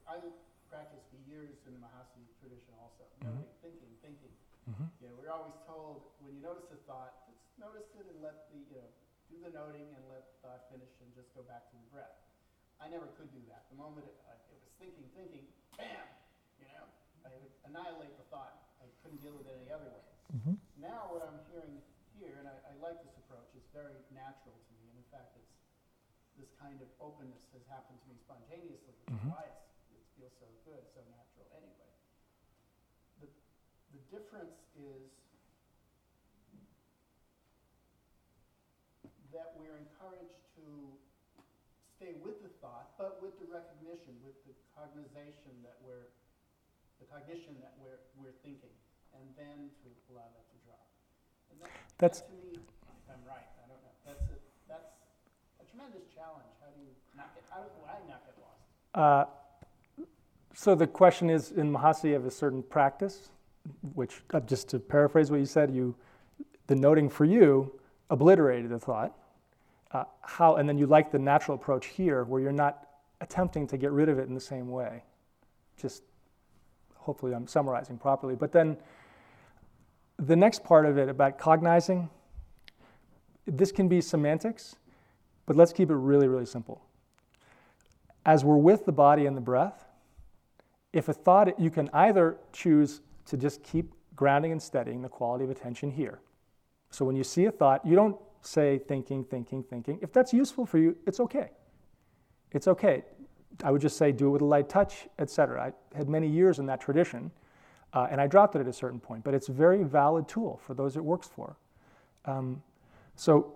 I 0.07 0.23
practiced 0.71 1.11
for 1.11 1.19
years 1.27 1.59
in 1.67 1.75
the 1.75 1.81
Mahasi 1.83 2.23
tradition 2.39 2.71
also. 2.79 3.03
Mm-hmm. 3.19 3.43
Thinking, 3.59 3.91
thinking. 3.99 4.31
Mm-hmm. 4.69 4.87
Yeah, 5.03 5.11
we're 5.19 5.33
always 5.33 5.57
told 5.67 6.07
when 6.23 6.37
you 6.37 6.41
notice 6.45 6.71
a 6.71 6.79
thought, 6.87 7.27
just 7.27 7.41
notice 7.59 7.89
it 7.99 8.07
and 8.07 8.21
let 8.23 8.47
the, 8.53 8.63
you 8.69 8.79
know, 8.79 8.87
do 9.27 9.35
the 9.43 9.51
noting 9.51 9.91
and 9.91 10.01
let 10.07 10.23
the 10.29 10.35
thought 10.39 10.71
finish 10.71 10.93
and 11.03 11.09
just 11.17 11.33
go 11.35 11.43
back 11.43 11.67
to 11.67 11.75
the 11.75 11.89
breath. 11.91 12.15
I 12.79 12.87
never 12.87 13.11
could 13.19 13.27
do 13.35 13.43
that. 13.51 13.67
The 13.73 13.77
moment 13.81 14.07
thinking, 14.79 15.05
thinking, 15.13 15.45
bam, 15.75 16.07
you 16.57 16.65
know, 16.71 16.87
I 17.27 17.35
would 17.35 17.53
annihilate 17.67 18.15
the 18.15 18.25
thought. 18.31 18.71
I 18.79 18.87
couldn't 19.03 19.19
deal 19.19 19.35
with 19.35 19.45
it 19.45 19.55
any 19.59 19.69
other 19.69 19.91
way. 19.91 20.07
Mm-hmm. 20.33 20.55
Now 20.79 21.11
what 21.11 21.27
I'm 21.27 21.43
hearing 21.51 21.83
here, 22.15 22.39
and 22.39 22.47
I, 22.47 22.55
I 22.71 22.73
like 22.79 22.99
this 23.03 23.13
approach, 23.27 23.51
it's 23.55 23.69
very 23.75 23.95
natural 24.15 24.55
to 24.55 24.71
me, 24.79 24.87
and 24.89 24.97
in 24.97 25.07
fact 25.11 25.35
it's 25.35 25.53
this 26.39 26.51
kind 26.55 26.79
of 26.79 26.87
openness 27.03 27.51
has 27.51 27.67
happened 27.67 27.99
to 27.99 28.07
me 28.07 28.15
spontaneously, 28.23 28.95
which 29.03 29.11
mm-hmm. 29.11 29.27
is 29.27 29.35
why 29.35 29.43
it 29.91 30.03
feels 30.15 30.31
so 30.39 30.47
good, 30.63 30.79
so 30.95 31.03
natural 31.11 31.43
anyway. 31.51 31.91
The, 33.19 33.27
the 33.91 34.01
difference 34.07 34.55
is 34.79 35.11
that 39.35 39.53
we're 39.59 39.75
encouraged 39.75 40.39
to 40.55 40.65
stay 41.99 42.15
with 42.23 42.39
the 42.39 42.51
thought, 42.63 42.95
but 42.95 43.19
with 43.19 43.35
the 43.43 43.47
recognition, 43.51 44.15
with 44.23 44.39
the 44.47 44.55
cognization 44.79 45.51
that 45.59 45.75
we're, 45.83 46.07
the 47.03 47.07
cognition 47.11 47.59
that 47.59 47.75
we're, 47.83 47.99
we're 48.15 48.35
thinking, 48.47 48.71
and 49.11 49.27
then 49.35 49.67
to 49.83 49.91
allow 50.15 50.31
that 50.31 50.47
to 50.47 50.55
drop. 50.63 50.87
And 51.51 51.59
that, 51.59 51.69
that's, 51.99 52.23
that 52.23 52.31
to 52.31 52.39
me, 52.39 52.55
if 52.55 53.07
I'm 53.11 53.19
right, 53.27 53.43
I 53.59 53.67
don't 53.67 53.83
know, 53.83 53.91
that's 54.07 54.23
a, 54.31 54.39
that's 54.71 54.95
a 55.59 55.65
tremendous 55.67 56.07
challenge. 56.15 56.47
How 56.63 56.71
do 56.71 56.79
you 56.79 56.95
not 57.19 57.35
get, 57.35 57.43
how 57.51 57.59
do 57.59 57.69
I 57.83 57.99
not 58.07 58.23
get 58.23 58.35
lost? 58.39 58.63
Uh, 58.95 59.27
so 60.55 60.75
the 60.75 60.87
question 60.87 61.29
is, 61.29 61.51
in 61.51 61.71
Mahasi, 61.71 62.05
you 62.05 62.13
have 62.13 62.25
a 62.25 62.31
certain 62.31 62.63
practice, 62.63 63.31
which, 63.93 64.23
uh, 64.33 64.39
just 64.41 64.69
to 64.69 64.79
paraphrase 64.79 65.29
what 65.29 65.39
you 65.39 65.45
said, 65.45 65.71
you, 65.71 65.95
the 66.67 66.75
noting 66.75 67.09
for 67.09 67.25
you 67.25 67.71
obliterated 68.09 68.71
the 68.71 68.79
thought. 68.79 69.15
Uh, 69.91 70.03
how, 70.21 70.55
and 70.55 70.69
then 70.69 70.77
you 70.77 70.85
like 70.85 71.11
the 71.11 71.19
natural 71.19 71.55
approach 71.55 71.87
here 71.87 72.23
where 72.23 72.39
you're 72.39 72.51
not 72.51 72.88
attempting 73.21 73.67
to 73.67 73.77
get 73.77 73.91
rid 73.91 74.09
of 74.09 74.19
it 74.19 74.27
in 74.27 74.33
the 74.33 74.39
same 74.39 74.69
way. 74.69 75.03
Just 75.77 76.03
hopefully 76.95 77.33
I'm 77.33 77.47
summarizing 77.47 77.97
properly. 77.97 78.35
But 78.35 78.51
then 78.51 78.77
the 80.17 80.35
next 80.35 80.63
part 80.63 80.85
of 80.85 80.97
it 80.97 81.09
about 81.09 81.37
cognizing, 81.37 82.09
this 83.45 83.71
can 83.71 83.87
be 83.87 84.01
semantics, 84.01 84.75
but 85.45 85.55
let's 85.55 85.73
keep 85.73 85.89
it 85.89 85.95
really, 85.95 86.27
really 86.27 86.45
simple. 86.45 86.81
As 88.25 88.43
we're 88.43 88.57
with 88.57 88.85
the 88.85 88.91
body 88.91 89.25
and 89.25 89.35
the 89.35 89.41
breath, 89.41 89.85
if 90.93 91.07
a 91.07 91.13
thought, 91.13 91.59
you 91.59 91.69
can 91.69 91.89
either 91.93 92.37
choose 92.51 93.01
to 93.25 93.37
just 93.37 93.63
keep 93.63 93.93
grounding 94.15 94.51
and 94.51 94.61
steadying 94.61 95.01
the 95.01 95.09
quality 95.09 95.43
of 95.43 95.49
attention 95.49 95.91
here. 95.91 96.19
So 96.89 97.05
when 97.05 97.15
you 97.15 97.23
see 97.23 97.45
a 97.45 97.51
thought, 97.51 97.85
you 97.85 97.95
don't 97.95 98.17
say 98.41 98.79
thinking, 98.79 99.23
thinking, 99.23 99.63
thinking. 99.63 99.99
If 100.01 100.11
that's 100.11 100.33
useful 100.33 100.65
for 100.65 100.77
you, 100.77 100.97
it's 101.05 101.19
okay. 101.19 101.51
It's 102.51 102.67
okay. 102.67 103.03
I 103.63 103.71
would 103.71 103.81
just 103.81 103.97
say 103.97 104.11
do 104.11 104.27
it 104.27 104.31
with 104.31 104.41
a 104.41 104.45
light 104.45 104.69
touch, 104.69 105.07
etc. 105.17 105.73
I 105.93 105.97
had 105.97 106.09
many 106.09 106.27
years 106.27 106.59
in 106.59 106.65
that 106.67 106.79
tradition, 106.79 107.31
uh, 107.93 108.07
and 108.09 108.21
I 108.21 108.27
dropped 108.27 108.55
it 108.55 108.59
at 108.59 108.67
a 108.67 108.73
certain 108.73 108.99
point. 108.99 109.23
But 109.23 109.33
it's 109.33 109.49
a 109.49 109.51
very 109.51 109.83
valid 109.83 110.27
tool 110.27 110.59
for 110.63 110.73
those 110.73 110.95
it 110.95 111.03
works 111.03 111.27
for. 111.27 111.57
Um, 112.25 112.61
so 113.15 113.53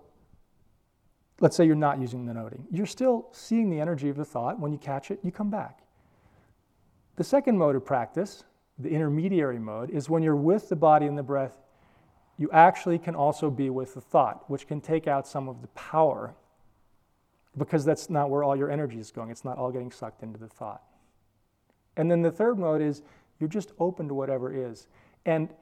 let's 1.40 1.56
say 1.56 1.64
you're 1.64 1.74
not 1.74 2.00
using 2.00 2.26
the 2.26 2.34
noting. 2.34 2.66
You're 2.70 2.86
still 2.86 3.28
seeing 3.32 3.70
the 3.70 3.80
energy 3.80 4.08
of 4.08 4.16
the 4.16 4.24
thought. 4.24 4.58
When 4.58 4.72
you 4.72 4.78
catch 4.78 5.10
it, 5.10 5.20
you 5.22 5.32
come 5.32 5.50
back. 5.50 5.80
The 7.16 7.24
second 7.24 7.56
mode 7.56 7.76
of 7.76 7.84
practice, 7.84 8.44
the 8.78 8.90
intermediary 8.90 9.58
mode, 9.58 9.90
is 9.90 10.10
when 10.10 10.22
you're 10.22 10.36
with 10.36 10.68
the 10.68 10.76
body 10.76 11.06
and 11.06 11.16
the 11.16 11.22
breath, 11.22 11.62
you 12.36 12.50
actually 12.52 12.98
can 12.98 13.14
also 13.14 13.50
be 13.50 13.70
with 13.70 13.94
the 13.94 14.00
thought, 14.00 14.48
which 14.50 14.66
can 14.66 14.80
take 14.80 15.06
out 15.06 15.26
some 15.26 15.48
of 15.48 15.62
the 15.62 15.68
power 15.68 16.34
because 17.56 17.84
that's 17.84 18.10
not 18.10 18.30
where 18.30 18.42
all 18.42 18.56
your 18.56 18.70
energy 18.70 18.98
is 18.98 19.10
going. 19.10 19.30
It's 19.30 19.44
not 19.44 19.58
all 19.58 19.70
getting 19.70 19.90
sucked 19.90 20.22
into 20.22 20.38
the 20.38 20.48
thought. 20.48 20.82
And 21.96 22.10
then 22.10 22.22
the 22.22 22.30
third 22.30 22.58
mode 22.58 22.82
is 22.82 23.02
you're 23.38 23.48
just 23.48 23.72
open 23.78 24.08
to 24.08 24.14
whatever 24.14 24.52
is. 24.52 24.88
And 25.26 25.52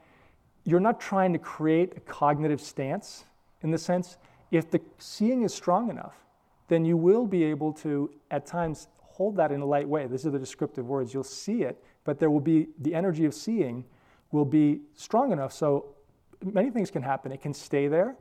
you're 0.64 0.81
not 0.81 1.00
trying 1.00 1.33
to 1.33 1.38
create 1.38 1.92
a 1.96 2.00
cognitive 2.00 2.61
stance 2.61 3.24
in 3.62 3.70
the 3.70 3.78
sense, 3.78 4.16
if 4.50 4.70
the 4.70 4.81
seeing 4.98 5.42
is 5.42 5.55
strong 5.55 5.88
enough, 5.88 6.16
then 6.68 6.85
you 6.85 6.96
will 6.96 7.26
be 7.26 7.44
able 7.44 7.72
to, 7.72 8.11
at 8.31 8.46
times, 8.46 8.88
hold 8.98 9.37
that 9.37 9.52
in 9.52 9.61
a 9.61 9.66
light 9.66 9.88
way. 9.88 10.07
These 10.07 10.26
are 10.26 10.31
the 10.31 10.38
descriptive 10.38 10.87
words. 10.87 11.14
You'll 11.14 11.22
see 11.22 11.62
it, 11.62 11.83
but 12.05 12.18
there 12.18 12.31
will 12.31 12.40
be 12.40 12.68
the 12.81 12.94
energy 12.94 13.24
of 13.24 13.35
seeing 13.35 13.85
will 14.33 14.44
be 14.44 14.81
strong 14.94 15.31
enough 15.31 15.52
so 15.52 15.94
many 16.42 16.70
things 16.70 16.90
can 16.90 17.02
happen. 17.02 17.31
It 17.33 17.42
can 17.42 17.55
stay 17.55 17.87
there. 17.87 18.16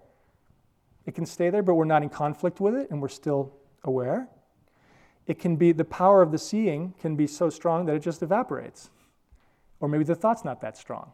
It 1.06 1.16
can 1.16 1.26
stay 1.26 1.50
there, 1.50 1.64
but 1.64 1.76
we're 1.76 1.86
not 1.86 2.04
in 2.04 2.10
conflict 2.10 2.60
with 2.60 2.76
it 2.76 2.92
and 2.92 3.02
we're 3.02 3.08
still 3.08 3.54
aware. 3.84 4.28
It 5.28 5.40
can 5.40 5.56
be 5.56 5.72
the 5.72 5.86
power 5.86 6.22
of 6.22 6.32
the 6.32 6.38
seeing 6.38 6.94
can 7.00 7.16
be 7.16 7.28
so 7.28 7.50
strong 7.50 7.86
that 7.86 7.96
it 7.96 8.02
just 8.02 8.22
evaporates. 8.22 8.90
Or 9.80 9.88
maybe 9.88 10.04
the 10.04 10.16
thought's 10.16 10.44
not 10.44 10.62
that 10.62 10.78
strong. 10.78 11.12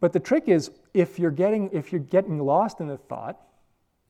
But 0.00 0.12
the 0.12 0.20
trick 0.20 0.44
is 0.46 0.70
if 0.94 1.18
you're 1.18 1.30
getting 1.30 1.70
if 1.72 1.92
you're 1.92 2.00
getting 2.00 2.38
lost 2.38 2.80
in 2.80 2.86
the 2.86 2.96
thought 2.96 3.40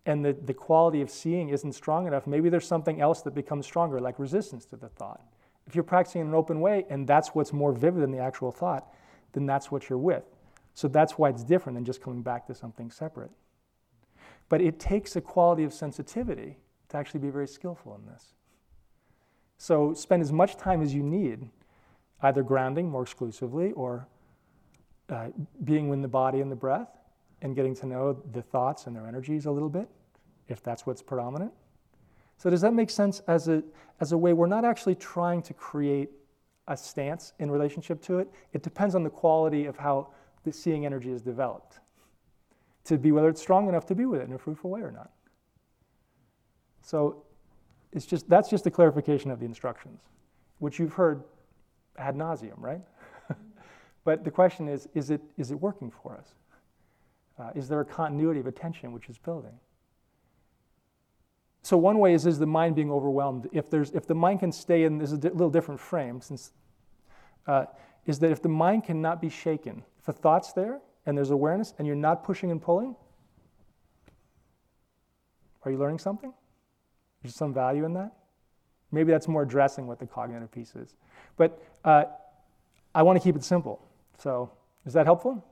and 0.04 0.24
the, 0.24 0.32
the 0.32 0.54
quality 0.54 1.00
of 1.00 1.10
seeing 1.10 1.48
isn't 1.48 1.72
strong 1.72 2.06
enough, 2.06 2.26
maybe 2.26 2.48
there's 2.48 2.66
something 2.66 3.00
else 3.00 3.22
that 3.22 3.34
becomes 3.34 3.66
stronger, 3.66 4.00
like 4.00 4.18
resistance 4.18 4.64
to 4.66 4.76
the 4.76 4.88
thought. 4.88 5.22
If 5.66 5.74
you're 5.74 5.84
practicing 5.84 6.22
in 6.22 6.28
an 6.28 6.34
open 6.34 6.60
way 6.60 6.86
and 6.90 7.06
that's 7.06 7.34
what's 7.34 7.52
more 7.52 7.72
vivid 7.72 8.02
than 8.02 8.10
the 8.10 8.18
actual 8.18 8.52
thought, 8.52 8.92
then 9.32 9.46
that's 9.46 9.70
what 9.70 9.88
you're 9.88 9.98
with. 9.98 10.24
So 10.74 10.88
that's 10.88 11.18
why 11.18 11.30
it's 11.30 11.44
different 11.44 11.76
than 11.76 11.84
just 11.84 12.02
coming 12.02 12.22
back 12.22 12.46
to 12.46 12.54
something 12.54 12.90
separate. 12.90 13.30
But 14.48 14.60
it 14.60 14.78
takes 14.78 15.16
a 15.16 15.20
quality 15.20 15.64
of 15.64 15.72
sensitivity 15.72 16.58
to 16.88 16.96
actually 16.96 17.20
be 17.20 17.30
very 17.30 17.46
skillful 17.46 17.94
in 17.94 18.10
this. 18.10 18.34
So 19.58 19.92
spend 19.92 20.22
as 20.22 20.32
much 20.32 20.56
time 20.56 20.82
as 20.82 20.94
you 20.94 21.02
need, 21.02 21.48
either 22.22 22.42
grounding 22.42 22.88
more 22.88 23.02
exclusively 23.02 23.72
or 23.72 24.06
uh, 25.08 25.28
being 25.64 25.88
with 25.88 26.02
the 26.02 26.08
body 26.08 26.40
and 26.40 26.50
the 26.50 26.56
breath 26.56 26.88
and 27.42 27.54
getting 27.54 27.74
to 27.76 27.86
know 27.86 28.22
the 28.32 28.42
thoughts 28.42 28.86
and 28.86 28.96
their 28.96 29.06
energies 29.06 29.46
a 29.46 29.50
little 29.50 29.68
bit, 29.68 29.88
if 30.48 30.62
that's 30.62 30.86
what's 30.86 31.02
predominant. 31.02 31.52
So 32.36 32.50
does 32.50 32.60
that 32.60 32.72
make 32.72 32.90
sense 32.90 33.20
as 33.26 33.48
a, 33.48 33.62
as 34.00 34.12
a 34.12 34.18
way 34.18 34.32
we're 34.32 34.46
not 34.46 34.64
actually 34.64 34.94
trying 34.94 35.42
to 35.42 35.54
create 35.54 36.10
a 36.68 36.76
stance 36.76 37.32
in 37.38 37.50
relationship 37.50 38.00
to 38.02 38.18
it. 38.18 38.30
It 38.52 38.62
depends 38.62 38.94
on 38.94 39.02
the 39.02 39.10
quality 39.10 39.64
of 39.64 39.76
how 39.76 40.08
the 40.44 40.52
seeing 40.52 40.86
energy 40.86 41.10
is 41.10 41.22
developed 41.22 41.80
to 42.88 42.98
be 42.98 43.12
whether 43.12 43.28
it's 43.28 43.40
strong 43.40 43.68
enough 43.68 43.86
to 43.86 43.94
be 43.94 44.06
with 44.06 44.20
it 44.20 44.28
in 44.28 44.34
a 44.34 44.38
fruitful 44.38 44.70
way 44.70 44.80
or 44.80 44.90
not. 44.90 45.10
So 46.82 47.22
it's 47.92 48.06
just 48.06 48.28
that's 48.28 48.48
just 48.48 48.66
a 48.66 48.70
clarification 48.70 49.30
of 49.30 49.40
the 49.40 49.46
instructions, 49.46 50.00
which 50.58 50.78
you've 50.78 50.94
heard 50.94 51.22
ad 51.98 52.16
nauseum, 52.16 52.58
right? 52.58 52.80
but 54.04 54.24
the 54.24 54.30
question 54.30 54.68
is, 54.68 54.88
is 54.94 55.10
it, 55.10 55.20
is 55.36 55.50
it 55.50 55.60
working 55.60 55.90
for 55.90 56.16
us? 56.16 56.34
Uh, 57.38 57.50
is 57.54 57.68
there 57.68 57.80
a 57.80 57.84
continuity 57.84 58.40
of 58.40 58.46
attention 58.46 58.92
which 58.92 59.08
is 59.08 59.18
building? 59.18 59.58
So 61.62 61.76
one 61.76 61.98
way 61.98 62.14
is, 62.14 62.24
is 62.24 62.38
the 62.38 62.46
mind 62.46 62.74
being 62.76 62.90
overwhelmed. 62.90 63.48
If, 63.52 63.68
there's, 63.68 63.90
if 63.90 64.06
the 64.06 64.14
mind 64.14 64.40
can 64.40 64.52
stay 64.52 64.84
in, 64.84 64.98
this 64.98 65.10
is 65.10 65.18
a 65.18 65.20
di- 65.20 65.28
little 65.30 65.50
different 65.50 65.80
frame, 65.80 66.20
since, 66.20 66.52
uh, 67.46 67.66
is 68.06 68.18
that 68.20 68.30
if 68.30 68.40
the 68.40 68.48
mind 68.48 68.84
cannot 68.84 69.20
be 69.20 69.28
shaken, 69.28 69.84
if 69.98 70.08
a 70.08 70.12
thought's 70.12 70.52
there, 70.52 70.80
and 71.08 71.16
there's 71.16 71.30
awareness 71.30 71.72
and 71.78 71.86
you're 71.86 71.96
not 71.96 72.22
pushing 72.22 72.50
and 72.50 72.60
pulling, 72.60 72.94
are 75.64 75.70
you 75.70 75.78
learning 75.78 75.98
something? 75.98 76.34
There's 77.22 77.34
some 77.34 77.54
value 77.54 77.86
in 77.86 77.94
that? 77.94 78.12
Maybe 78.92 79.10
that's 79.10 79.26
more 79.26 79.42
addressing 79.42 79.86
what 79.86 79.98
the 79.98 80.06
cognitive 80.06 80.52
piece 80.52 80.74
is. 80.76 80.94
But 81.38 81.62
uh, 81.82 82.04
I 82.94 83.02
want 83.02 83.18
to 83.18 83.24
keep 83.24 83.36
it 83.36 83.42
simple. 83.42 83.82
So, 84.18 84.52
is 84.84 84.92
that 84.92 85.06
helpful? 85.06 85.42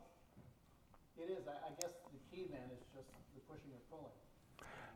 It 1.19 1.31
is. 1.31 1.49
I, 1.49 1.53
I 1.53 1.71
guess 1.81 1.93
the 2.13 2.37
key 2.37 2.45
then 2.51 2.61
is 2.75 2.85
just 2.95 3.09
the 3.35 3.41
pushing 3.51 3.71
and 3.73 3.81
pulling. 3.91 4.13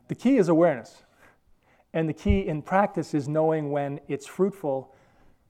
The 0.09 0.15
key 0.15 0.37
is 0.37 0.47
awareness. 0.47 1.01
And 1.93 2.07
the 2.07 2.13
key 2.13 2.47
in 2.47 2.61
practice 2.61 3.15
is 3.15 3.27
knowing 3.27 3.71
when 3.71 3.99
it's 4.07 4.27
fruitful 4.27 4.93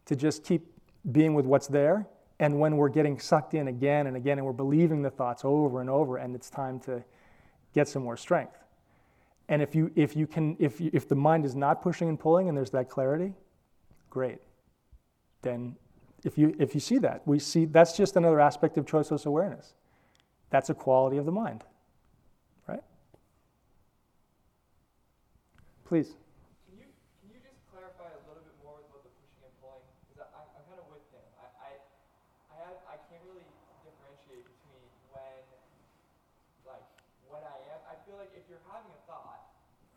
to 0.06 0.16
just 0.16 0.46
keep 0.46 0.72
being 1.12 1.34
with 1.34 1.46
what's 1.46 1.68
there 1.68 2.08
and 2.42 2.60
when 2.60 2.76
we're 2.76 2.90
getting 2.90 3.20
sucked 3.20 3.54
in 3.54 3.68
again 3.68 4.08
and 4.08 4.18
again 4.18 4.40
and 4.40 4.46
we're 4.46 4.52
believing 4.52 5.04
the 5.04 5.12
thoughts 5.12 5.44
over 5.46 5.80
and 5.80 5.90
over 5.90 6.18
and 6.18 6.36
it's 6.36 6.50
time 6.50 6.80
to 6.80 7.02
get 7.74 7.88
some 7.88 8.04
more 8.04 8.18
strength. 8.18 8.58
And 9.48 9.62
if 9.62 9.76
you 9.76 9.92
if 9.96 10.16
you 10.16 10.26
can 10.26 10.58
if 10.60 10.82
you, 10.82 10.90
if 10.92 11.08
the 11.08 11.16
mind 11.16 11.46
is 11.46 11.56
not 11.56 11.82
pushing 11.84 12.10
and 12.10 12.20
pulling 12.20 12.50
and 12.50 12.58
there's 12.58 12.72
that 12.72 12.90
clarity 12.90 13.34
great. 14.10 14.40
Then 15.44 15.76
if 16.26 16.38
you 16.38 16.56
if 16.58 16.74
you 16.74 16.82
see 16.82 16.98
that 16.98 17.22
we 17.28 17.38
see 17.38 17.66
that's 17.66 17.96
just 17.96 18.18
another 18.18 18.40
aspect 18.40 18.76
of 18.78 18.86
choiceless 18.86 19.26
awareness. 19.28 19.74
That's 20.50 20.72
a 20.72 20.74
quality 20.74 21.18
of 21.18 21.26
the 21.26 21.32
mind 21.32 21.64
right? 22.68 22.84
Please 25.86 26.16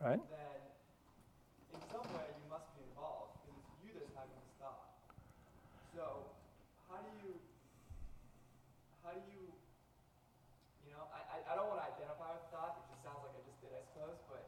right? 0.04 0.20
then 0.28 0.60
in 1.72 1.80
some 1.88 2.04
way 2.12 2.28
you 2.28 2.46
must 2.52 2.68
be 2.76 2.84
involved 2.92 3.40
because 3.40 3.56
it's 3.56 3.72
you 3.80 3.96
that's 3.96 4.12
having 4.12 4.36
this 4.36 4.52
thought. 4.60 4.92
So 5.96 6.28
how 6.92 7.00
do 7.00 7.08
you, 7.24 7.32
how 9.00 9.16
do 9.16 9.24
you, 9.32 9.48
you 10.84 10.92
know, 10.92 11.08
I, 11.08 11.24
I, 11.24 11.36
I 11.48 11.52
don't 11.56 11.72
want 11.72 11.80
to 11.80 11.88
identify 11.88 12.36
with 12.36 12.44
thought. 12.52 12.84
It 12.84 12.84
just 12.92 13.00
sounds 13.00 13.24
like 13.24 13.32
I 13.32 13.42
just 13.48 13.58
did, 13.64 13.72
I 13.72 13.80
suppose, 13.88 14.20
but 14.28 14.44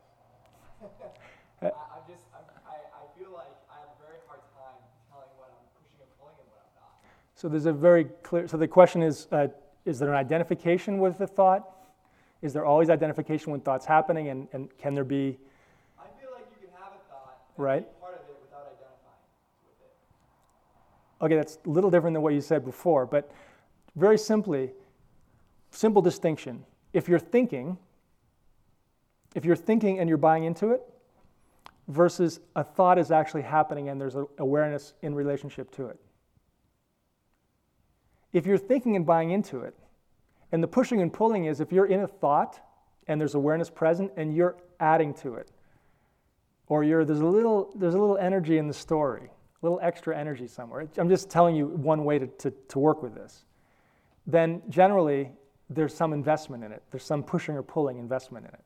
I, 1.65 1.73
I'm 1.73 2.05
just, 2.05 2.29
I'm, 2.37 2.45
I, 2.69 2.77
I 2.93 3.03
feel 3.17 3.33
like 3.33 3.57
I 3.73 3.81
have 3.81 3.97
a 3.97 3.99
very 4.05 4.21
hard 4.29 4.45
time 4.53 4.77
telling 5.09 5.33
what 5.41 5.57
I'm 5.57 5.67
pushing 5.81 6.05
and 6.05 6.13
pulling 6.21 6.37
and 6.37 6.49
what 6.53 6.69
I'm 6.69 6.73
not. 6.85 7.01
So 7.33 7.49
there's 7.49 7.65
a 7.65 7.73
very 7.73 8.13
clear, 8.21 8.45
so 8.45 8.61
the 8.61 8.69
question 8.69 9.01
is, 9.01 9.25
uh, 9.33 9.49
is 9.89 9.97
there 9.97 10.13
an 10.13 10.21
identification 10.21 11.01
with 11.01 11.17
the 11.17 11.27
thought? 11.27 11.77
Is 12.43 12.53
there 12.53 12.65
always 12.65 12.91
identification 12.91 13.53
when 13.53 13.61
thoughts 13.61 13.87
happening, 13.87 14.29
and, 14.29 14.49
and 14.53 14.69
can 14.79 14.95
there 14.95 15.05
be 15.05 15.39
right? 17.57 17.87
Okay, 21.21 21.37
that's 21.37 21.59
a 21.65 21.69
little 21.69 21.91
different 21.91 22.15
than 22.15 22.23
what 22.23 22.35
you 22.35 22.41
said 22.41 22.65
before, 22.65 23.07
but 23.07 23.31
very 23.95 24.19
simply, 24.19 24.71
simple 25.71 26.03
distinction. 26.03 26.65
If 26.93 27.09
you're 27.09 27.19
thinking, 27.19 27.79
if 29.35 29.45
you're 29.45 29.57
thinking 29.57 29.99
and 29.99 30.09
you're 30.09 30.19
buying 30.19 30.45
into 30.45 30.73
it, 30.73 30.83
versus 31.89 32.41
a 32.57 32.65
thought 32.65 32.99
is 32.99 33.11
actually 33.11 33.43
happening 33.43 33.89
and 33.89 34.01
there's 34.01 34.17
awareness 34.39 34.95
in 35.03 35.15
relationship 35.15 35.71
to 35.71 35.87
it. 35.87 35.99
If 38.33 38.45
you're 38.45 38.59
thinking 38.59 38.97
and 38.97 39.07
buying 39.07 39.31
into 39.31 39.61
it, 39.61 39.75
and 40.53 40.63
the 40.63 40.69
pushing 40.69 41.01
and 41.01 41.13
pulling 41.13 41.47
is 41.47 41.61
if 41.61 41.73
you're 41.73 41.87
in 41.87 42.01
a 42.01 42.07
thought 42.07 42.61
and 43.07 43.21
there's 43.21 43.35
awareness 43.35 43.71
present 43.71 44.13
and 44.17 44.35
you're 44.35 44.57
adding 44.81 45.15
to 45.15 45.35
it, 45.35 45.51
or 46.69 46.85
you're, 46.85 47.05
there's, 47.05 47.21
a 47.21 47.27
little, 47.27 47.73
there's 47.77 47.95
a 47.95 47.99
little 47.99 48.19
energy 48.19 48.59
in 48.59 48.67
the 48.67 48.75
story, 48.75 49.23
a 49.63 49.67
little 49.67 49.79
extra 49.83 50.17
energy 50.17 50.47
somewhere, 50.47 50.89
I'm 50.97 51.09
just 51.09 51.31
telling 51.31 51.57
you 51.57 51.67
one 51.67 52.05
way 52.05 52.19
to, 52.19 52.27
to, 52.27 52.51
to 52.51 52.79
work 52.79 53.03
with 53.03 53.15
this, 53.15 53.45
then 54.27 54.63
generally 54.69 55.31
there's 55.71 55.95
some 55.95 56.13
investment 56.13 56.65
in 56.65 56.73
it. 56.73 56.83
There's 56.91 57.05
some 57.05 57.23
pushing 57.23 57.57
or 57.57 57.63
pulling 57.63 57.99
investment 57.99 58.47
in 58.47 58.55
it. 58.55 58.65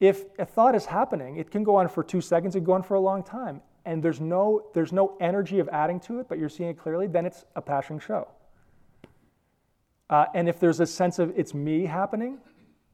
If 0.00 0.24
a 0.38 0.46
thought 0.46 0.74
is 0.74 0.86
happening, 0.86 1.36
it 1.36 1.50
can 1.50 1.62
go 1.62 1.76
on 1.76 1.88
for 1.88 2.02
two 2.02 2.22
seconds, 2.22 2.56
it 2.56 2.60
can 2.60 2.64
go 2.64 2.72
on 2.72 2.82
for 2.82 2.94
a 2.94 3.00
long 3.00 3.22
time, 3.22 3.60
and 3.84 4.02
there's 4.02 4.20
no, 4.20 4.70
there's 4.72 4.92
no 4.92 5.16
energy 5.20 5.58
of 5.58 5.68
adding 5.68 6.00
to 6.00 6.20
it, 6.20 6.28
but 6.28 6.38
you're 6.38 6.48
seeing 6.48 6.70
it 6.70 6.78
clearly, 6.78 7.06
then 7.06 7.26
it's 7.26 7.44
a 7.54 7.60
passing 7.60 7.98
show. 7.98 8.28
Uh, 10.08 10.26
and 10.34 10.48
if 10.48 10.58
there's 10.58 10.80
a 10.80 10.86
sense 10.86 11.18
of 11.18 11.32
it's 11.38 11.54
me 11.54 11.84
happening, 11.84 12.38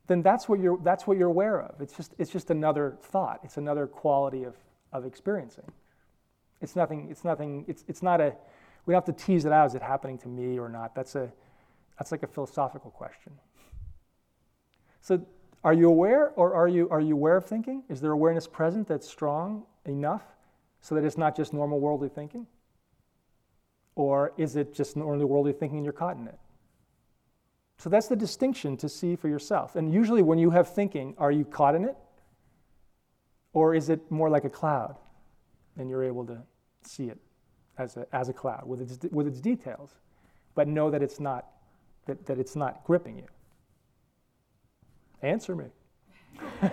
then 0.06 0.22
that's 0.22 0.48
what 0.48 0.60
you're, 0.60 0.78
that's 0.82 1.06
what 1.06 1.18
you're 1.18 1.28
aware 1.28 1.60
of. 1.60 1.80
It's 1.80 1.96
just, 1.96 2.14
it's 2.18 2.30
just 2.30 2.50
another 2.50 2.96
thought, 3.02 3.40
it's 3.42 3.56
another 3.56 3.86
quality 3.86 4.44
of, 4.44 4.54
of 4.92 5.04
experiencing. 5.04 5.70
It's 6.60 6.76
nothing, 6.76 7.08
it's 7.10 7.24
nothing, 7.24 7.64
it's, 7.68 7.84
it's 7.88 8.02
not 8.02 8.20
a, 8.20 8.34
we 8.86 8.92
don't 8.92 9.06
have 9.06 9.16
to 9.16 9.24
tease 9.24 9.44
it 9.44 9.52
out, 9.52 9.66
is 9.66 9.74
it 9.74 9.82
happening 9.82 10.16
to 10.18 10.28
me 10.28 10.58
or 10.58 10.68
not? 10.68 10.94
That's, 10.94 11.16
a, 11.16 11.30
that's 11.98 12.12
like 12.12 12.22
a 12.22 12.26
philosophical 12.26 12.90
question. 12.90 13.32
So 15.00 15.24
are 15.64 15.72
you 15.72 15.88
aware 15.88 16.30
or 16.36 16.54
are 16.54 16.68
you, 16.68 16.88
are 16.90 17.00
you 17.00 17.14
aware 17.14 17.36
of 17.36 17.44
thinking? 17.44 17.82
Is 17.88 18.00
there 18.00 18.12
awareness 18.12 18.46
present 18.46 18.86
that's 18.86 19.08
strong 19.08 19.64
enough 19.84 20.22
so 20.80 20.94
that 20.94 21.04
it's 21.04 21.18
not 21.18 21.36
just 21.36 21.52
normal 21.52 21.80
worldly 21.80 22.08
thinking? 22.08 22.46
Or 23.96 24.32
is 24.36 24.56
it 24.56 24.74
just 24.74 24.96
normal 24.96 25.26
worldly 25.26 25.52
thinking 25.52 25.78
and 25.78 25.84
you're 25.84 25.92
caught 25.92 26.16
in 26.16 26.28
it? 26.28 26.38
So 27.78 27.90
that's 27.90 28.08
the 28.08 28.16
distinction 28.16 28.76
to 28.78 28.88
see 28.88 29.16
for 29.16 29.28
yourself. 29.28 29.76
And 29.76 29.92
usually, 29.92 30.22
when 30.22 30.38
you 30.38 30.50
have 30.50 30.68
thinking, 30.74 31.14
are 31.18 31.30
you 31.30 31.44
caught 31.44 31.74
in 31.74 31.84
it? 31.84 31.96
Or 33.52 33.74
is 33.74 33.88
it 33.90 34.10
more 34.10 34.28
like 34.30 34.44
a 34.44 34.50
cloud 34.50 34.96
and 35.78 35.88
you're 35.90 36.04
able 36.04 36.24
to 36.26 36.38
see 36.82 37.04
it 37.08 37.18
as 37.78 37.96
a, 37.96 38.06
as 38.12 38.28
a 38.28 38.32
cloud 38.32 38.64
with 38.66 38.80
its, 38.80 38.98
with 39.12 39.26
its 39.26 39.40
details, 39.40 39.94
but 40.54 40.68
know 40.68 40.90
that 40.90 41.02
it's 41.02 41.20
not, 41.20 41.46
that, 42.06 42.24
that 42.26 42.38
it's 42.38 42.56
not 42.56 42.82
gripping 42.84 43.16
you? 43.18 43.26
Answer 45.22 45.54
me. 45.56 45.66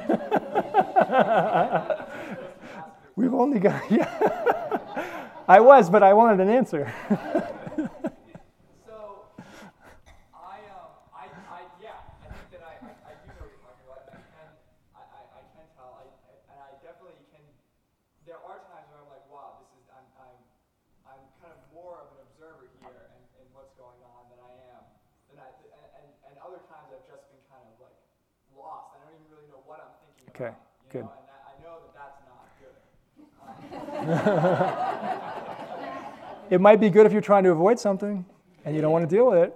We've 3.15 3.33
only 3.33 3.59
got, 3.59 3.83
yeah. 3.91 4.09
I 5.47 5.59
was, 5.59 5.89
but 5.89 6.03
I 6.03 6.13
wanted 6.13 6.39
an 6.41 6.49
answer. 6.49 6.91
So, 8.85 9.27
I, 10.33 10.59
um, 10.71 10.89
I, 11.13 11.25
I, 11.51 11.59
yeah, 11.81 11.99
I 12.23 12.27
think 12.31 12.47
that 12.57 12.63
I, 12.63 12.73
I, 12.83 12.91
I 13.11 13.13
do 13.21 13.27
know 13.35 13.43
what 13.43 13.51
you're 13.51 13.63
talking 13.63 13.85
about, 13.85 14.01
and 14.11 14.17
I 14.17 14.23
can, 14.33 14.47
I, 14.95 15.01
I, 15.03 15.21
I 15.39 15.41
can 15.55 15.65
tell, 15.77 15.91
I, 15.99 16.05
I- 16.09 16.43
and 16.53 16.57
I 16.63 16.69
definitely 16.83 17.19
can, 17.31 17.43
there 18.27 18.39
are 18.39 18.59
times 18.71 18.87
where 18.91 18.99
I'm 19.03 19.09
like, 19.13 19.25
wow, 19.29 19.61
this 19.61 19.71
is, 19.77 19.85
I'm, 19.93 20.07
I'm, 20.19 20.37
I'm 21.05 21.21
kind 21.43 21.53
of 21.53 21.61
more 21.75 22.01
of 22.01 22.07
an 22.17 22.23
observer 22.33 22.71
here 22.81 23.03
and, 23.13 23.23
and 23.39 23.45
what's 23.53 23.71
going 23.77 23.99
on 24.03 24.21
than 24.33 24.39
I 24.41 24.53
am, 24.73 24.83
than 25.29 25.37
I, 25.43 25.47
and, 25.53 25.87
and, 26.01 26.07
and 26.31 26.33
other 26.41 26.59
times 26.71 26.87
I've 26.91 27.05
just 27.05 27.27
been 27.29 27.43
kind 27.51 27.63
of 27.67 27.75
like 27.83 27.95
lost, 28.57 28.95
I 28.95 29.03
don't 29.05 29.13
even 29.21 29.27
really 29.29 29.47
know 29.53 29.61
what 29.69 29.79
I'm 29.83 29.93
thinking 30.01 30.27
Okay, 30.33 30.49
about, 30.49 30.55
you 30.55 30.55
good. 30.55 30.57
know, 30.57 30.57
and 30.57 30.57
that, 30.57 30.57
I 30.57 30.57
know 30.57 30.57
that 30.57 30.57
that's 30.57 30.81
not 30.82 30.82
good. 30.93 31.07
It 36.49 36.61
might 36.61 36.79
be 36.79 36.89
good 36.89 37.05
if 37.07 37.11
you're 37.11 37.21
trying 37.21 37.43
to 37.45 37.51
avoid 37.51 37.79
something 37.79 38.23
and 38.63 38.75
you 38.75 38.81
don't 38.81 38.91
want 38.91 39.09
to 39.09 39.15
deal 39.15 39.25
with 39.31 39.39
it, 39.39 39.55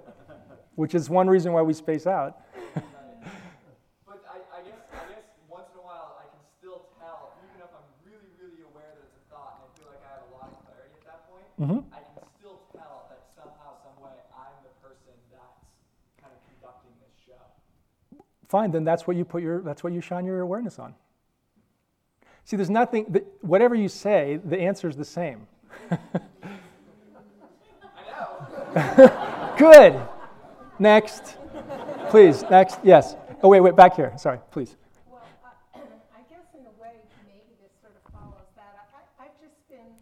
which 0.74 0.94
is 0.96 1.08
one 1.08 1.28
reason 1.28 1.52
why 1.52 1.62
we 1.62 1.72
space 1.72 2.06
out. 2.08 2.40
But 4.08 4.24
I, 4.26 4.40
I 4.50 4.60
guess 4.66 4.80
I 4.90 5.04
guess 5.12 5.22
once 5.48 5.68
in 5.74 5.78
a 5.78 5.84
while 5.84 6.18
I 6.18 6.26
can 6.26 6.40
still 6.58 6.88
tell, 6.98 7.36
even 7.44 7.60
if 7.62 7.70
I'm 7.70 7.86
really, 8.02 8.26
really 8.42 8.66
aware 8.66 8.88
that 8.98 9.04
it's 9.04 9.14
a 9.14 9.22
thought 9.30 9.62
and 9.62 9.68
I 9.68 9.70
feel 9.78 9.86
like 9.94 10.02
I 10.02 10.10
have 10.16 10.26
a 10.26 10.32
lot 10.34 10.48
of 10.50 10.58
clarity 10.66 10.96
at 10.98 11.04
that 11.06 11.20
point, 11.30 11.46
Mhm. 11.60 11.84
I 11.94 12.00
can 12.02 12.26
still 12.40 12.58
tell 12.74 13.06
that 13.14 13.22
somehow, 13.36 13.78
some 13.84 13.94
way, 14.02 14.16
I'm 14.34 14.56
the 14.66 14.74
person 14.82 15.14
that's 15.30 15.62
kind 16.18 16.34
of 16.34 16.40
conducting 16.50 16.90
this 16.98 17.14
show. 17.22 17.38
Fine, 18.48 18.72
then 18.72 18.82
that's 18.82 19.06
what 19.06 19.14
you 19.14 19.22
put 19.28 19.42
your 19.44 19.60
that's 19.62 19.84
what 19.84 19.92
you 19.92 20.00
shine 20.00 20.24
your 20.26 20.40
awareness 20.40 20.80
on. 20.82 20.96
See, 22.48 22.56
there's 22.56 22.70
nothing 22.72 23.04
that, 23.12 23.28
whatever 23.44 23.74
you 23.74 23.90
say, 23.92 24.40
the 24.42 24.56
answer 24.58 24.88
is 24.88 24.96
the 24.96 25.04
same. 25.04 25.44
I 25.92 25.98
know. 28.08 29.52
Good. 29.60 30.00
Next. 30.78 31.36
Please, 32.08 32.40
next. 32.48 32.80
Yes. 32.82 33.16
Oh 33.44 33.52
wait, 33.52 33.60
wait, 33.60 33.76
back 33.76 33.92
here. 34.00 34.16
Sorry, 34.16 34.40
please. 34.48 34.80
Well, 35.12 35.20
I 35.76 35.84
I 36.16 36.24
guess 36.32 36.48
in 36.56 36.64
a 36.64 36.72
way, 36.80 36.96
maybe 37.28 37.52
this 37.60 37.68
sort 37.84 37.92
of 37.92 38.00
follows 38.16 38.48
that. 38.56 38.80
I- 38.80 38.96
I, 38.96 39.28
I've 39.28 39.36
just 39.44 39.60
been 39.68 39.92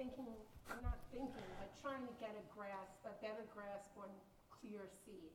thinking, 0.00 0.32
not 0.80 0.96
thinking, 1.12 1.28
but 1.60 1.68
trying 1.84 2.08
to 2.08 2.14
get 2.24 2.32
a 2.40 2.44
grasp, 2.56 2.96
a 3.04 3.12
better 3.20 3.44
grasp 3.52 3.92
on 4.00 4.08
clear 4.48 4.88
seed. 5.04 5.28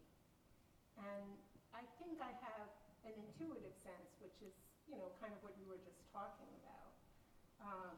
And 0.98 1.38
I 1.78 1.86
think 2.02 2.18
I 2.18 2.34
have 2.50 2.66
an 3.06 3.14
intuitive 3.30 3.78
sense, 3.78 4.10
which 4.26 4.36
is, 4.42 4.58
you 4.90 4.98
know, 4.98 5.08
kind 5.22 5.32
of 5.38 5.40
what 5.46 5.54
you 5.62 5.70
were 5.70 5.80
just 5.86 6.02
talking 6.12 6.50
about. 6.66 6.92
Um, 7.62 7.96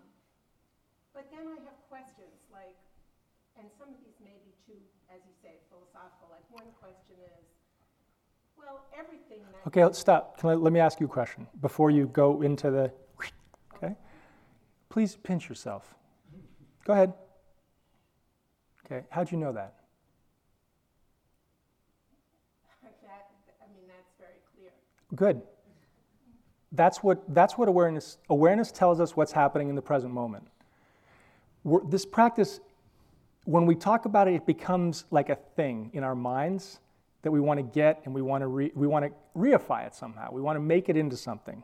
But 1.15 1.31
then 1.41 1.49
I 1.49 1.58
have 1.65 1.80
questions 1.89 2.38
like, 2.54 2.77
and 3.58 3.67
some 3.77 3.89
of 3.89 3.97
these 4.06 4.13
may 4.21 4.38
be 4.45 4.54
too, 4.65 4.77
as 5.10 5.21
you 5.25 5.34
say, 5.41 5.58
philosophical. 5.69 6.30
Like 6.30 6.45
one 6.51 6.69
question 6.77 7.17
is, 7.17 7.45
well, 8.58 8.86
everything 8.97 9.41
that. 9.51 9.67
Okay, 9.67 9.84
let's 9.84 9.97
stop. 9.97 10.38
Can 10.38 10.49
I, 10.49 10.54
let 10.54 10.71
me 10.71 10.80
ask 10.80 10.99
you 10.99 11.08
a 11.08 11.10
question 11.10 11.47
before 11.62 11.89
you 11.89 12.08
go 12.08 12.41
into 12.41 12.69
the. 12.69 12.91
Okay. 13.75 13.95
Please 14.89 15.17
pinch 15.23 15.49
yourself. 15.49 15.95
Go 16.86 16.93
ahead. 16.93 17.13
Okay. 18.86 19.06
How'd 19.10 19.32
you 19.32 19.38
know 19.38 19.51
that? 19.54 19.75
That, 23.01 23.32
I 23.62 23.65
mean, 23.73 23.88
that's 23.88 24.12
very 24.19 24.41
clear. 24.54 24.71
Good. 25.15 25.41
That's 26.73 27.01
what, 27.01 27.23
that's 27.34 27.58
what 27.58 27.67
awareness, 27.67 28.17
awareness 28.30 28.71
tells 28.71 28.99
us 28.99 29.15
what's 29.15 29.32
happening 29.32 29.69
in 29.69 29.75
the 29.75 29.82
present 29.82 30.13
moment. 30.13 30.47
This 31.63 32.06
practice, 32.06 32.60
when 33.45 33.65
we 33.65 33.76
talk 33.76 34.06
about 34.06 34.28
it, 34.28 34.34
it 34.34 34.45
becomes 34.45 35.06
like 35.12 35.30
a 35.30 35.36
thing 35.36 35.91
in 35.93 36.04
our 36.04 36.15
minds 36.15 36.80
that 37.21 37.32
we 37.32 37.39
want 37.39 37.60
to 37.60 37.63
get 37.63 38.02
and 38.06 38.13
we 38.13 38.21
want 38.21 38.41
to, 38.41 38.47
re, 38.47 38.71
we 38.74 38.88
want 38.88 39.06
to 39.06 39.12
reify 39.38 39.86
it 39.86 39.93
somehow. 39.93 40.32
We 40.32 40.41
want 40.41 40.56
to 40.56 40.62
make 40.62 40.89
it 40.89 40.97
into 40.97 41.15
something. 41.15 41.63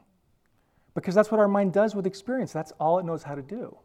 Because 0.93 1.15
that's 1.15 1.31
what 1.31 1.39
our 1.39 1.47
mind 1.47 1.73
does 1.73 1.95
with 1.95 2.05
experience. 2.05 2.51
That's 2.51 2.71
all 2.79 2.99
it 2.99 3.05
knows 3.05 3.23
how 3.23 3.35
to 3.35 3.41
do. 3.41 3.77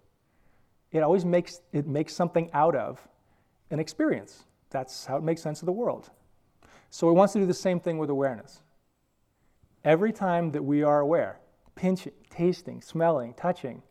It 0.93 1.03
always 1.03 1.25
makes, 1.25 1.61
it 1.73 1.87
makes 1.87 2.15
something 2.15 2.51
out 2.53 2.75
of 2.75 3.07
an 3.71 3.81
experience. 3.81 4.45
That's 4.71 5.07
how 5.07 5.17
it 5.17 5.23
makes 5.23 5.43
sense 5.43 5.61
of 5.61 5.67
the 5.67 5.73
world. 5.73 6.11
So 6.91 7.09
it 7.09 7.15
wants 7.15 7.33
to 7.33 7.39
do 7.39 7.47
the 7.47 7.55
same 7.55 7.81
thing 7.81 7.97
with 7.97 8.11
awareness. 8.11 8.61
Every 9.85 10.13
time 10.13 10.53
that 10.53 10.63
we 10.63 10.83
are 10.83 11.01
aware, 11.01 11.41
pinching, 11.75 12.13
tasting, 12.31 12.83
smelling, 12.83 13.35
touching, 13.35 13.83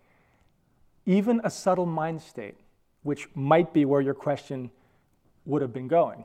even 1.06 1.42
a 1.44 1.50
subtle 1.50 1.86
mind 1.86 2.22
state, 2.22 2.58
which 3.04 3.28
might 3.36 3.74
be 3.74 3.86
where 3.86 4.02
your 4.02 4.14
question 4.14 4.72
would 5.46 5.62
have 5.62 5.74
been 5.74 5.88
going, 5.88 6.24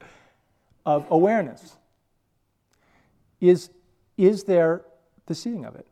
of 0.86 1.06
awareness, 1.10 1.76
is, 3.40 3.70
is 4.16 4.44
there 4.44 4.82
the 5.26 5.34
seeing 5.34 5.64
of 5.64 5.74
it? 5.76 5.86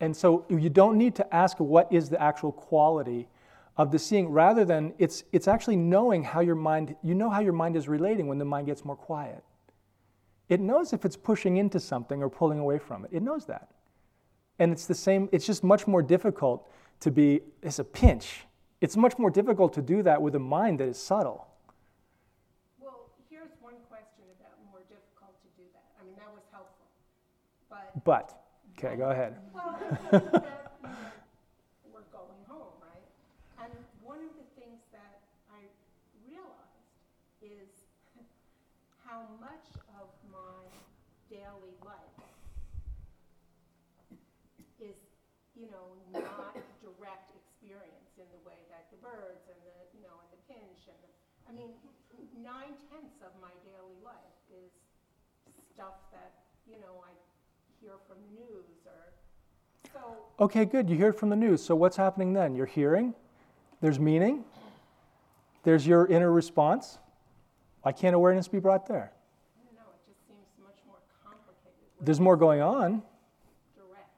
And 0.00 0.16
so 0.16 0.44
you 0.48 0.70
don't 0.70 0.96
need 0.96 1.14
to 1.16 1.34
ask 1.34 1.58
what 1.58 1.92
is 1.92 2.08
the 2.08 2.20
actual 2.22 2.52
quality 2.52 3.28
of 3.76 3.90
the 3.90 3.98
seeing, 3.98 4.28
rather 4.28 4.64
than 4.64 4.92
it's, 4.98 5.24
it's 5.32 5.46
actually 5.46 5.76
knowing 5.76 6.22
how 6.22 6.40
your 6.40 6.54
mind, 6.56 6.96
you 7.02 7.14
know 7.14 7.30
how 7.30 7.40
your 7.40 7.52
mind 7.52 7.76
is 7.76 7.88
relating 7.88 8.26
when 8.26 8.38
the 8.38 8.44
mind 8.44 8.66
gets 8.66 8.84
more 8.84 8.96
quiet. 8.96 9.42
It 10.48 10.60
knows 10.60 10.92
if 10.92 11.04
it's 11.04 11.16
pushing 11.16 11.58
into 11.58 11.78
something 11.78 12.22
or 12.22 12.28
pulling 12.28 12.58
away 12.58 12.78
from 12.78 13.04
it. 13.04 13.10
It 13.12 13.22
knows 13.22 13.46
that. 13.46 13.68
And 14.58 14.72
it's 14.72 14.86
the 14.86 14.94
same, 14.94 15.28
it's 15.32 15.46
just 15.46 15.62
much 15.62 15.86
more 15.86 16.02
difficult 16.02 16.68
to 17.00 17.10
be, 17.10 17.40
it's 17.62 17.78
a 17.78 17.84
pinch. 17.84 18.44
It's 18.80 18.96
much 18.96 19.18
more 19.18 19.30
difficult 19.30 19.72
to 19.74 19.82
do 19.82 20.02
that 20.02 20.20
with 20.20 20.34
a 20.34 20.38
mind 20.40 20.80
that 20.80 20.88
is 20.88 20.98
subtle. 20.98 21.46
Well, 22.80 23.10
here's 23.30 23.50
one 23.60 23.74
question 23.88 24.24
about 24.38 24.54
more 24.70 24.80
difficult 24.88 25.34
to 25.42 25.48
do 25.56 25.66
that. 25.74 25.86
I 26.00 26.04
mean, 26.04 26.14
that 26.18 26.30
was 26.34 26.42
helpful. 26.50 26.86
But, 27.70 28.04
But, 28.04 28.34
okay, 28.78 28.96
go 28.96 29.10
ahead. 29.10 29.36
well, 29.54 29.78
I 29.78 29.78
think 29.78 30.32
that, 30.32 30.72
you 30.82 30.88
know, 30.88 30.98
we're 31.94 32.10
going 32.10 32.42
home, 32.50 32.74
right? 32.82 33.06
And 33.62 33.72
one 34.02 34.18
of 34.18 34.34
the 34.34 34.46
things 34.58 34.82
that 34.90 35.22
I 35.54 35.62
realized 36.26 37.42
is 37.42 37.70
how 39.06 39.22
much 39.38 39.66
of 39.98 40.10
my 40.30 40.66
daily 41.30 41.74
life 41.82 42.18
is, 44.78 44.94
you 45.58 45.66
know, 45.74 45.98
not 46.14 46.54
direct 46.78 47.34
experience 47.34 48.14
in 48.14 48.28
the 48.30 48.42
way 48.46 48.54
that 48.70 48.86
the 48.94 48.98
birds 49.02 49.42
and 49.50 49.58
the, 49.66 49.74
you 49.90 50.06
know, 50.06 50.14
and 50.22 50.30
the 50.30 50.38
pinch 50.46 50.86
and 50.86 50.94
the, 51.02 51.10
I 51.48 51.52
mean, 51.52 51.68
nine 52.42 52.76
tenths 52.90 53.20
of 53.22 53.32
my 53.40 53.50
daily 53.64 53.96
life 54.04 54.14
is 54.52 54.70
stuff 55.74 55.94
that, 56.12 56.32
you 56.68 56.78
know, 56.80 57.02
I 57.02 57.10
hear 57.80 57.92
from 58.06 58.16
the 58.28 58.40
news 58.40 58.64
or 58.84 59.12
So, 59.92 60.44
Okay, 60.44 60.64
good. 60.64 60.90
You 60.90 60.96
hear 60.96 61.08
it 61.08 61.18
from 61.18 61.30
the 61.30 61.36
news. 61.36 61.62
So 61.64 61.74
what's 61.74 61.96
happening 61.96 62.32
then? 62.32 62.54
You're 62.54 62.66
hearing, 62.66 63.14
there's 63.80 63.98
meaning, 63.98 64.44
there's 65.62 65.86
your 65.86 66.06
inner 66.06 66.30
response. 66.30 66.98
Why 67.82 67.92
can't 67.92 68.14
awareness 68.14 68.48
be 68.48 68.58
brought 68.58 68.86
there? 68.86 69.12
I 69.56 69.64
don't 69.64 69.74
know, 69.74 69.92
it 69.94 70.10
just 70.10 70.26
seems 70.26 70.46
much 70.62 70.76
more 70.86 70.98
complicated 71.24 71.74
There's 72.00 72.20
more 72.20 72.36
going 72.36 72.60
on. 72.60 73.02
direct 73.76 74.10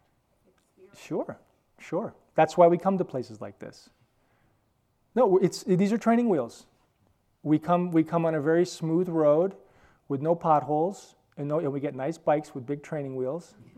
experience. 0.49 0.99
Sure, 0.99 1.39
sure. 1.79 2.15
That's 2.35 2.57
why 2.57 2.67
we 2.67 2.79
come 2.79 2.99
to 2.99 3.05
places 3.05 3.41
like 3.41 3.59
this. 3.59 3.91
No, 5.15 5.39
it's, 5.39 5.63
these 5.65 5.93
are 5.93 5.99
training 5.99 6.29
wheels. 6.29 6.67
We 7.43 7.59
come, 7.59 7.91
we 7.91 8.05
come 8.05 8.27
on 8.27 8.35
a 8.35 8.41
very 8.41 8.67
smooth 8.67 9.09
road 9.09 9.55
with 10.09 10.21
no 10.21 10.35
potholes, 10.35 11.15
and, 11.37 11.49
no, 11.49 11.59
and 11.59 11.73
we 11.73 11.81
get 11.81 11.95
nice 11.95 12.19
bikes 12.19 12.55
with 12.55 12.67
big 12.67 12.83
training 12.83 13.17
wheels. 13.17 13.55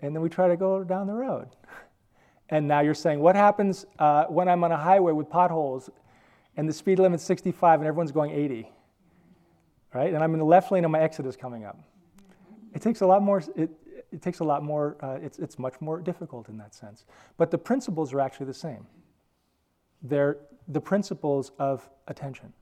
and 0.00 0.14
then 0.14 0.20
we 0.20 0.28
try 0.28 0.48
to 0.48 0.56
go 0.56 0.84
down 0.84 1.06
the 1.06 1.14
road. 1.14 1.48
And 2.48 2.68
now 2.68 2.80
you're 2.80 2.94
saying, 2.94 3.20
what 3.20 3.34
happens 3.34 3.86
uh, 3.98 4.24
when 4.24 4.48
I'm 4.48 4.62
on 4.62 4.72
a 4.72 4.76
highway 4.76 5.12
with 5.12 5.28
potholes 5.28 5.90
and 6.56 6.68
the 6.68 6.72
speed 6.72 6.98
limit's 6.98 7.24
65 7.24 7.80
and 7.80 7.88
everyone's 7.88 8.12
going 8.12 8.30
80? 8.30 8.70
Right? 9.94 10.12
And 10.12 10.22
I'm 10.22 10.32
in 10.34 10.38
the 10.38 10.44
left 10.44 10.70
lane 10.70 10.84
and 10.84 10.92
my 10.92 11.00
exit 11.00 11.26
is 11.26 11.36
coming 11.36 11.64
up. 11.64 11.78
It 12.74 12.82
takes 12.82 13.00
a 13.00 13.06
lot 13.06 13.22
more, 13.22 13.42
it, 13.56 13.70
it 14.12 14.22
takes 14.22 14.40
a 14.40 14.44
lot 14.44 14.62
more, 14.62 14.96
uh, 15.00 15.18
it's, 15.22 15.38
it's 15.38 15.58
much 15.58 15.80
more 15.80 16.00
difficult 16.00 16.48
in 16.48 16.58
that 16.58 16.74
sense. 16.74 17.04
But 17.36 17.50
the 17.50 17.58
principles 17.58 18.12
are 18.12 18.20
actually 18.20 18.46
the 18.46 18.54
same. 18.54 18.86
They're 20.02 20.38
the 20.68 20.80
principles 20.80 21.52
of 21.58 21.88
attention. 22.08 22.52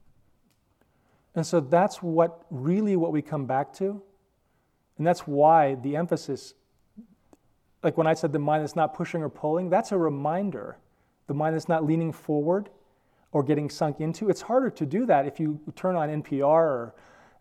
And 1.35 1.47
so 1.47 1.61
that's 1.61 2.03
what 2.03 2.45
really 2.51 2.97
what 2.97 3.12
we 3.12 3.22
come 3.22 3.47
back 3.47 3.72
to. 3.74 4.03
And 4.99 5.07
that's 5.07 5.20
why 5.20 5.74
the 5.76 5.97
emphasis, 5.97 6.55
like 7.82 7.97
when 7.97 8.07
I 8.07 8.14
said 8.14 8.32
the 8.32 8.39
mind 8.39 8.64
is 8.64 8.76
not 8.76 8.95
pushing 8.95 9.22
or 9.22 9.28
pulling, 9.28 9.68
that's 9.68 9.91
a 9.91 9.99
reminder. 9.99 10.78
The 11.26 11.35
mind 11.35 11.57
is 11.57 11.68
not 11.68 11.85
leaning 11.85 12.12
forward 12.12 12.70
or 13.32 13.43
getting 13.43 13.68
sunk 13.68 14.01
into. 14.01 14.30
It's 14.30 14.43
harder 14.43 14.70
to 14.70 14.87
do 14.87 15.07
that 15.07 15.26
if 15.26 15.41
you 15.41 15.59
turn 15.74 15.97
on 15.97 16.22
NPR 16.22 16.45
or 16.45 16.95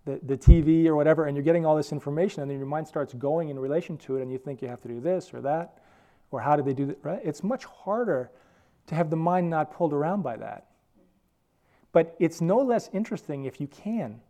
the, 0.05 0.19
the 0.23 0.37
TV 0.37 0.87
or 0.87 0.95
whatever, 0.95 1.25
and 1.25 1.37
you're 1.37 1.43
getting 1.43 1.65
all 1.65 1.77
this 1.77 1.91
information, 1.91 2.41
and 2.41 2.51
then 2.51 2.57
your 2.57 2.67
mind 2.67 2.87
starts 2.87 3.13
going 3.13 3.49
in 3.49 3.59
relation 3.59 3.97
to 3.99 4.17
it, 4.17 4.21
and 4.21 4.31
you 4.31 4.37
think 4.37 4.61
you 4.61 4.67
have 4.67 4.81
to 4.81 4.87
do 4.87 4.99
this 4.99 5.33
or 5.33 5.41
that, 5.41 5.77
or 6.31 6.41
how 6.41 6.55
did 6.55 6.65
they 6.65 6.73
do 6.73 6.87
that, 6.87 6.97
right? 7.03 7.21
It's 7.23 7.43
much 7.43 7.63
harder 7.65 8.31
to 8.87 8.95
have 8.95 9.09
the 9.09 9.15
mind 9.15 9.49
not 9.49 9.71
pulled 9.71 9.93
around 9.93 10.21
by 10.21 10.37
that. 10.37 10.67
But 11.91 12.15
it's 12.19 12.41
no 12.41 12.57
less 12.57 12.89
interesting 12.93 13.45
if 13.45 13.61
you 13.61 13.67
can, 13.67 14.21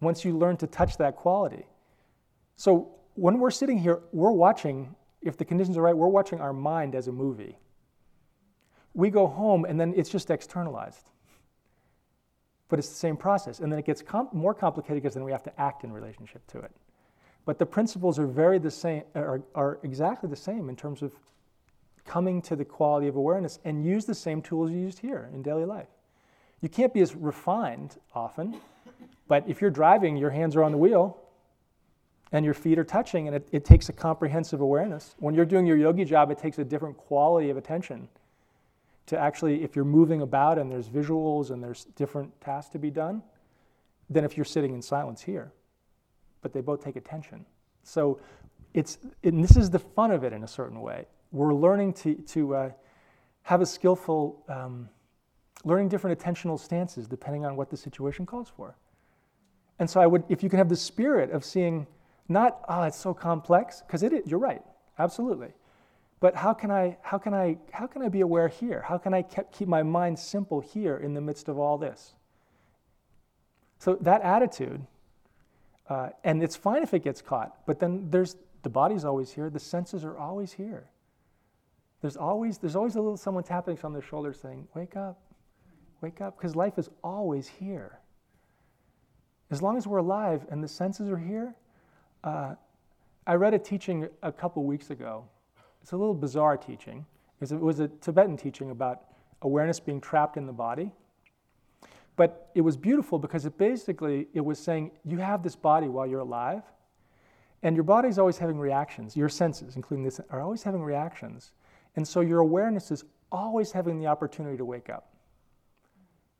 once 0.00 0.24
you 0.24 0.36
learn 0.36 0.56
to 0.58 0.66
touch 0.66 0.96
that 0.98 1.16
quality. 1.16 1.66
So 2.56 2.94
when 3.14 3.38
we're 3.38 3.50
sitting 3.50 3.78
here, 3.78 4.00
we're 4.12 4.30
watching, 4.30 4.94
if 5.22 5.36
the 5.36 5.44
conditions 5.44 5.76
are 5.76 5.82
right, 5.82 5.96
we're 5.96 6.08
watching 6.08 6.40
our 6.40 6.52
mind 6.52 6.94
as 6.94 7.08
a 7.08 7.12
movie. 7.12 7.58
We 8.94 9.10
go 9.10 9.26
home, 9.26 9.64
and 9.64 9.78
then 9.78 9.92
it's 9.96 10.08
just 10.08 10.30
externalized 10.30 11.10
but 12.74 12.78
it's 12.80 12.88
the 12.88 12.96
same 12.96 13.16
process. 13.16 13.60
And 13.60 13.70
then 13.70 13.78
it 13.78 13.84
gets 13.84 14.02
more 14.32 14.52
complicated 14.52 15.02
because 15.02 15.14
then 15.14 15.22
we 15.22 15.30
have 15.30 15.44
to 15.44 15.60
act 15.60 15.84
in 15.84 15.92
relationship 15.92 16.46
to 16.48 16.58
it. 16.58 16.72
But 17.44 17.58
the 17.58 17.66
principles 17.66 18.18
are 18.18 18.26
very 18.26 18.58
the 18.58 18.70
same, 18.70 19.04
are, 19.14 19.42
are 19.54 19.78
exactly 19.82 20.28
the 20.28 20.34
same 20.34 20.68
in 20.68 20.74
terms 20.74 21.00
of 21.00 21.12
coming 22.04 22.42
to 22.42 22.56
the 22.56 22.64
quality 22.64 23.08
of 23.08 23.16
awareness 23.16 23.58
and 23.64 23.84
use 23.84 24.04
the 24.04 24.14
same 24.14 24.42
tools 24.42 24.70
you 24.70 24.78
used 24.78 24.98
here 24.98 25.28
in 25.32 25.42
daily 25.42 25.64
life. 25.64 25.88
You 26.60 26.68
can't 26.68 26.92
be 26.92 27.00
as 27.00 27.14
refined 27.14 27.96
often, 28.14 28.60
but 29.28 29.44
if 29.48 29.60
you're 29.60 29.70
driving, 29.70 30.16
your 30.16 30.30
hands 30.30 30.56
are 30.56 30.62
on 30.62 30.72
the 30.72 30.78
wheel 30.78 31.18
and 32.32 32.44
your 32.44 32.54
feet 32.54 32.78
are 32.78 32.84
touching, 32.84 33.28
and 33.28 33.36
it, 33.36 33.48
it 33.52 33.64
takes 33.64 33.88
a 33.88 33.92
comprehensive 33.92 34.60
awareness. 34.60 35.14
When 35.18 35.34
you're 35.34 35.44
doing 35.44 35.66
your 35.66 35.76
yogi 35.76 36.04
job, 36.04 36.30
it 36.30 36.38
takes 36.38 36.58
a 36.58 36.64
different 36.64 36.96
quality 36.96 37.48
of 37.50 37.56
attention 37.56 38.08
to 39.06 39.18
actually, 39.18 39.62
if 39.62 39.76
you're 39.76 39.84
moving 39.84 40.22
about 40.22 40.58
and 40.58 40.70
there's 40.70 40.88
visuals 40.88 41.50
and 41.50 41.62
there's 41.62 41.84
different 41.96 42.40
tasks 42.40 42.72
to 42.72 42.78
be 42.78 42.90
done, 42.90 43.22
than 44.10 44.24
if 44.24 44.36
you're 44.36 44.44
sitting 44.44 44.74
in 44.74 44.82
silence 44.82 45.22
here. 45.22 45.52
But 46.42 46.52
they 46.52 46.60
both 46.60 46.82
take 46.82 46.96
attention. 46.96 47.44
So 47.82 48.20
it's, 48.72 48.98
and 49.22 49.42
this 49.42 49.56
is 49.56 49.70
the 49.70 49.78
fun 49.78 50.10
of 50.10 50.24
it 50.24 50.32
in 50.32 50.42
a 50.42 50.48
certain 50.48 50.80
way. 50.80 51.06
We're 51.34 51.52
learning 51.52 51.94
to, 51.94 52.14
to 52.14 52.54
uh, 52.54 52.70
have 53.42 53.60
a 53.60 53.66
skillful, 53.66 54.44
um, 54.48 54.88
learning 55.64 55.88
different 55.88 56.16
attentional 56.16 56.58
stances 56.58 57.08
depending 57.08 57.44
on 57.44 57.56
what 57.56 57.70
the 57.70 57.76
situation 57.76 58.24
calls 58.24 58.52
for. 58.56 58.76
And 59.80 59.90
so 59.90 60.00
I 60.00 60.06
would, 60.06 60.22
if 60.28 60.44
you 60.44 60.48
can 60.48 60.58
have 60.58 60.68
the 60.68 60.76
spirit 60.76 61.32
of 61.32 61.44
seeing, 61.44 61.88
not, 62.28 62.60
oh, 62.68 62.84
it's 62.84 62.96
so 62.96 63.12
complex, 63.12 63.82
because 63.84 64.04
it 64.04 64.12
is, 64.12 64.22
you're 64.28 64.38
right, 64.38 64.62
absolutely. 64.96 65.48
But 66.20 66.36
how 66.36 66.54
can 66.54 66.70
I, 66.70 66.98
how 67.02 67.18
can 67.18 67.34
I, 67.34 67.58
how 67.72 67.88
can 67.88 68.02
I 68.02 68.08
be 68.08 68.20
aware 68.20 68.46
here? 68.46 68.82
How 68.86 68.96
can 68.96 69.12
I 69.12 69.22
keep, 69.22 69.50
keep 69.50 69.66
my 69.66 69.82
mind 69.82 70.20
simple 70.20 70.60
here 70.60 70.96
in 70.96 71.14
the 71.14 71.20
midst 71.20 71.48
of 71.48 71.58
all 71.58 71.78
this? 71.78 72.14
So 73.80 73.96
that 74.02 74.22
attitude, 74.22 74.86
uh, 75.88 76.10
and 76.22 76.44
it's 76.44 76.54
fine 76.54 76.84
if 76.84 76.94
it 76.94 77.02
gets 77.02 77.20
caught, 77.20 77.66
but 77.66 77.80
then 77.80 78.06
there's 78.12 78.36
the 78.62 78.70
body's 78.70 79.04
always 79.04 79.32
here, 79.32 79.50
the 79.50 79.58
senses 79.58 80.04
are 80.04 80.16
always 80.16 80.52
here. 80.52 80.88
There's 82.04 82.18
always, 82.18 82.58
there's 82.58 82.76
always 82.76 82.96
a 82.96 83.00
little 83.00 83.16
someone 83.16 83.44
tapping 83.44 83.78
on 83.82 83.94
the 83.94 84.02
shoulder 84.02 84.34
saying, 84.34 84.68
Wake 84.74 84.94
up, 84.94 85.22
wake 86.02 86.20
up, 86.20 86.36
because 86.36 86.54
life 86.54 86.78
is 86.78 86.90
always 87.02 87.48
here. 87.48 87.98
As 89.50 89.62
long 89.62 89.78
as 89.78 89.86
we're 89.86 90.00
alive 90.00 90.44
and 90.50 90.62
the 90.62 90.68
senses 90.68 91.08
are 91.08 91.16
here, 91.16 91.54
uh, 92.22 92.56
I 93.26 93.36
read 93.36 93.54
a 93.54 93.58
teaching 93.58 94.06
a 94.22 94.30
couple 94.30 94.64
weeks 94.64 94.90
ago. 94.90 95.24
It's 95.80 95.92
a 95.92 95.96
little 95.96 96.12
bizarre 96.12 96.58
teaching. 96.58 97.06
It 97.40 97.58
was 97.58 97.80
a 97.80 97.88
Tibetan 97.88 98.36
teaching 98.36 98.70
about 98.70 99.04
awareness 99.40 99.80
being 99.80 99.98
trapped 99.98 100.36
in 100.36 100.44
the 100.44 100.52
body. 100.52 100.92
But 102.16 102.50
it 102.54 102.60
was 102.60 102.76
beautiful 102.76 103.18
because 103.18 103.46
it 103.46 103.56
basically 103.56 104.28
it 104.34 104.44
was 104.44 104.58
saying 104.58 104.90
you 105.06 105.16
have 105.20 105.42
this 105.42 105.56
body 105.56 105.88
while 105.88 106.06
you're 106.06 106.20
alive, 106.20 106.64
and 107.62 107.74
your 107.74 107.82
body's 107.82 108.18
always 108.18 108.36
having 108.36 108.58
reactions. 108.58 109.16
Your 109.16 109.30
senses, 109.30 109.76
including 109.76 110.04
this, 110.04 110.20
are 110.28 110.42
always 110.42 110.62
having 110.62 110.82
reactions. 110.82 111.52
And 111.96 112.06
so 112.06 112.20
your 112.20 112.40
awareness 112.40 112.90
is 112.90 113.04
always 113.30 113.72
having 113.72 113.98
the 113.98 114.06
opportunity 114.06 114.56
to 114.56 114.64
wake 114.64 114.90
up. 114.90 115.14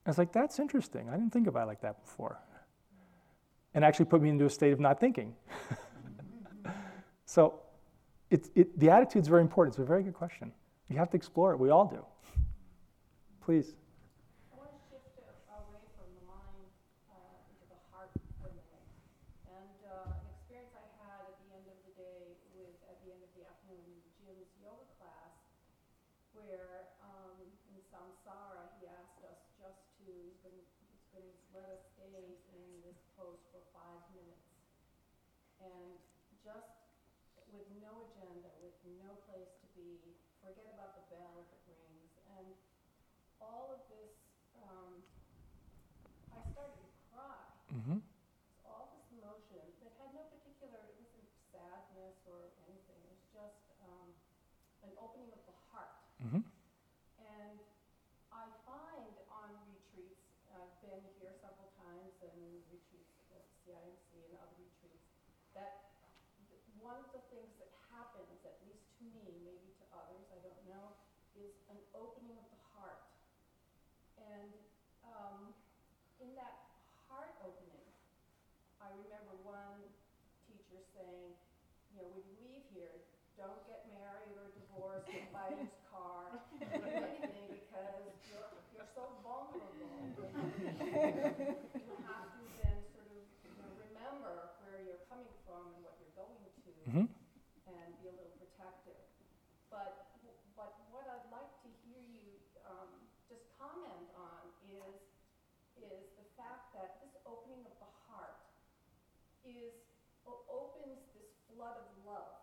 I 0.07 0.11
was 0.11 0.19
like, 0.19 0.33
that's 0.33 0.59
interesting. 0.59 1.09
I 1.09 1.13
didn't 1.13 1.33
think 1.33 1.47
about 1.47 1.65
it 1.65 1.67
like 1.67 1.81
that 1.81 2.03
before. 2.03 2.39
And 3.73 3.85
actually 3.85 4.05
put 4.07 4.21
me 4.23 4.29
into 4.29 4.45
a 4.45 4.51
state 4.51 4.73
of 4.73 4.81
not 4.81 5.01
thinking. 5.01 5.35
so 7.27 7.61
it, 8.31 8.49
it, 8.55 8.79
the 8.79 8.91
attitude's 8.91 9.29
very 9.29 9.41
important. 9.41 9.75
It's 9.75 9.83
a 9.83 9.87
very 9.87 10.03
good 10.03 10.15
question. 10.15 10.53
You 10.91 10.99
have 10.99 11.11
to 11.11 11.17
explore 11.17 11.53
it. 11.53 11.59
We 11.59 11.71
all 11.71 11.87
do. 11.87 12.05
Please. 13.45 13.75
Uh, 14.53 14.61
uh, 19.91 20.15
yoga 24.63 25.04
where 26.35 26.93
um, 27.01 27.39
in 27.71 27.79
savasana 27.91 28.75
he 28.79 28.91
asked 28.91 29.23
us 29.25 29.41
just 29.57 29.83
to, 30.03 30.35
let 31.55 31.71
us 31.71 31.87
stay 31.95 32.11
in 32.51 32.67
this 32.83 32.99
pose 33.15 33.39
for 33.55 33.63
five 33.71 34.03
minutes. 34.11 34.51
And 35.63 35.95
just 36.43 36.75
with 37.55 37.71
no 37.79 38.11
agenda, 38.11 38.51
with 38.59 38.75
no 38.99 39.15
place 39.31 39.55
to 39.63 39.67
be, 39.79 40.03
forget 40.43 40.67
about 40.75 40.99
the 40.99 41.07
bell 41.15 41.47
it 41.47 41.63
rings, 41.71 42.11
and 42.35 42.51
all 43.39 43.71
of 43.71 43.87
this, 43.87 44.19
um, 44.67 44.99
I 46.35 46.43
started 46.51 46.75
to 46.75 46.91
cry. 47.15 47.47
Mm-hmm. 47.71 48.03
All 48.67 48.91
this 48.99 49.07
emotion 49.15 49.63
that 49.87 49.95
had 50.03 50.11
no 50.11 50.27
particular, 50.35 50.91
it 50.91 50.99
wasn't 50.99 51.31
sadness 51.55 52.19
or 52.27 52.51
anything. 52.67 52.99
It 52.99 53.15
was 53.15 53.23
just 53.31 53.63
um, 53.87 54.11
an 54.83 54.91
opening 54.99 55.31
of 55.31 55.43
the 55.47 55.55
heart. 55.71 56.03
Mm-hmm. 56.19 56.43
And 57.23 57.63
I 58.35 58.43
find 58.67 59.15
on 59.31 59.55
retreats, 59.71 60.27
I've 60.55 60.75
been 60.83 61.03
here 61.19 61.35
several 61.43 61.71
times 61.79 62.15
and 62.23 62.63
retreats 62.71 63.15
at 63.35 63.43
CIMC 63.65 64.25
and 64.25 64.37
other 64.37 64.55
retreats, 64.57 65.09
that 65.55 65.81
th- 66.49 66.61
one 66.77 66.99
of 66.99 67.11
the 67.13 67.21
things 67.31 67.55
that 67.59 67.69
happens, 67.91 68.45
at 68.45 68.55
least 68.63 68.85
to 68.99 69.05
me, 69.05 69.41
maybe 69.43 69.71
to 69.79 69.85
others, 69.91 70.27
I 70.31 70.39
don't 70.39 70.63
know, 70.65 70.95
is 71.35 71.51
an 71.69 71.81
opening 71.95 72.37
of 72.39 72.45
the 72.51 72.57
heart. 72.73 73.01
And 74.17 74.55
um, 75.03 75.55
in 76.19 76.35
that 76.35 76.55
heart 77.09 77.33
opening, 77.41 77.93
I 78.81 78.89
remember 78.91 79.33
one 79.35 79.91
teacher 80.47 80.81
saying, 80.93 81.35
you 81.91 81.97
know, 81.97 82.07
when 82.07 82.23
you 82.23 82.35
leave 82.39 82.63
here, 82.69 83.03
don't 83.37 83.65
get 83.65 83.85
married 83.85 84.37
or 84.37 84.47
divorced 84.49 85.13
or 85.13 85.23
buy 85.31 85.49
a 85.49 85.53
used 85.53 85.81
car 85.83 86.39
or 86.79 86.87
anything 86.87 87.49
because 87.51 88.13
you're, 88.25 88.51
you're 88.71 88.85
so 88.95 89.13
vulnerable. 89.23 90.09
you 91.79 91.95
have 92.03 92.31
to 92.33 92.49
then 92.55 92.85
sort 92.93 93.07
of 93.07 93.23
you 93.55 93.61
know, 93.63 93.71
remember 93.75 94.51
where 94.59 94.79
you're 94.79 94.99
coming 95.09 95.33
from 95.45 95.71
and 95.71 95.83
what 95.83 95.95
you're 95.99 96.13
going 96.15 96.49
to 96.65 96.71
Mm-hmm. 96.89 97.05
and 97.67 97.97
be 97.97 98.07
a 98.07 98.11
little 98.13 98.31
protective. 98.37 99.03
is 109.43 109.75
o- 110.25 110.41
opens 110.49 111.01
this 111.13 111.27
flood 111.65 111.81
of 111.81 111.89
love 112.05 112.37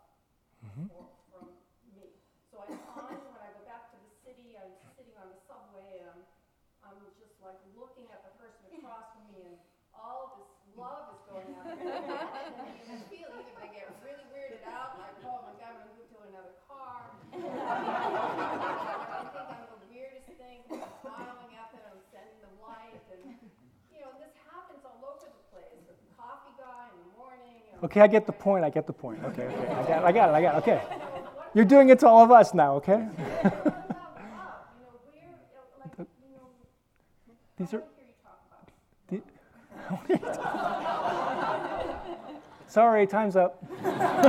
mm-hmm. 0.66 0.90
for, 0.90 1.06
from 1.30 1.46
me. 1.94 2.10
So 2.50 2.58
I 2.58 2.74
find 2.74 3.22
when 3.22 3.38
I 3.38 3.54
go 3.54 3.62
back 3.70 3.94
to 3.94 3.98
the 4.02 4.10
city, 4.26 4.58
I'm 4.58 4.74
sitting 4.98 5.14
on 5.22 5.30
the 5.30 5.38
subway 5.46 6.02
and 6.02 6.10
I'm, 6.10 6.26
I'm 6.82 6.98
just 7.22 7.38
like 7.46 7.62
looking 7.78 8.10
at 8.10 8.26
the 8.26 8.34
person 8.42 8.66
across 8.82 9.14
from 9.14 9.30
me 9.30 9.46
and 9.46 9.62
all 9.94 10.42
this 10.42 10.50
love 10.74 11.14
is 11.14 11.22
going 11.30 11.54
out. 11.54 11.70
And 11.70 12.74
you 12.82 12.86
can 12.90 12.98
feel 13.14 13.30
either 13.30 13.54
they 13.62 13.70
get 13.78 13.94
really 14.02 14.26
weirded 14.34 14.66
out, 14.66 14.98
like, 14.98 15.14
oh 15.22 15.46
my 15.46 15.54
God, 15.62 15.78
I'm 15.78 15.86
gonna 15.86 16.02
move 16.02 16.10
to 16.18 16.26
another 16.26 16.58
car. 16.66 17.06
I 17.06 17.38
think 19.38 19.54
I'm 19.54 19.70
the 19.70 19.86
weirdest 19.86 20.34
thing, 20.34 20.66
I'm 20.66 20.82
smiling 21.06 21.54
at 21.62 21.70
them, 21.78 21.86
I'm 21.94 22.02
sending 22.10 22.42
them 22.42 22.58
light 22.58 23.06
and, 23.14 23.38
you 23.94 24.02
know, 24.02 24.18
this 24.18 24.34
happens 24.50 24.82
all 24.82 24.98
over 25.06 25.30
the 25.30 25.46
place. 25.54 25.78
The 25.86 25.94
coffee 26.18 26.58
guy 26.58 26.90
in 26.90 26.98
the 27.06 27.10
morning. 27.22 27.62
you 27.70 27.71
know, 27.71 27.71
Okay, 27.84 28.02
I 28.02 28.08
get 28.08 28.26
the 28.28 28.32
point. 28.32 28.64
I 28.64 28.70
get 28.70 28.86
the 28.86 28.94
point. 28.94 29.24
Okay, 29.24 29.44
okay. 29.44 29.68
I 29.68 29.88
got, 29.88 30.04
I 30.06 30.12
got 30.12 30.30
it. 30.30 30.34
I 30.34 30.42
got 30.42 30.56
it. 30.56 30.58
Okay. 30.60 30.82
You're 31.54 31.66
doing 31.66 31.90
it 31.90 32.00
to 32.00 32.08
all 32.08 32.24
of 32.24 32.32
us 32.32 32.54
now, 32.54 32.76
okay? 32.76 32.98
What 32.98 33.56
about 33.56 33.66
love? 33.66 33.98
You 35.14 35.22
know, 35.22 35.34
where, 35.90 36.06
you 36.06 36.36
know, 36.38 36.46
like, 36.60 36.78
you 37.18 37.26
know, 37.28 37.36
These 37.58 37.74
are. 37.74 37.84
want 39.90 40.08
to 40.08 40.14
hear 40.14 40.18
you 40.18 40.24
talk 40.24 40.40
about 40.40 42.32
Sorry, 42.68 43.08
time's 43.08 43.36
up. 43.36 43.62
not 43.84 44.22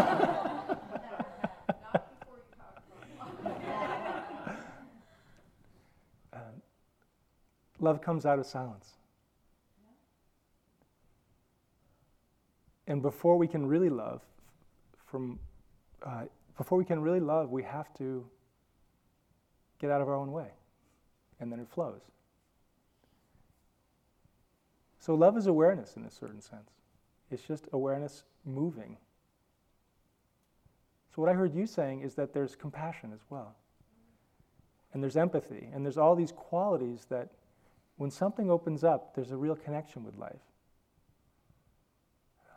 before 2.21 2.39
you 2.39 2.49
talk 2.57 2.83
about 2.89 3.45
love. 3.45 4.59
Um, 6.33 6.63
love 7.81 8.01
comes 8.01 8.25
out 8.27 8.39
of 8.39 8.47
silence. 8.47 8.95
And 12.93 13.01
before 13.01 13.39
we 13.39 13.49
can 13.49 13.65
really 13.65 13.89
love, 13.89 14.21
from 15.07 15.39
uh, 16.03 16.25
before 16.59 16.77
we 16.77 16.85
can 16.85 17.01
really 17.01 17.21
love, 17.21 17.49
we 17.49 17.63
have 17.63 17.87
to 17.95 18.23
get 19.81 19.91
out 19.91 20.03
of 20.03 20.09
our 20.09 20.15
own 20.15 20.31
way, 20.31 20.49
and 21.41 21.51
then 21.51 21.59
it 21.59 21.69
flows. 21.71 22.03
So 24.99 25.15
love 25.15 25.39
is 25.39 25.47
awareness 25.47 25.97
in 25.97 26.05
a 26.05 26.11
certain 26.11 26.43
sense. 26.43 26.71
It's 27.31 27.43
just 27.43 27.67
awareness 27.73 28.25
moving. 28.45 28.99
So 31.15 31.23
what 31.23 31.31
I 31.31 31.33
heard 31.33 31.55
you 31.55 31.65
saying 31.65 32.03
is 32.03 32.15
that 32.17 32.35
there's 32.35 32.55
compassion 32.55 33.11
as 33.15 33.21
well. 33.31 33.57
And 34.93 35.03
there's 35.03 35.17
empathy, 35.17 35.71
and 35.73 35.83
there's 35.83 35.97
all 35.97 36.15
these 36.15 36.33
qualities 36.33 37.07
that 37.09 37.31
when 37.97 38.11
something 38.11 38.51
opens 38.51 38.85
up, 38.85 39.15
there's 39.15 39.31
a 39.31 39.37
real 39.39 39.57
connection 39.57 40.05
with 40.05 40.19
life. 40.19 40.43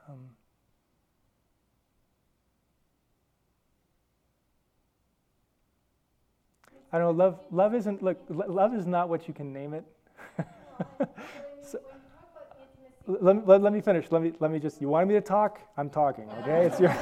Um, 0.08 0.30
I 6.92 6.98
don't 7.00 7.18
know. 7.18 7.24
Love, 7.24 7.40
love 7.52 7.74
isn't. 7.76 8.02
Look, 8.04 8.20
love 8.30 8.74
is 8.74 8.86
not 8.86 9.10
what 9.10 9.28
you 9.28 9.34
can 9.34 9.52
name 9.54 9.74
it. 9.74 9.84
So- 11.64 11.80
When 11.82 11.98
you 11.98 12.02
talk 12.12 12.30
about 12.32 12.58
intimacy, 12.60 13.26
let, 13.26 13.36
me- 13.36 13.42
let, 13.46 13.62
let 13.62 13.74
me 13.74 13.82
finish. 13.82 14.12
Let 14.12 14.22
me, 14.22 14.34
let 14.40 14.52
me 14.52 14.60
just. 14.60 14.80
You 14.82 14.90
wanted 14.90 15.08
me 15.08 15.16
to 15.16 15.22
talk? 15.22 15.60
I'm 15.78 15.90
talking. 15.90 16.30
Okay. 16.42 16.66
It's 16.68 16.80
your. 16.80 16.90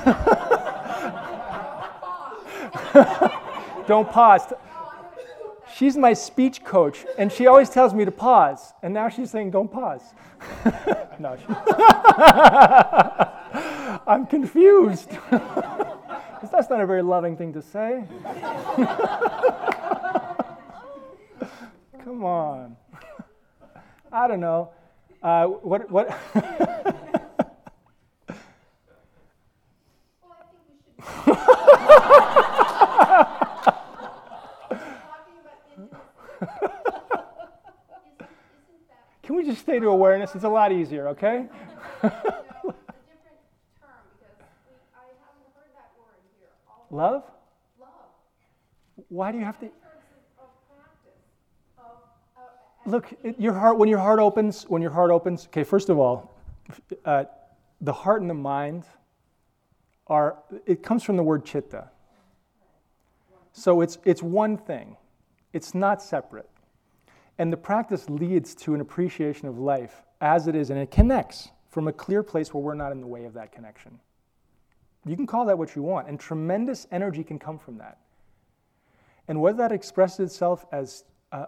don't 3.87 4.09
pause. 4.09 4.53
She's 5.75 5.97
my 5.97 6.13
speech 6.13 6.63
coach, 6.63 7.05
and 7.17 7.31
she 7.31 7.47
always 7.47 7.69
tells 7.69 7.93
me 7.93 8.05
to 8.05 8.11
pause. 8.11 8.73
And 8.83 8.93
now 8.93 9.09
she's 9.09 9.31
saying, 9.31 9.51
"Don't 9.51 9.71
pause." 9.71 10.03
no. 11.19 11.35
She, 11.37 11.45
I'm 14.07 14.25
confused. 14.27 15.09
That's 16.51 16.69
not 16.69 16.81
a 16.81 16.85
very 16.85 17.01
loving 17.01 17.35
thing 17.35 17.53
to 17.53 17.61
say. 17.63 18.03
Come 22.03 22.23
on. 22.23 22.77
I 24.11 24.27
don't 24.27 24.41
know. 24.41 24.69
Uh, 25.23 25.47
what? 25.47 25.89
What? 25.89 26.09
well, 26.09 26.19
I 26.35 26.53
think 30.51 30.61
we 30.69 30.75
should. 30.85 31.09
Talking 35.01 35.37
about 35.41 35.57
intimacy. 35.67 36.43
Isn't, 38.03 38.29
isn't 38.69 38.87
that 38.89 39.05
Can 39.23 39.37
we 39.37 39.45
just 39.45 39.61
stay 39.61 39.79
to 39.79 39.87
awareness? 39.87 40.35
It's 40.35 40.43
a 40.43 40.49
lot 40.49 40.73
easier, 40.73 41.07
okay? 41.07 41.37
you 41.37 41.39
know, 41.39 41.49
a 42.03 42.09
different 42.09 42.27
term 43.79 44.03
because 44.19 44.35
we, 44.67 44.75
I 44.93 45.07
haven't 45.23 45.47
heard 45.55 45.71
that 45.75 45.91
word 45.97 46.19
here. 46.37 46.49
All 46.67 46.85
Love? 46.91 47.23
love 47.79 47.89
Why 49.07 49.31
do 49.31 49.37
you 49.37 49.45
have 49.45 49.57
to? 49.59 49.65
in 49.67 49.71
terms 49.71 49.81
of, 50.37 50.43
of 50.43 50.49
practice 50.67 51.21
of 51.77 52.91
Look, 52.91 53.41
your 53.41 53.53
heart. 53.53 53.77
When 53.77 53.87
your 53.87 53.99
heart 53.99 54.19
opens, 54.19 54.63
when 54.63 54.81
your 54.81 54.91
heart 54.91 55.09
opens. 55.09 55.47
Okay, 55.47 55.63
first 55.63 55.87
of 55.87 55.97
all, 55.97 56.35
uh, 57.05 57.23
the 57.79 57.93
heart 57.93 58.19
and 58.19 58.29
the 58.29 58.35
mind 58.35 58.83
are. 60.07 60.37
It 60.65 60.83
comes 60.83 61.01
from 61.01 61.15
the 61.15 61.23
word 61.23 61.45
chitta. 61.45 61.89
So 63.53 63.79
it's 63.79 63.99
it's 64.03 64.21
one 64.21 64.57
thing. 64.57 64.97
It's 65.53 65.73
not 65.73 66.01
separate. 66.01 66.49
And 67.37 67.51
the 67.51 67.57
practice 67.57 68.09
leads 68.09 68.53
to 68.55 68.75
an 68.75 68.81
appreciation 68.81 69.47
of 69.47 69.57
life 69.57 70.03
as 70.21 70.47
it 70.47 70.55
is, 70.55 70.69
and 70.69 70.79
it 70.79 70.91
connects 70.91 71.49
from 71.69 71.87
a 71.87 71.93
clear 71.93 72.21
place 72.23 72.53
where 72.53 72.61
we're 72.61 72.75
not 72.75 72.91
in 72.91 73.01
the 73.01 73.07
way 73.07 73.25
of 73.25 73.33
that 73.33 73.51
connection. 73.51 73.99
You 75.05 75.15
can 75.15 75.27
call 75.27 75.45
that 75.45 75.57
what 75.57 75.75
you 75.75 75.81
want, 75.81 76.07
and 76.07 76.19
tremendous 76.19 76.87
energy 76.91 77.23
can 77.23 77.39
come 77.39 77.57
from 77.57 77.79
that. 77.79 77.97
And 79.27 79.41
whether 79.41 79.57
that 79.57 79.71
expresses 79.71 80.19
itself 80.31 80.65
as, 80.71 81.03
uh, 81.31 81.47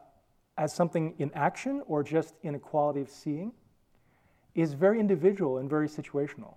as 0.58 0.74
something 0.74 1.14
in 1.20 1.32
action 1.34 1.82
or 1.88 2.04
just 2.04 2.34
in 2.42 2.56
a 2.56 2.60
quality 2.60 3.02
of 3.02 3.10
seeing 3.10 3.54
is 4.56 4.74
very 4.74 5.00
individual 5.00 5.60
and 5.60 5.70
very 5.70 5.88
situational. 5.88 6.56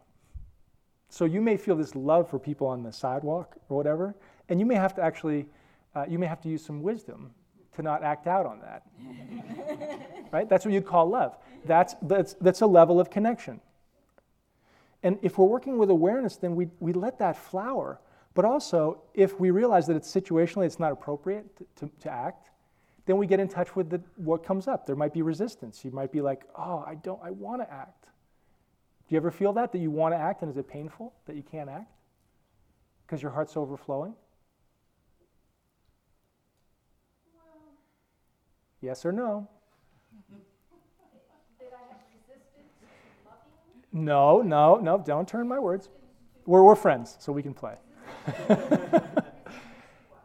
So 1.08 1.24
you 1.24 1.40
may 1.40 1.56
feel 1.56 1.76
this 1.76 1.94
love 1.94 2.28
for 2.28 2.38
people 2.38 2.66
on 2.66 2.82
the 2.82 2.92
sidewalk 2.92 3.56
or 3.68 3.76
whatever, 3.76 4.14
and 4.48 4.60
you 4.60 4.66
may 4.66 4.76
have 4.76 4.94
to 4.94 5.02
actually, 5.02 5.46
uh, 5.94 6.04
you 6.08 6.18
may 6.18 6.26
have 6.26 6.40
to 6.42 6.48
use 6.48 6.64
some 6.64 6.82
wisdom 6.82 7.34
to 7.78 7.82
not 7.82 8.02
act 8.02 8.26
out 8.26 8.44
on 8.44 8.60
that. 8.60 8.82
right? 10.32 10.48
That's 10.48 10.64
what 10.64 10.74
you'd 10.74 10.86
call 10.86 11.08
love. 11.08 11.36
That's, 11.64 11.94
that's, 12.02 12.34
that's 12.40 12.60
a 12.60 12.66
level 12.66 13.00
of 13.00 13.08
connection. 13.08 13.60
And 15.02 15.18
if 15.22 15.38
we're 15.38 15.46
working 15.46 15.78
with 15.78 15.88
awareness, 15.88 16.36
then 16.36 16.56
we, 16.56 16.68
we 16.80 16.92
let 16.92 17.20
that 17.20 17.36
flower. 17.36 18.00
But 18.34 18.44
also, 18.44 19.02
if 19.14 19.38
we 19.38 19.50
realize 19.50 19.86
that 19.86 19.96
it's 19.96 20.12
situationally, 20.12 20.66
it's 20.66 20.80
not 20.80 20.90
appropriate 20.90 21.56
to, 21.56 21.86
to, 21.86 21.92
to 22.00 22.10
act, 22.10 22.50
then 23.06 23.16
we 23.16 23.26
get 23.26 23.38
in 23.38 23.48
touch 23.48 23.76
with 23.76 23.90
the, 23.90 24.02
what 24.16 24.44
comes 24.44 24.66
up. 24.66 24.84
There 24.84 24.96
might 24.96 25.14
be 25.14 25.22
resistance. 25.22 25.84
You 25.84 25.92
might 25.92 26.10
be 26.10 26.20
like, 26.20 26.42
oh, 26.56 26.84
I 26.86 26.96
don't, 26.96 27.20
I 27.22 27.30
want 27.30 27.62
to 27.62 27.72
act. 27.72 28.06
Do 29.08 29.14
you 29.14 29.16
ever 29.18 29.30
feel 29.30 29.52
that, 29.54 29.70
that 29.72 29.78
you 29.78 29.90
want 29.90 30.14
to 30.14 30.18
act 30.18 30.42
and 30.42 30.50
is 30.50 30.56
it 30.56 30.68
painful 30.68 31.14
that 31.26 31.36
you 31.36 31.42
can't 31.42 31.70
act? 31.70 31.92
Because 33.06 33.22
your 33.22 33.30
heart's 33.30 33.56
overflowing? 33.56 34.14
Yes 38.80 39.04
or 39.04 39.12
no? 39.12 39.48
Did 41.58 41.68
I 41.72 41.80
have 41.90 41.98
to 41.98 42.04
loving? 43.24 44.04
No, 44.04 44.42
no, 44.42 44.76
no, 44.76 45.02
don't 45.04 45.26
turn 45.26 45.48
my 45.48 45.58
words. 45.58 45.88
We're, 46.46 46.62
we're 46.62 46.76
friends, 46.76 47.16
so 47.18 47.32
we 47.32 47.42
can 47.42 47.54
play. 47.54 47.74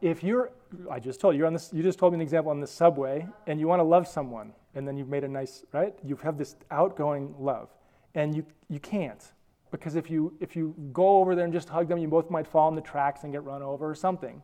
if 0.01 0.23
you're, 0.23 0.51
I 0.89 0.99
just 0.99 1.19
told 1.19 1.33
you, 1.33 1.39
you're 1.39 1.47
on 1.47 1.53
this, 1.53 1.71
you 1.73 1.81
just 1.81 1.97
told 1.97 2.13
me 2.13 2.17
an 2.17 2.21
example 2.21 2.51
on 2.51 2.59
the 2.59 2.67
subway, 2.67 3.27
and 3.47 3.59
you 3.59 3.67
want 3.67 3.79
to 3.79 3.83
love 3.83 4.07
someone, 4.07 4.53
and 4.75 4.87
then 4.87 4.97
you've 4.97 5.09
made 5.09 5.23
a 5.23 5.27
nice, 5.27 5.63
right? 5.73 5.95
You 6.03 6.15
have 6.17 6.37
this 6.37 6.55
outgoing 6.69 7.33
love, 7.39 7.69
and 8.13 8.35
you, 8.35 8.45
you 8.69 8.79
can't. 8.79 9.23
Because 9.71 9.95
if 9.95 10.11
you, 10.11 10.37
if 10.39 10.55
you 10.55 10.75
go 10.93 11.17
over 11.17 11.33
there 11.33 11.45
and 11.45 11.53
just 11.53 11.67
hug 11.67 11.87
them, 11.87 11.97
you 11.97 12.07
both 12.07 12.29
might 12.29 12.45
fall 12.45 12.69
in 12.69 12.75
the 12.75 12.81
tracks 12.81 13.23
and 13.23 13.33
get 13.33 13.43
run 13.43 13.63
over 13.63 13.89
or 13.89 13.95
something. 13.95 14.43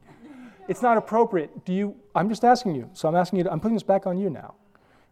It's 0.70 0.84
not 0.84 0.97
appropriate. 0.97 1.65
Do 1.65 1.74
you, 1.74 1.95
I'm 2.13 2.30
just 2.30 2.45
asking 2.45 2.76
you, 2.76 2.89
so 2.93 3.09
I'm 3.09 3.15
asking 3.15 3.38
you, 3.39 3.43
to, 3.45 3.51
I'm 3.51 3.59
putting 3.59 3.74
this 3.74 3.84
back 3.84 4.05
on 4.05 4.17
you 4.17 4.30
now. 4.30 4.53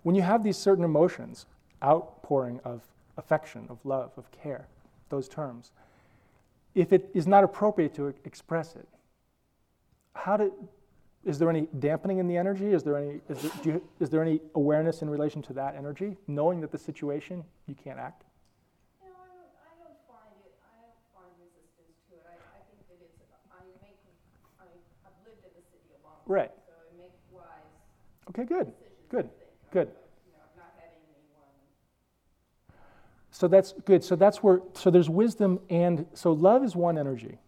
When 0.03 0.15
you 0.15 0.21
have 0.21 0.43
these 0.43 0.55
certain 0.55 0.85
emotions, 0.85 1.47
outpouring 1.83 2.59
of 2.63 2.83
affection, 3.17 3.65
of 3.67 3.83
love, 3.83 4.11
of 4.17 4.31
care, 4.31 4.67
those 5.09 5.27
terms, 5.27 5.71
if 6.75 6.93
it 6.93 7.09
is 7.15 7.25
not 7.25 7.43
appropriate 7.43 7.95
to 7.95 8.13
express 8.23 8.75
it, 8.75 8.87
how 10.13 10.37
do, 10.37 10.53
is 11.25 11.39
there 11.39 11.49
any 11.49 11.67
dampening 11.79 12.19
in 12.19 12.27
the 12.27 12.37
energy? 12.37 12.67
Is 12.71 12.83
there 12.83 12.95
any, 12.95 13.19
is 13.27 13.41
there, 13.41 13.51
you, 13.63 13.81
is 13.99 14.09
there 14.11 14.21
any 14.21 14.39
awareness 14.53 15.01
in 15.01 15.09
relation 15.09 15.41
to 15.41 15.53
that 15.53 15.75
energy, 15.75 16.17
knowing 16.27 16.61
that 16.61 16.71
the 16.71 16.77
situation, 16.77 17.43
you 17.65 17.73
can't 17.73 17.97
act? 17.97 18.23
No, 19.01 19.09
I 19.09 19.25
don't, 19.25 19.51
I 19.57 19.73
don't 19.81 19.97
find 20.05 20.37
it, 20.45 20.53
I 20.61 20.85
don't 20.85 21.01
find 21.17 21.33
resistance 21.41 21.97
to 22.09 22.15
it. 22.15 22.25
I, 22.29 22.37
I 22.37 22.61
think 22.69 22.85
that 22.89 23.01
it's, 23.01 23.17
I 23.49 23.59
make, 23.81 23.97
I, 24.61 24.65
I've 25.05 25.19
lived 25.25 25.43
in 25.43 25.51
the 25.53 25.65
city 25.69 25.89
a 25.93 26.01
long 26.01 26.16
time. 26.16 26.16
Right. 26.27 26.51
So 26.55 26.73
I 26.73 27.01
make 27.01 27.11
wise 27.31 27.43
Okay, 28.29 28.43
good, 28.43 28.67
decisions, 28.67 29.09
good, 29.09 29.29
good. 29.71 29.87
You 29.87 30.33
know, 30.33 30.39
I'm 30.43 30.57
not 30.57 30.73
having 30.75 30.99
anyone 31.09 32.77
So 33.31 33.47
that's 33.47 33.73
good. 33.85 34.03
So 34.03 34.15
that's 34.15 34.43
where, 34.43 34.61
so 34.73 34.91
there's 34.91 35.09
wisdom 35.09 35.59
and, 35.69 36.05
so 36.13 36.33
love 36.33 36.63
is 36.63 36.75
one 36.75 36.97
energy. 36.97 37.39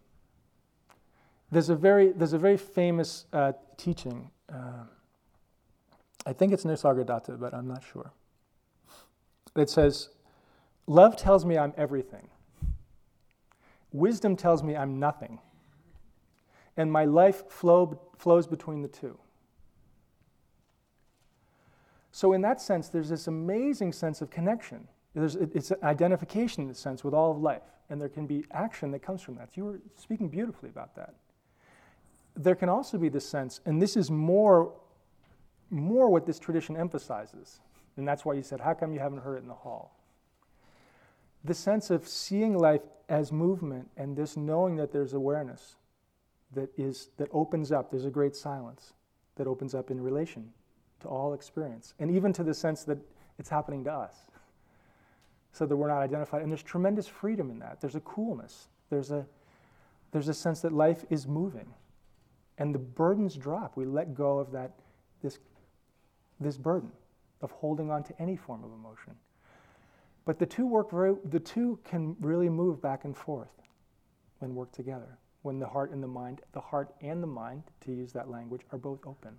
There's 1.50 1.68
a 1.68 1.76
very, 1.76 2.12
there's 2.12 2.32
a 2.32 2.38
very 2.38 2.56
famous 2.56 3.26
uh, 3.32 3.52
teaching. 3.76 4.30
Uh, 4.52 4.84
I 6.24 6.32
think 6.32 6.52
it's 6.52 6.64
Nisargadatta, 6.64 7.38
but 7.40 7.52
I'm 7.52 7.66
not 7.66 7.82
sure. 7.82 8.12
It 9.56 9.68
says, 9.68 10.10
Love 10.86 11.16
tells 11.16 11.44
me 11.44 11.58
I'm 11.58 11.72
everything. 11.76 12.28
Wisdom 13.92 14.36
tells 14.36 14.62
me 14.62 14.76
I'm 14.76 14.98
nothing. 14.98 15.38
And 16.80 16.90
my 16.90 17.04
life 17.04 17.46
flow, 17.50 18.00
flows 18.16 18.46
between 18.46 18.80
the 18.80 18.88
two. 18.88 19.18
So, 22.10 22.32
in 22.32 22.40
that 22.40 22.58
sense, 22.58 22.88
there's 22.88 23.10
this 23.10 23.26
amazing 23.26 23.92
sense 23.92 24.22
of 24.22 24.30
connection. 24.30 24.88
There's, 25.14 25.36
it's 25.36 25.72
an 25.72 25.76
identification, 25.82 26.64
in 26.64 26.70
a 26.70 26.74
sense, 26.74 27.04
with 27.04 27.12
all 27.12 27.32
of 27.32 27.36
life. 27.36 27.60
And 27.90 28.00
there 28.00 28.08
can 28.08 28.26
be 28.26 28.46
action 28.52 28.92
that 28.92 29.00
comes 29.00 29.20
from 29.20 29.34
that. 29.34 29.58
You 29.58 29.66
were 29.66 29.80
speaking 29.96 30.30
beautifully 30.30 30.70
about 30.70 30.96
that. 30.96 31.16
There 32.34 32.54
can 32.54 32.70
also 32.70 32.96
be 32.96 33.10
this 33.10 33.28
sense, 33.28 33.60
and 33.66 33.82
this 33.82 33.94
is 33.94 34.10
more, 34.10 34.72
more 35.68 36.08
what 36.08 36.24
this 36.24 36.38
tradition 36.38 36.78
emphasizes. 36.78 37.60
And 37.98 38.08
that's 38.08 38.24
why 38.24 38.32
you 38.32 38.42
said, 38.42 38.58
How 38.58 38.72
come 38.72 38.94
you 38.94 39.00
haven't 39.00 39.20
heard 39.20 39.36
it 39.36 39.42
in 39.42 39.48
the 39.48 39.52
hall? 39.52 40.00
The 41.44 41.52
sense 41.52 41.90
of 41.90 42.08
seeing 42.08 42.56
life 42.56 42.80
as 43.06 43.32
movement 43.32 43.90
and 43.98 44.16
this 44.16 44.34
knowing 44.34 44.76
that 44.76 44.92
there's 44.92 45.12
awareness 45.12 45.76
that, 46.54 46.70
is, 46.76 47.10
that 47.16 47.28
opens 47.32 47.72
up, 47.72 47.90
there's 47.90 48.06
a 48.06 48.10
great 48.10 48.34
silence 48.34 48.92
that 49.36 49.46
opens 49.46 49.74
up 49.74 49.90
in 49.90 50.00
relation 50.00 50.50
to 51.00 51.08
all 51.08 51.32
experience, 51.32 51.94
and 51.98 52.10
even 52.10 52.32
to 52.32 52.44
the 52.44 52.52
sense 52.52 52.84
that 52.84 52.98
it's 53.38 53.48
happening 53.48 53.84
to 53.84 53.92
us, 53.92 54.14
so 55.52 55.64
that 55.66 55.74
we're 55.74 55.88
not 55.88 56.00
identified. 56.00 56.42
And 56.42 56.50
there's 56.50 56.62
tremendous 56.62 57.08
freedom 57.08 57.50
in 57.50 57.58
that. 57.60 57.80
There's 57.80 57.94
a 57.94 58.00
coolness. 58.00 58.68
There's 58.90 59.10
a, 59.10 59.24
there's 60.12 60.28
a 60.28 60.34
sense 60.34 60.60
that 60.60 60.72
life 60.72 61.04
is 61.08 61.26
moving, 61.26 61.72
and 62.58 62.74
the 62.74 62.78
burdens 62.78 63.36
drop. 63.36 63.76
We 63.76 63.86
let 63.86 64.14
go 64.14 64.38
of 64.38 64.52
that, 64.52 64.72
this, 65.22 65.38
this 66.38 66.58
burden 66.58 66.92
of 67.40 67.50
holding 67.52 67.90
on 67.90 68.02
to 68.04 68.20
any 68.20 68.36
form 68.36 68.62
of 68.62 68.72
emotion. 68.72 69.14
But 70.26 70.38
the 70.38 70.46
two 70.46 70.66
work 70.66 70.90
very, 70.90 71.14
the 71.24 71.40
two 71.40 71.78
can 71.84 72.14
really 72.20 72.48
move 72.50 72.82
back 72.82 73.04
and 73.04 73.16
forth 73.16 73.48
when 74.38 74.54
work 74.54 74.70
together. 74.72 75.18
When 75.42 75.58
the 75.58 75.66
heart 75.66 75.92
and 75.92 76.02
the 76.02 76.08
mind, 76.08 76.42
the 76.52 76.60
heart 76.60 76.94
and 77.00 77.22
the 77.22 77.26
mind, 77.26 77.62
to 77.82 77.92
use 77.92 78.12
that 78.12 78.30
language, 78.30 78.62
are 78.72 78.78
both 78.78 79.06
open. 79.06 79.38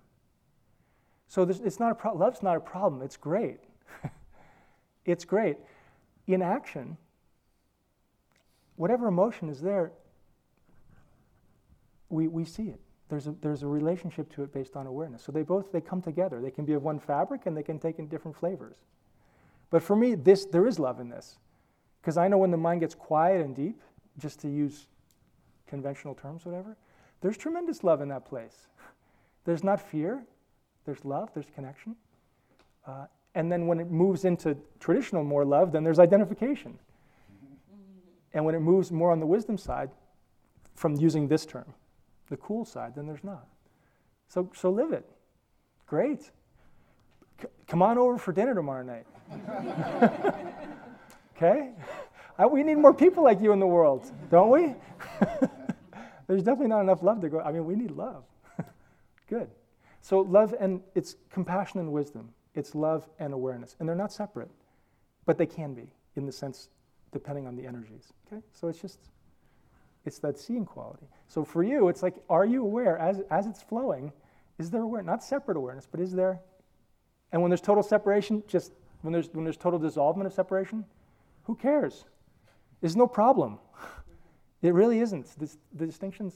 So 1.28 1.42
it's 1.42 1.80
not 1.80 1.92
a 1.92 1.94
pro- 1.94 2.14
love's 2.14 2.42
not 2.42 2.56
a 2.56 2.60
problem. 2.60 3.02
It's 3.02 3.16
great. 3.16 3.60
it's 5.04 5.24
great. 5.24 5.56
In 6.26 6.42
action, 6.42 6.96
whatever 8.76 9.06
emotion 9.06 9.48
is 9.48 9.60
there, 9.60 9.92
we, 12.08 12.28
we 12.28 12.44
see 12.44 12.64
it. 12.64 12.80
There's 13.08 13.26
a, 13.26 13.34
there's 13.40 13.62
a 13.62 13.66
relationship 13.66 14.30
to 14.34 14.42
it 14.42 14.52
based 14.52 14.76
on 14.76 14.86
awareness. 14.86 15.22
So 15.22 15.32
they 15.32 15.42
both 15.42 15.72
they 15.72 15.80
come 15.80 16.02
together. 16.02 16.40
They 16.40 16.50
can 16.50 16.64
be 16.64 16.74
of 16.74 16.82
one 16.82 16.98
fabric 16.98 17.46
and 17.46 17.56
they 17.56 17.62
can 17.62 17.78
take 17.78 17.98
in 17.98 18.08
different 18.08 18.36
flavors. 18.36 18.76
But 19.70 19.82
for 19.82 19.96
me, 19.96 20.14
this 20.14 20.44
there 20.44 20.66
is 20.66 20.78
love 20.78 21.00
in 21.00 21.08
this. 21.08 21.38
Because 22.00 22.16
I 22.16 22.28
know 22.28 22.38
when 22.38 22.50
the 22.50 22.56
mind 22.56 22.80
gets 22.80 22.94
quiet 22.94 23.40
and 23.40 23.54
deep, 23.54 23.80
just 24.18 24.40
to 24.40 24.48
use 24.48 24.88
conventional 25.72 26.14
terms, 26.14 26.44
whatever, 26.44 26.76
there's 27.22 27.38
tremendous 27.38 27.82
love 27.82 28.02
in 28.02 28.08
that 28.08 28.26
place. 28.26 28.68
There's 29.44 29.64
not 29.64 29.80
fear, 29.80 30.22
there's 30.84 31.04
love, 31.04 31.30
there's 31.34 31.48
connection. 31.52 31.96
Uh, 32.86 33.06
and 33.34 33.50
then 33.50 33.66
when 33.66 33.80
it 33.80 33.90
moves 33.90 34.24
into 34.24 34.56
traditional 34.78 35.24
more 35.24 35.44
love, 35.44 35.72
then 35.72 35.82
there's 35.82 35.98
identification. 35.98 36.78
And 38.34 38.44
when 38.44 38.54
it 38.54 38.60
moves 38.60 38.92
more 38.92 39.10
on 39.10 39.18
the 39.18 39.26
wisdom 39.26 39.58
side, 39.58 39.90
from 40.76 40.94
using 40.94 41.26
this 41.26 41.44
term, 41.44 41.74
the 42.28 42.36
cool 42.36 42.64
side, 42.64 42.94
then 42.94 43.08
there's 43.08 43.24
not. 43.24 43.48
So, 44.28 44.48
so 44.54 44.70
live 44.70 44.92
it. 44.92 45.10
Great. 45.86 46.22
C- 47.40 47.48
come 47.66 47.82
on 47.82 47.98
over 47.98 48.16
for 48.16 48.30
dinner 48.32 48.54
tomorrow 48.54 48.84
night. 48.84 49.06
okay? 51.36 51.70
I, 52.38 52.46
we 52.46 52.62
need 52.62 52.76
more 52.76 52.94
people 52.94 53.24
like 53.24 53.40
you 53.40 53.52
in 53.52 53.58
the 53.58 53.66
world, 53.66 54.08
don't 54.30 54.50
we? 54.50 54.74
There's 56.32 56.44
definitely 56.44 56.68
not 56.68 56.80
enough 56.80 57.02
love 57.02 57.20
to 57.20 57.28
go. 57.28 57.40
I 57.40 57.52
mean, 57.52 57.66
we 57.66 57.76
need 57.76 57.90
love. 57.90 58.24
Good. 59.28 59.50
So, 60.00 60.20
love 60.20 60.54
and 60.58 60.80
it's 60.94 61.16
compassion 61.30 61.78
and 61.78 61.92
wisdom. 61.92 62.30
It's 62.54 62.74
love 62.74 63.06
and 63.18 63.34
awareness. 63.34 63.76
And 63.78 63.86
they're 63.86 63.94
not 63.94 64.14
separate, 64.14 64.48
but 65.26 65.36
they 65.36 65.44
can 65.44 65.74
be 65.74 65.92
in 66.16 66.24
the 66.24 66.32
sense 66.32 66.70
depending 67.12 67.46
on 67.46 67.54
the 67.54 67.66
energies. 67.66 68.14
Okay? 68.26 68.42
So, 68.54 68.68
it's 68.68 68.80
just, 68.80 68.98
it's 70.06 70.20
that 70.20 70.38
seeing 70.38 70.64
quality. 70.64 71.06
So, 71.28 71.44
for 71.44 71.62
you, 71.62 71.88
it's 71.88 72.02
like, 72.02 72.14
are 72.30 72.46
you 72.46 72.62
aware 72.62 72.96
as, 72.96 73.20
as 73.30 73.46
it's 73.46 73.62
flowing? 73.62 74.10
Is 74.58 74.70
there 74.70 74.80
awareness? 74.80 75.10
Not 75.10 75.22
separate 75.22 75.58
awareness, 75.58 75.86
but 75.86 76.00
is 76.00 76.12
there? 76.12 76.40
And 77.32 77.42
when 77.42 77.50
there's 77.50 77.60
total 77.60 77.82
separation, 77.82 78.42
just 78.46 78.72
when 79.02 79.12
there's, 79.12 79.28
when 79.34 79.44
there's 79.44 79.58
total 79.58 79.78
dissolvement 79.78 80.24
of 80.24 80.32
separation, 80.32 80.86
who 81.42 81.54
cares? 81.56 82.06
There's 82.80 82.96
no 82.96 83.06
problem. 83.06 83.58
It 84.62 84.74
really 84.74 85.00
isn't. 85.00 85.26
This, 85.38 85.58
the 85.74 85.86
distinction's, 85.86 86.34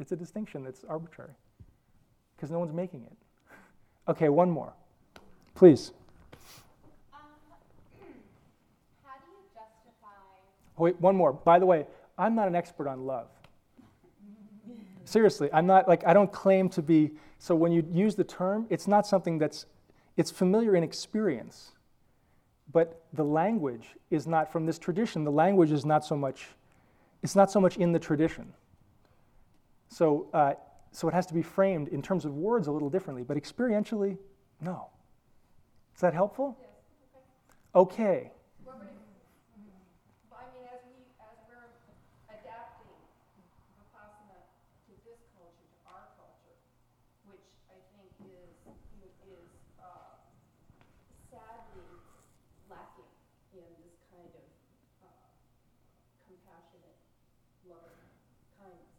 it's 0.00 0.12
a 0.12 0.16
distinction 0.16 0.64
that's 0.64 0.82
arbitrary 0.84 1.34
because 2.34 2.50
no 2.50 2.58
one's 2.58 2.72
making 2.72 3.02
it. 3.02 3.12
Okay, 4.08 4.28
one 4.28 4.48
more. 4.48 4.72
Please. 5.56 5.90
Um, 7.12 7.18
how 9.04 9.14
do 9.16 9.26
you 9.32 9.42
justify? 9.52 10.14
Wait, 10.76 11.00
one 11.00 11.16
more. 11.16 11.32
By 11.32 11.58
the 11.58 11.66
way, 11.66 11.88
I'm 12.16 12.36
not 12.36 12.46
an 12.46 12.54
expert 12.54 12.86
on 12.86 13.04
love. 13.04 13.26
Seriously, 15.04 15.50
I'm 15.52 15.66
not 15.66 15.88
like 15.88 16.06
I 16.06 16.14
don't 16.14 16.30
claim 16.30 16.68
to 16.68 16.82
be. 16.82 17.10
So 17.40 17.56
when 17.56 17.72
you 17.72 17.84
use 17.92 18.14
the 18.14 18.22
term, 18.22 18.66
it's 18.70 18.86
not 18.86 19.08
something 19.08 19.38
that's 19.38 19.66
it's 20.16 20.30
familiar 20.30 20.76
in 20.76 20.84
experience. 20.84 21.72
But 22.72 23.02
the 23.12 23.24
language 23.24 23.88
is 24.10 24.28
not 24.28 24.52
from 24.52 24.66
this 24.66 24.78
tradition. 24.78 25.24
The 25.24 25.32
language 25.32 25.72
is 25.72 25.84
not 25.84 26.04
so 26.04 26.16
much 26.16 26.46
it's 27.26 27.34
not 27.36 27.50
so 27.50 27.60
much 27.60 27.76
in 27.76 27.92
the 27.92 27.98
tradition. 27.98 28.52
So 29.88 30.28
uh, 30.32 30.54
so 30.92 31.08
it 31.08 31.14
has 31.14 31.26
to 31.26 31.34
be 31.34 31.42
framed 31.42 31.88
in 31.88 32.00
terms 32.02 32.24
of 32.24 32.34
words 32.34 32.68
a 32.68 32.72
little 32.72 32.88
differently, 32.90 33.22
but 33.22 33.36
experientially, 33.36 34.16
no. 34.60 34.88
Is 35.94 36.00
that 36.00 36.14
helpful? 36.14 36.56
Okay. 37.74 37.74
okay. 37.74 38.30
Well, 38.64 38.76
but 38.80 38.88
it- 38.88 38.92
but 40.30 40.38
I 40.40 40.46
mean, 40.54 40.64
as 40.72 40.80
we, 40.88 40.96
as 41.20 41.36
we're 41.48 41.68
adapting 42.32 42.96
Vipassana 43.76 44.38
to 44.88 44.92
this 45.04 45.20
culture, 45.36 45.68
to 45.68 45.78
our 45.88 46.06
culture, 46.16 46.56
which 47.28 47.44
I 47.68 47.76
think 47.92 48.08
is, 48.24 48.56
is, 49.28 49.50
uh, 49.80 50.16
sadly 51.30 51.84
lacking 52.70 53.12
in 53.52 53.66
this 53.84 53.96
kind 54.12 54.30
of, 54.32 54.46
uh, 55.04 55.08
compassionate, 56.28 56.96
loving 57.68 58.00
kindness. 58.60 58.96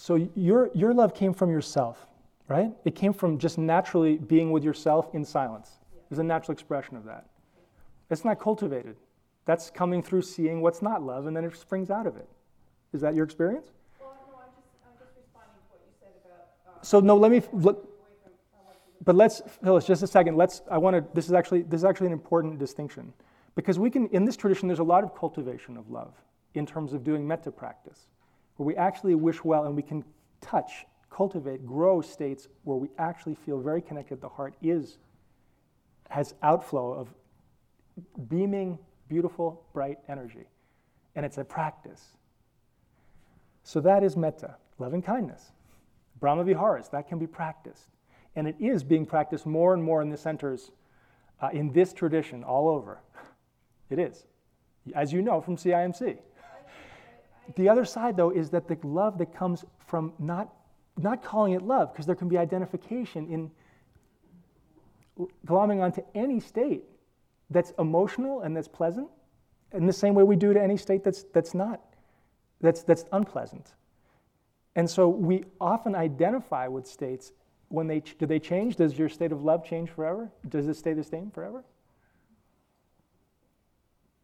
So 0.00 0.30
your, 0.34 0.70
your 0.72 0.94
love 0.94 1.12
came 1.12 1.34
from 1.34 1.50
yourself, 1.50 2.06
right? 2.48 2.72
It 2.86 2.94
came 2.94 3.12
from 3.12 3.36
just 3.36 3.58
naturally 3.58 4.16
being 4.16 4.50
with 4.50 4.64
yourself 4.64 5.14
in 5.14 5.26
silence. 5.26 5.72
There's 6.08 6.20
a 6.20 6.24
natural 6.24 6.54
expression 6.54 6.96
of 6.96 7.04
that. 7.04 7.26
It's 8.08 8.24
not 8.24 8.40
cultivated. 8.40 8.96
That's 9.44 9.68
coming 9.68 10.02
through 10.02 10.22
seeing 10.22 10.62
what's 10.62 10.80
not 10.80 11.02
love, 11.02 11.26
and 11.26 11.36
then 11.36 11.44
it 11.44 11.54
springs 11.54 11.90
out 11.90 12.06
of 12.06 12.16
it. 12.16 12.26
Is 12.94 13.02
that 13.02 13.14
your 13.14 13.26
experience? 13.26 13.66
Well, 14.00 14.16
no, 14.32 14.38
I'm 14.38 14.48
just, 14.56 14.68
I'm 14.86 14.96
just 14.98 15.12
responding 15.18 15.60
to 15.60 15.68
what 15.68 15.80
you 15.84 15.92
said 16.00 16.12
about, 16.24 16.78
uh, 16.80 16.82
So 16.82 17.00
no, 17.00 17.18
let 17.18 17.30
me. 17.30 17.42
Let, 17.52 17.74
away 17.74 17.84
from, 18.22 18.32
I 18.54 18.64
want 18.64 18.78
you 18.82 18.98
to 19.00 19.04
but 19.04 19.16
let's, 19.16 19.42
Phyllis, 19.62 19.84
just 19.84 20.02
a 20.02 20.06
second. 20.06 20.34
Let's. 20.34 20.62
I 20.70 20.78
want 20.78 20.96
to. 20.96 21.04
This 21.12 21.26
is 21.26 21.34
actually. 21.34 21.60
This 21.60 21.82
is 21.82 21.84
actually 21.84 22.06
an 22.06 22.14
important 22.14 22.58
distinction, 22.58 23.12
because 23.54 23.78
we 23.78 23.90
can. 23.90 24.08
In 24.08 24.24
this 24.24 24.38
tradition, 24.38 24.66
there's 24.66 24.78
a 24.78 24.82
lot 24.82 25.04
of 25.04 25.14
cultivation 25.14 25.76
of 25.76 25.90
love 25.90 26.14
in 26.54 26.64
terms 26.64 26.94
of 26.94 27.04
doing 27.04 27.28
metta 27.28 27.52
practice, 27.52 28.06
where 28.60 28.66
we 28.66 28.76
actually 28.76 29.14
wish 29.14 29.42
well, 29.42 29.64
and 29.64 29.74
we 29.74 29.80
can 29.80 30.04
touch, 30.42 30.84
cultivate, 31.08 31.64
grow 31.64 32.02
states 32.02 32.46
where 32.64 32.76
we 32.76 32.90
actually 32.98 33.34
feel 33.34 33.58
very 33.58 33.80
connected. 33.80 34.20
The 34.20 34.28
heart 34.28 34.52
is 34.60 34.98
has 36.10 36.34
outflow 36.42 36.92
of 36.92 37.08
beaming, 38.28 38.78
beautiful, 39.08 39.64
bright 39.72 39.96
energy, 40.10 40.44
and 41.16 41.24
it's 41.24 41.38
a 41.38 41.44
practice. 41.44 42.18
So 43.62 43.80
that 43.80 44.04
is 44.04 44.14
metta, 44.14 44.56
loving 44.78 45.00
kindness. 45.00 45.52
Brahma 46.20 46.44
Viharas, 46.44 46.90
that 46.90 47.08
can 47.08 47.18
be 47.18 47.26
practiced. 47.26 47.88
And 48.36 48.46
it 48.46 48.56
is 48.60 48.84
being 48.84 49.06
practiced 49.06 49.46
more 49.46 49.72
and 49.72 49.82
more 49.82 50.02
in 50.02 50.10
the 50.10 50.18
centers 50.18 50.70
uh, 51.40 51.48
in 51.50 51.72
this 51.72 51.94
tradition 51.94 52.44
all 52.44 52.68
over. 52.68 53.00
It 53.88 53.98
is, 53.98 54.26
as 54.94 55.14
you 55.14 55.22
know 55.22 55.40
from 55.40 55.56
CIMC. 55.56 56.18
The 57.56 57.68
other 57.68 57.84
side, 57.84 58.16
though, 58.16 58.30
is 58.30 58.50
that 58.50 58.68
the 58.68 58.78
love 58.86 59.18
that 59.18 59.34
comes 59.34 59.64
from 59.86 60.12
not, 60.18 60.52
not 60.98 61.22
calling 61.22 61.52
it 61.54 61.62
love, 61.62 61.92
because 61.92 62.06
there 62.06 62.14
can 62.14 62.28
be 62.28 62.38
identification 62.38 63.28
in 63.28 63.50
glomming 65.46 65.82
onto 65.82 66.02
any 66.14 66.40
state 66.40 66.84
that's 67.50 67.72
emotional 67.78 68.42
and 68.42 68.56
that's 68.56 68.68
pleasant, 68.68 69.08
in 69.72 69.86
the 69.86 69.92
same 69.92 70.14
way 70.14 70.22
we 70.22 70.36
do 70.36 70.52
to 70.52 70.60
any 70.60 70.76
state 70.76 71.04
that's, 71.04 71.24
that's 71.32 71.54
not, 71.54 71.80
that's, 72.60 72.82
that's 72.82 73.04
unpleasant. 73.12 73.74
And 74.76 74.88
so 74.88 75.08
we 75.08 75.44
often 75.60 75.94
identify 75.94 76.68
with 76.68 76.86
states 76.86 77.32
when 77.68 77.86
they, 77.86 78.00
do 78.00 78.26
they 78.26 78.38
change? 78.38 78.76
Does 78.76 78.98
your 78.98 79.08
state 79.08 79.32
of 79.32 79.42
love 79.42 79.64
change 79.64 79.90
forever? 79.90 80.30
Does 80.48 80.66
it 80.68 80.74
stay 80.74 80.92
the 80.92 81.04
same 81.04 81.30
forever? 81.30 81.62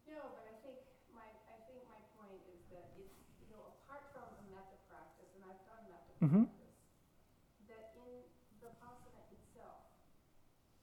No, 0.07 0.19
but 0.35 0.43
I 0.47 0.55
think 0.63 0.75
my, 1.15 1.27
I 1.47 1.55
think 1.67 1.79
my 1.87 1.99
point 2.19 2.39
is 2.51 2.59
that 2.75 2.91
it's, 2.99 3.15
you 3.39 3.47
know, 3.55 3.71
apart 3.83 4.03
from 4.11 4.27
the 4.35 4.43
metta 4.51 4.75
practice, 4.91 5.31
and 5.35 5.43
I've 6.21 6.31
done 6.31 6.41
metta 6.41 6.47
Mhm. 6.47 6.47
that 7.69 7.93
in 8.01 8.11
the 8.61 8.67
asana 8.81 9.21
itself, 9.31 9.85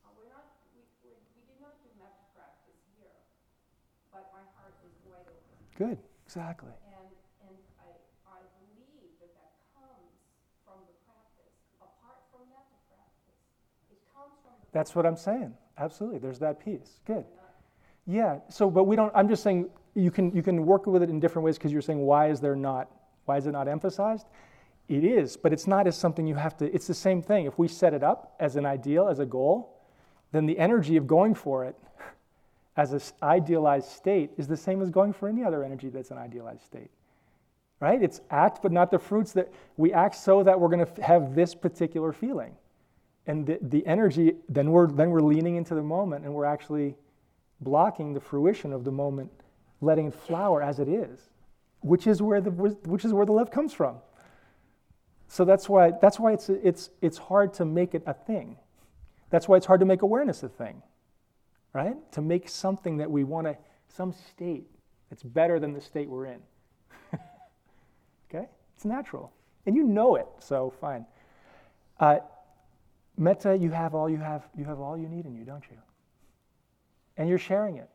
uh, 0.04 0.10
we're 0.16 0.30
not, 0.30 0.46
we, 0.74 0.82
we, 1.02 1.10
we 1.34 1.42
do 1.42 1.54
not 1.60 1.74
do 1.82 1.90
metta 1.98 2.22
practice 2.34 2.78
here, 2.94 3.18
but 4.12 4.30
my 4.32 4.44
heart 4.54 4.74
is 4.86 4.94
wide 5.10 5.26
open. 5.26 5.58
Good, 5.74 5.98
exactly. 6.26 6.70
And, 6.86 7.10
and 7.50 7.56
I, 7.82 7.90
I 8.30 8.38
believe 8.62 9.10
that 9.18 9.34
that 9.34 9.52
comes 9.74 10.14
from 10.62 10.78
the 10.86 10.94
practice, 11.02 11.54
apart 11.82 12.22
from 12.30 12.46
metta 12.54 12.78
practice. 12.86 13.42
It 13.90 13.98
comes 14.14 14.38
from 14.42 14.54
the. 14.60 14.66
That's 14.70 14.94
what 14.94 15.04
I'm 15.06 15.16
saying. 15.18 15.54
Absolutely. 15.78 16.18
There's 16.22 16.38
that 16.38 16.60
piece. 16.62 17.00
Good. 17.04 17.26
Yeah. 18.06 18.38
So, 18.48 18.70
but 18.70 18.84
we 18.84 18.94
don't. 18.94 19.10
I'm 19.16 19.28
just 19.28 19.42
saying 19.42 19.68
you 19.94 20.10
can 20.12 20.30
you 20.30 20.42
can 20.42 20.64
work 20.66 20.86
with 20.86 21.02
it 21.02 21.10
in 21.10 21.18
different 21.18 21.44
ways 21.44 21.56
because 21.58 21.72
you're 21.72 21.82
saying 21.82 21.98
why 21.98 22.28
is 22.28 22.38
there 22.40 22.54
not 22.54 22.88
why 23.24 23.38
is 23.38 23.46
it 23.46 23.52
not 23.52 23.66
emphasized? 23.66 24.26
It 24.88 25.04
is, 25.04 25.36
but 25.36 25.52
it's 25.52 25.66
not 25.66 25.86
as 25.86 25.96
something 25.96 26.26
you 26.26 26.34
have 26.34 26.56
to. 26.58 26.72
It's 26.74 26.86
the 26.86 26.94
same 26.94 27.22
thing. 27.22 27.46
If 27.46 27.58
we 27.58 27.68
set 27.68 27.94
it 27.94 28.02
up 28.02 28.34
as 28.38 28.56
an 28.56 28.66
ideal, 28.66 29.08
as 29.08 29.18
a 29.18 29.26
goal, 29.26 29.80
then 30.32 30.46
the 30.46 30.58
energy 30.58 30.96
of 30.96 31.06
going 31.06 31.34
for 31.34 31.64
it 31.64 31.76
as 32.76 32.92
an 32.92 33.00
idealized 33.22 33.88
state 33.88 34.30
is 34.36 34.46
the 34.46 34.56
same 34.56 34.82
as 34.82 34.90
going 34.90 35.12
for 35.12 35.28
any 35.28 35.42
other 35.42 35.64
energy 35.64 35.88
that's 35.88 36.10
an 36.10 36.18
idealized 36.18 36.62
state. 36.62 36.90
Right? 37.80 38.02
It's 38.02 38.20
act, 38.30 38.60
but 38.62 38.72
not 38.72 38.90
the 38.90 38.98
fruits 38.98 39.32
that 39.32 39.52
we 39.76 39.92
act 39.92 40.16
so 40.16 40.42
that 40.42 40.58
we're 40.58 40.68
going 40.68 40.86
to 40.86 41.02
have 41.02 41.34
this 41.34 41.54
particular 41.54 42.12
feeling 42.12 42.54
and 43.26 43.46
the, 43.46 43.58
the 43.62 43.86
energy 43.86 44.34
then 44.48 44.70
we're 44.70 44.86
then 44.86 45.10
we're 45.10 45.20
leaning 45.20 45.56
into 45.56 45.74
the 45.74 45.82
moment 45.82 46.24
and 46.24 46.34
we're 46.34 46.44
actually 46.44 46.96
blocking 47.60 48.12
the 48.12 48.20
fruition 48.20 48.72
of 48.72 48.84
the 48.84 48.92
moment 48.92 49.30
letting 49.80 50.06
it 50.06 50.14
flower 50.14 50.62
as 50.62 50.78
it 50.78 50.88
is 50.88 51.30
which 51.80 52.06
is 52.06 52.20
where 52.20 52.40
the 52.40 52.50
which 52.50 53.04
is 53.04 53.12
where 53.12 53.26
the 53.26 53.32
love 53.32 53.50
comes 53.50 53.72
from 53.72 53.96
so 55.28 55.44
that's 55.44 55.68
why 55.68 55.92
that's 56.00 56.18
why 56.18 56.32
it's 56.32 56.48
it's 56.48 56.90
it's 57.00 57.18
hard 57.18 57.52
to 57.54 57.64
make 57.64 57.94
it 57.94 58.02
a 58.06 58.14
thing 58.14 58.56
that's 59.30 59.48
why 59.48 59.56
it's 59.56 59.66
hard 59.66 59.80
to 59.80 59.86
make 59.86 60.02
awareness 60.02 60.42
a 60.42 60.48
thing 60.48 60.82
right 61.72 61.96
to 62.12 62.22
make 62.22 62.48
something 62.48 62.98
that 62.98 63.10
we 63.10 63.24
want 63.24 63.46
to 63.46 63.56
some 63.88 64.12
state 64.12 64.66
that's 65.10 65.22
better 65.22 65.58
than 65.58 65.72
the 65.72 65.80
state 65.80 66.08
we're 66.08 66.26
in 66.26 66.40
okay 68.30 68.48
it's 68.74 68.84
natural 68.84 69.32
and 69.66 69.74
you 69.74 69.82
know 69.82 70.16
it 70.16 70.26
so 70.38 70.72
fine 70.80 71.04
uh, 72.00 72.18
Metta, 73.16 73.56
you 73.56 73.70
have 73.70 73.94
all 73.94 74.10
you 74.10 74.16
have, 74.16 74.48
you 74.56 74.64
have 74.64 74.80
all 74.80 74.96
you 74.96 75.08
need 75.08 75.24
in 75.24 75.34
you, 75.34 75.44
don't 75.44 75.64
you? 75.70 75.76
And 77.16 77.28
you're 77.28 77.38
sharing 77.38 77.76
it. 77.76 77.88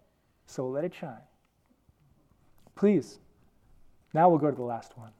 So 0.46 0.68
let 0.68 0.86
it 0.86 0.94
shine. 0.94 1.22
Please. 2.76 3.20
Now 4.14 4.30
we'll 4.30 4.40
go 4.40 4.50
to 4.50 4.56
the 4.56 4.64
last 4.64 4.98
one. 4.98 5.12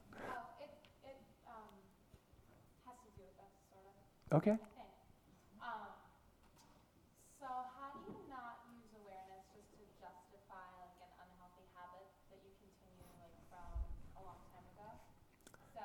So 15.72 15.80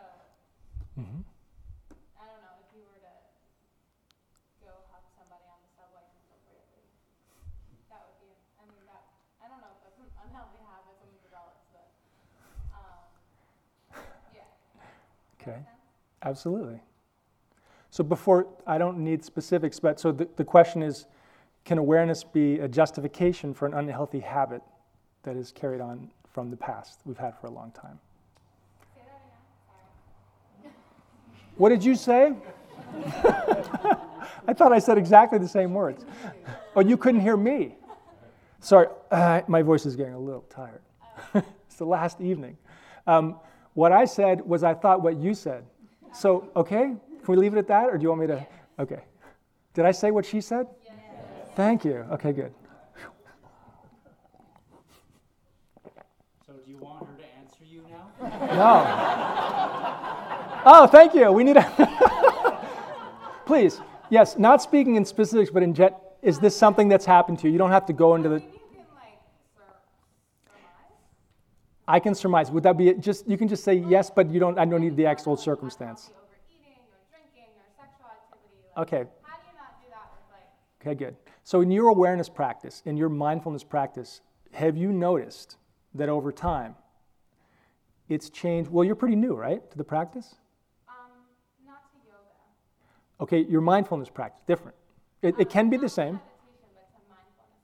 hmm 0.96 1.22
I 2.18 2.26
don't 2.26 2.42
know 2.42 2.56
if 2.60 2.68
you 2.74 2.82
were 2.84 2.98
to 2.98 3.14
go 4.60 4.82
hug 4.90 5.04
somebody 5.16 5.46
on 5.46 5.60
the 5.62 5.70
subway 5.78 6.02
inappropriately, 6.10 6.88
that 7.90 8.02
would 8.06 8.18
be. 8.20 8.32
I 8.60 8.66
mean 8.66 8.84
that. 8.86 9.04
I 9.42 9.48
don't 9.48 9.60
know 9.62 9.72
if 9.76 9.80
that's 9.82 10.00
an 10.00 10.10
unhealthy 10.24 10.58
habit 10.64 10.96
someone 10.98 11.20
develops, 11.22 11.66
but 11.72 11.88
um, 12.74 13.06
yeah. 14.34 14.48
Okay. 15.42 15.60
Absolutely. 16.24 16.82
So 17.96 18.04
before, 18.04 18.48
I 18.68 18.78
don't 18.78 18.98
need 18.98 19.24
specifics, 19.24 19.80
but 19.80 20.02
so 20.02 20.12
the, 20.12 20.28
the 20.36 20.44
question 20.44 20.84
is 20.84 21.06
can 21.64 21.78
awareness 21.78 22.26
be 22.26 22.60
a 22.60 22.68
justification 22.68 23.54
for 23.54 23.68
an 23.68 23.74
unhealthy 23.74 24.20
habit 24.20 24.62
that 25.24 25.38
is 25.38 25.54
carried 25.54 25.80
on 25.80 26.12
from 26.30 26.52
the 26.52 26.58
past 26.58 27.00
we've 27.06 27.18
had 27.18 27.40
for 27.40 27.48
a 27.48 27.52
long 27.52 27.72
time? 27.72 27.98
Say 28.94 29.02
that 29.06 29.22
again. 30.62 30.74
Sorry. 30.74 30.74
What 31.56 31.70
did 31.70 31.86
you 31.86 31.96
say? 31.96 32.34
I 34.46 34.54
thought 34.54 34.74
I 34.74 34.80
said 34.80 34.98
exactly 34.98 35.40
the 35.40 35.48
same 35.48 35.74
words. 35.74 36.04
Oh, 36.76 36.82
you 36.82 36.98
couldn't 36.98 37.22
hear 37.22 37.38
me. 37.38 37.76
Sorry, 38.60 38.88
uh, 39.10 39.40
my 39.48 39.62
voice 39.62 39.86
is 39.86 39.96
getting 39.96 40.16
a 40.16 40.20
little 40.20 40.44
tired. 40.50 40.82
it's 41.34 41.78
the 41.78 41.86
last 41.86 42.20
evening. 42.20 42.58
Um, 43.08 43.40
what 43.74 43.94
I 43.94 44.04
said 44.04 44.46
was 44.46 44.66
I 44.66 44.74
thought 44.74 45.02
what 45.02 45.16
you 45.16 45.34
said. 45.34 45.64
So, 46.14 46.50
okay, 46.58 46.96
can 47.26 47.36
we 47.36 47.38
leave 47.38 47.54
it 47.54 47.58
at 47.58 47.68
that, 47.68 47.86
or 47.86 47.98
do 47.98 48.04
you 48.04 48.10
want 48.10 48.22
me 48.22 48.28
to? 48.28 48.48
Okay. 48.80 49.02
Did 49.74 49.86
I 49.86 49.92
say 49.92 50.12
what 50.12 50.26
she 50.26 50.42
said? 50.42 50.68
Yes. 50.84 50.94
Thank 51.56 51.84
you. 51.84 52.06
Okay, 52.12 52.32
good. 52.32 52.54
So 56.46 56.54
do 56.54 56.72
you 56.72 56.78
want 56.78 57.08
her 57.08 57.16
to 57.18 57.24
answer 57.40 57.66
you 57.66 57.82
now? 57.90 58.12
No. 58.56 58.86
Oh, 60.68 60.88
thank 60.88 61.14
you. 61.14 61.32
We 61.32 61.44
need 61.44 61.58
a. 61.58 61.64
Please, 63.46 63.82
yes, 64.10 64.38
not 64.38 64.62
speaking 64.62 64.96
in 64.96 65.06
specifics, 65.06 65.50
but 65.52 65.64
in 65.64 65.74
jet. 65.74 66.18
Is 66.22 66.40
this 66.40 66.56
something 66.56 66.88
that's 66.90 67.06
happened 67.06 67.40
to 67.40 67.48
you? 67.48 67.54
You 67.54 67.60
don't 67.60 67.72
have 67.72 67.86
to 67.88 67.94
go 67.94 68.16
into 68.16 68.30
the. 68.30 68.36
Maybe 68.40 68.52
you 68.52 68.60
can 68.74 68.86
like 68.96 69.20
sur- 69.56 69.64
surmise. 70.46 70.62
I 71.88 72.00
can 72.00 72.16
surmise. 72.16 72.50
Would 72.50 72.64
that 72.64 72.78
be 72.78 72.90
it? 72.90 73.00
Just 73.00 73.28
you 73.28 73.38
can 73.38 73.48
just 73.48 73.64
say 73.64 73.74
yes, 73.76 74.10
but 74.10 74.30
you 74.32 74.40
don't. 74.40 74.58
I 74.58 74.66
don't 74.66 74.82
need 74.82 74.96
the 74.96 75.06
actual 75.06 75.38
circumstance. 75.38 76.10
Unhealthy 76.10 76.26
overeating 76.26 76.82
or 76.90 76.98
drinking 77.14 77.54
or 77.54 77.66
sexual 77.78 78.10
activity. 78.10 78.65
Like, 78.65 78.65
Okay. 78.78 79.04
How 79.24 79.38
do 79.38 79.44
you 79.48 79.58
not 79.58 79.82
do 79.82 79.88
that 79.90 80.12
with 80.12 80.32
like? 80.32 80.48
Okay, 80.82 80.96
good. 80.96 81.16
So 81.44 81.62
in 81.62 81.72
your 81.72 81.90
awareness 81.90 82.28
practice, 82.30 82.82
in 82.86 82.98
your 82.98 83.10
mindfulness 83.10 83.64
practice, 83.64 84.22
have 84.54 84.76
you 84.76 84.92
noticed 84.92 85.58
that 85.94 86.10
over 86.10 86.32
time, 86.32 86.76
it's 88.10 88.30
changed? 88.30 88.70
Well, 88.70 88.84
you're 88.84 88.96
pretty 88.96 89.16
new, 89.16 89.34
right, 89.34 89.70
to 89.72 89.78
the 89.78 89.84
practice. 89.84 90.36
Um, 90.88 90.96
not 91.66 91.92
to 91.92 91.98
yoga. 92.08 93.24
Okay, 93.24 93.50
your 93.50 93.62
mindfulness 93.62 94.10
practice 94.10 94.42
different. 94.46 94.76
It, 95.22 95.36
it 95.40 95.50
can 95.50 95.70
be 95.70 95.78
the 95.78 95.90
same. 95.90 96.20
Meditation, 96.20 96.92
but 96.94 97.10
mindfulness 97.10 97.62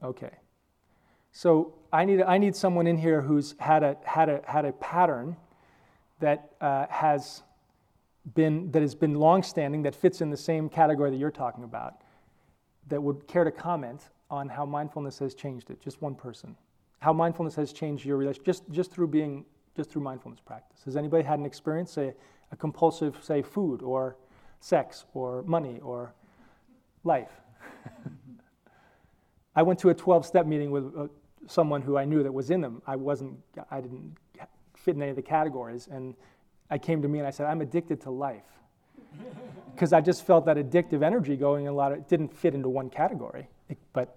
meditation. 0.00 0.26
Okay. 0.28 0.38
So 1.32 1.74
I 1.92 2.04
need, 2.04 2.22
I 2.22 2.38
need 2.38 2.54
someone 2.54 2.86
in 2.86 2.98
here 2.98 3.22
who's 3.22 3.54
had 3.58 3.82
a, 3.82 3.96
had 4.04 4.28
a, 4.28 4.42
had 4.46 4.64
a 4.64 4.72
pattern 4.72 5.36
that 6.20 6.52
uh, 6.60 6.86
has 6.90 7.42
been, 8.34 8.70
that 8.70 8.82
has 8.82 8.94
been 8.94 9.14
longstanding, 9.14 9.82
that 9.82 9.94
fits 9.94 10.20
in 10.20 10.30
the 10.30 10.36
same 10.36 10.68
category 10.68 11.10
that 11.10 11.16
you're 11.16 11.30
talking 11.30 11.64
about, 11.64 12.02
that 12.88 13.02
would 13.02 13.26
care 13.26 13.44
to 13.44 13.50
comment 13.50 14.10
on 14.30 14.48
how 14.48 14.64
mindfulness 14.64 15.18
has 15.18 15.34
changed 15.34 15.70
it. 15.70 15.80
Just 15.80 16.00
one 16.00 16.14
person. 16.14 16.56
How 17.00 17.12
mindfulness 17.12 17.54
has 17.56 17.72
changed 17.72 18.04
your 18.04 18.16
relationship, 18.16 18.46
just, 18.46 18.70
just 18.70 18.92
through 18.92 19.08
being, 19.08 19.44
just 19.76 19.90
through 19.90 20.02
mindfulness 20.02 20.40
practice. 20.40 20.82
Has 20.84 20.96
anybody 20.96 21.24
had 21.24 21.38
an 21.38 21.46
experience, 21.46 21.92
say, 21.92 22.14
a 22.50 22.56
compulsive, 22.56 23.18
say, 23.22 23.42
food 23.42 23.82
or 23.82 24.16
sex 24.60 25.04
or 25.14 25.42
money 25.42 25.80
or 25.82 26.14
life? 27.04 27.30
I 29.56 29.62
went 29.62 29.80
to 29.80 29.90
a 29.90 29.94
12 29.94 30.24
step 30.24 30.46
meeting 30.46 30.70
with 30.70 30.96
uh, 30.96 31.08
someone 31.46 31.82
who 31.82 31.98
I 31.98 32.04
knew 32.04 32.22
that 32.22 32.32
was 32.32 32.50
in 32.50 32.60
them. 32.60 32.80
I 32.86 32.96
wasn't, 32.96 33.38
I 33.70 33.80
didn't 33.80 34.16
fit 34.76 34.96
in 34.96 35.02
any 35.02 35.10
of 35.10 35.16
the 35.16 35.22
categories. 35.22 35.88
And 35.90 36.14
I 36.72 36.78
came 36.78 37.02
to 37.02 37.08
me 37.08 37.18
and 37.18 37.28
I 37.28 37.30
said, 37.30 37.46
I'm 37.46 37.60
addicted 37.60 38.00
to 38.02 38.10
life. 38.10 38.48
Because 39.74 39.94
I 39.94 40.02
just 40.02 40.26
felt 40.26 40.44
that 40.46 40.58
addictive 40.58 41.02
energy 41.02 41.34
going 41.34 41.64
in 41.64 41.70
a 41.70 41.74
lot 41.74 41.92
of, 41.92 41.98
it 41.98 42.08
didn't 42.08 42.36
fit 42.36 42.54
into 42.54 42.68
one 42.68 42.90
category. 42.90 43.48
It- 43.70 43.78
but 43.94 44.08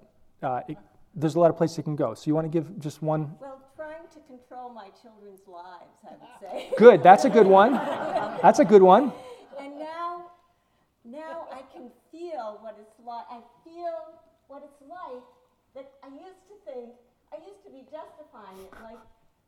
uh, 0.43 0.61
it, 0.67 0.77
there's 1.15 1.35
a 1.35 1.39
lot 1.39 1.49
of 1.49 1.55
places 1.57 1.79
it 1.79 1.83
can 1.83 1.95
go. 1.95 2.13
So 2.13 2.23
you 2.27 2.35
want 2.35 2.45
to 2.45 2.49
give 2.51 2.77
just 2.77 3.01
one? 3.01 3.33
Well, 3.39 3.61
trying 3.75 4.05
to 4.15 4.19
control 4.27 4.69
my 4.69 4.89
children's 5.01 5.47
lives, 5.47 5.95
I 6.03 6.11
would 6.11 6.35
say. 6.41 6.69
Good, 6.77 7.03
that's 7.03 7.23
a 7.23 7.29
good 7.29 7.47
one. 7.47 7.71
That's 8.43 8.59
a 8.59 8.65
good 8.65 8.83
one. 8.83 9.13
And 9.59 9.79
now, 9.79 10.25
now 11.05 11.47
I 11.51 11.61
can 11.73 11.89
feel 12.11 12.59
what 12.61 12.75
it's 12.79 12.99
like. 13.05 13.25
I 13.31 13.39
feel 13.63 13.95
what 14.47 14.61
it's 14.67 14.81
like 14.87 15.23
that 15.75 15.87
I 16.03 16.09
used 16.09 16.43
to 16.51 16.55
think, 16.67 16.89
I 17.31 17.37
used 17.47 17.63
to 17.65 17.71
be 17.71 17.83
justifying 17.89 18.59
it 18.59 18.71
like, 18.83 18.99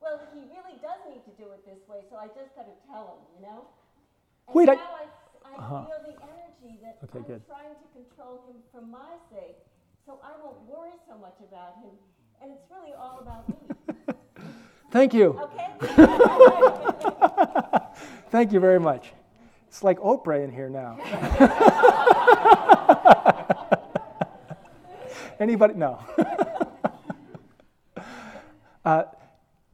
well, 0.01 0.19
he 0.33 0.41
really 0.53 0.77
does 0.81 0.99
need 1.09 1.23
to 1.25 1.33
do 1.41 1.51
it 1.53 1.65
this 1.65 1.81
way, 1.87 2.01
so 2.09 2.15
I 2.17 2.27
just 2.27 2.55
got 2.55 2.65
to 2.69 2.75
tell 2.91 3.17
him, 3.17 3.21
you 3.35 3.41
know? 3.45 3.67
And 4.47 4.55
Wait, 4.55 4.69
I- 4.69 4.73
I, 4.73 5.05
I 5.45 5.53
Uh-huh. 5.57 5.85
feel 5.85 6.01
the 6.13 6.15
energy 6.21 6.79
that 6.83 6.97
Okay, 7.03 7.19
I'm 7.19 7.25
good. 7.25 7.41
trying 7.47 7.73
to 7.75 7.87
control 7.93 8.43
him 8.47 8.55
for 8.71 8.81
my 8.81 9.15
sake, 9.31 9.57
so 10.05 10.19
I 10.23 10.31
won't 10.43 10.61
worry 10.69 10.93
so 11.09 11.17
much 11.17 11.37
about 11.41 11.75
him. 11.83 11.91
and 12.39 12.51
it's 12.51 12.69
really 12.69 12.93
all 12.93 13.19
about 13.19 13.49
me. 13.49 13.55
Thank 14.91 15.13
you. 15.13 15.39
Okay? 15.41 15.71
Thank 18.29 18.51
you 18.53 18.59
very 18.59 18.79
much. 18.79 19.11
It's 19.67 19.83
like 19.83 19.97
Oprah 19.99 20.43
in 20.43 20.51
here 20.51 20.69
now. 20.69 20.97
Anybody? 25.39 25.73
No. 25.75 25.99
uh, 28.85 29.03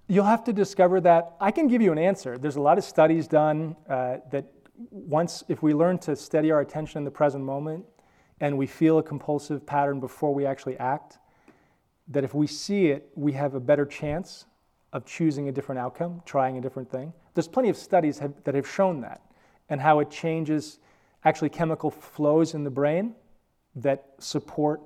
you'll 0.07 0.25
have 0.25 0.43
to 0.45 0.53
discover 0.53 1.01
that. 1.01 1.35
I 1.39 1.51
can 1.51 1.67
give 1.67 1.81
you 1.81 1.91
an 1.91 1.97
answer. 1.97 2.37
There's 2.37 2.55
a 2.55 2.61
lot 2.61 2.77
of 2.77 2.83
studies 2.83 3.27
done 3.27 3.75
uh, 3.89 4.17
that 4.31 4.45
once, 4.89 5.43
if 5.47 5.61
we 5.61 5.73
learn 5.73 5.97
to 5.99 6.15
steady 6.15 6.51
our 6.51 6.61
attention 6.61 6.99
in 6.99 7.05
the 7.05 7.11
present 7.11 7.43
moment 7.43 7.85
and 8.39 8.57
we 8.57 8.67
feel 8.67 8.97
a 8.97 9.03
compulsive 9.03 9.65
pattern 9.65 9.99
before 9.99 10.33
we 10.33 10.45
actually 10.45 10.77
act, 10.77 11.19
that 12.07 12.23
if 12.23 12.33
we 12.33 12.47
see 12.47 12.87
it, 12.87 13.09
we 13.15 13.31
have 13.31 13.53
a 13.53 13.59
better 13.59 13.85
chance 13.85 14.45
of 14.91 15.05
choosing 15.05 15.47
a 15.47 15.51
different 15.51 15.79
outcome, 15.79 16.21
trying 16.25 16.57
a 16.57 16.61
different 16.61 16.89
thing. 16.89 17.13
There's 17.33 17.47
plenty 17.47 17.69
of 17.69 17.77
studies 17.77 18.19
have, 18.19 18.33
that 18.43 18.55
have 18.55 18.67
shown 18.67 19.01
that 19.01 19.21
and 19.69 19.79
how 19.79 19.99
it 19.99 20.11
changes 20.11 20.79
actually 21.25 21.49
chemical 21.49 21.89
flows 21.89 22.53
in 22.53 22.63
the 22.63 22.69
brain 22.69 23.15
that 23.75 24.05
support 24.19 24.81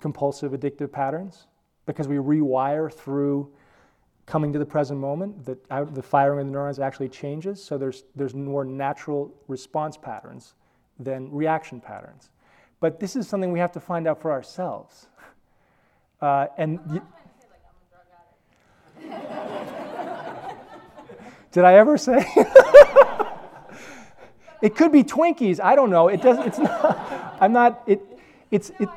compulsive 0.00 0.52
addictive 0.52 0.92
patterns 0.92 1.46
because 1.86 2.06
we 2.06 2.16
rewire 2.16 2.92
through 2.92 3.50
coming 4.28 4.52
to 4.52 4.58
the 4.58 4.66
present 4.66 5.00
moment 5.00 5.44
that 5.46 5.94
the 5.94 6.02
firing 6.02 6.40
of 6.40 6.46
the 6.46 6.52
neurons 6.52 6.78
actually 6.78 7.08
changes. 7.08 7.64
So 7.64 7.78
there's, 7.78 8.04
there's 8.14 8.34
more 8.34 8.64
natural 8.64 9.34
response 9.48 9.96
patterns 9.96 10.54
than 11.00 11.32
reaction 11.32 11.80
patterns. 11.80 12.28
But 12.78 13.00
this 13.00 13.16
is 13.16 13.26
something 13.26 13.50
we 13.50 13.58
have 13.58 13.72
to 13.72 13.80
find 13.80 14.06
out 14.06 14.22
for 14.22 14.30
ourselves. 14.30 15.08
Uh, 16.20 16.48
and 16.56 16.80
y- 16.90 17.00
did 21.52 21.62
i 21.62 21.74
ever 21.74 21.96
say? 21.96 22.26
It 24.60 24.74
could 24.74 24.90
be 24.90 25.04
twinkies. 25.04 25.60
I 25.62 25.76
don't 25.76 25.90
know. 25.90 26.08
It 26.08 26.20
doesn't 26.20 26.48
it's 26.48 26.58
not 26.58 27.36
i'm 27.40 27.52
not 27.52 27.84
it 27.86 28.00
it's 28.50 28.70
it 28.80 28.88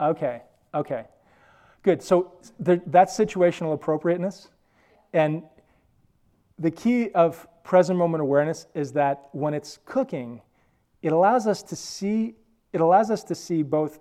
Okay, 0.00 0.42
okay. 0.74 1.06
Good. 1.88 2.02
So 2.02 2.34
the, 2.60 2.82
that's 2.88 3.16
situational 3.16 3.72
appropriateness. 3.72 4.48
And 5.14 5.42
the 6.58 6.70
key 6.70 7.10
of 7.12 7.46
present 7.64 7.98
moment 7.98 8.20
awareness 8.20 8.66
is 8.74 8.92
that 8.92 9.30
when 9.32 9.54
it's 9.54 9.78
cooking, 9.86 10.42
it 11.00 11.12
allows 11.12 11.46
us 11.46 11.62
to 11.62 11.74
see 11.74 12.34
it 12.74 12.82
allows 12.82 13.10
us 13.10 13.24
to 13.24 13.34
see 13.34 13.62
both 13.62 14.00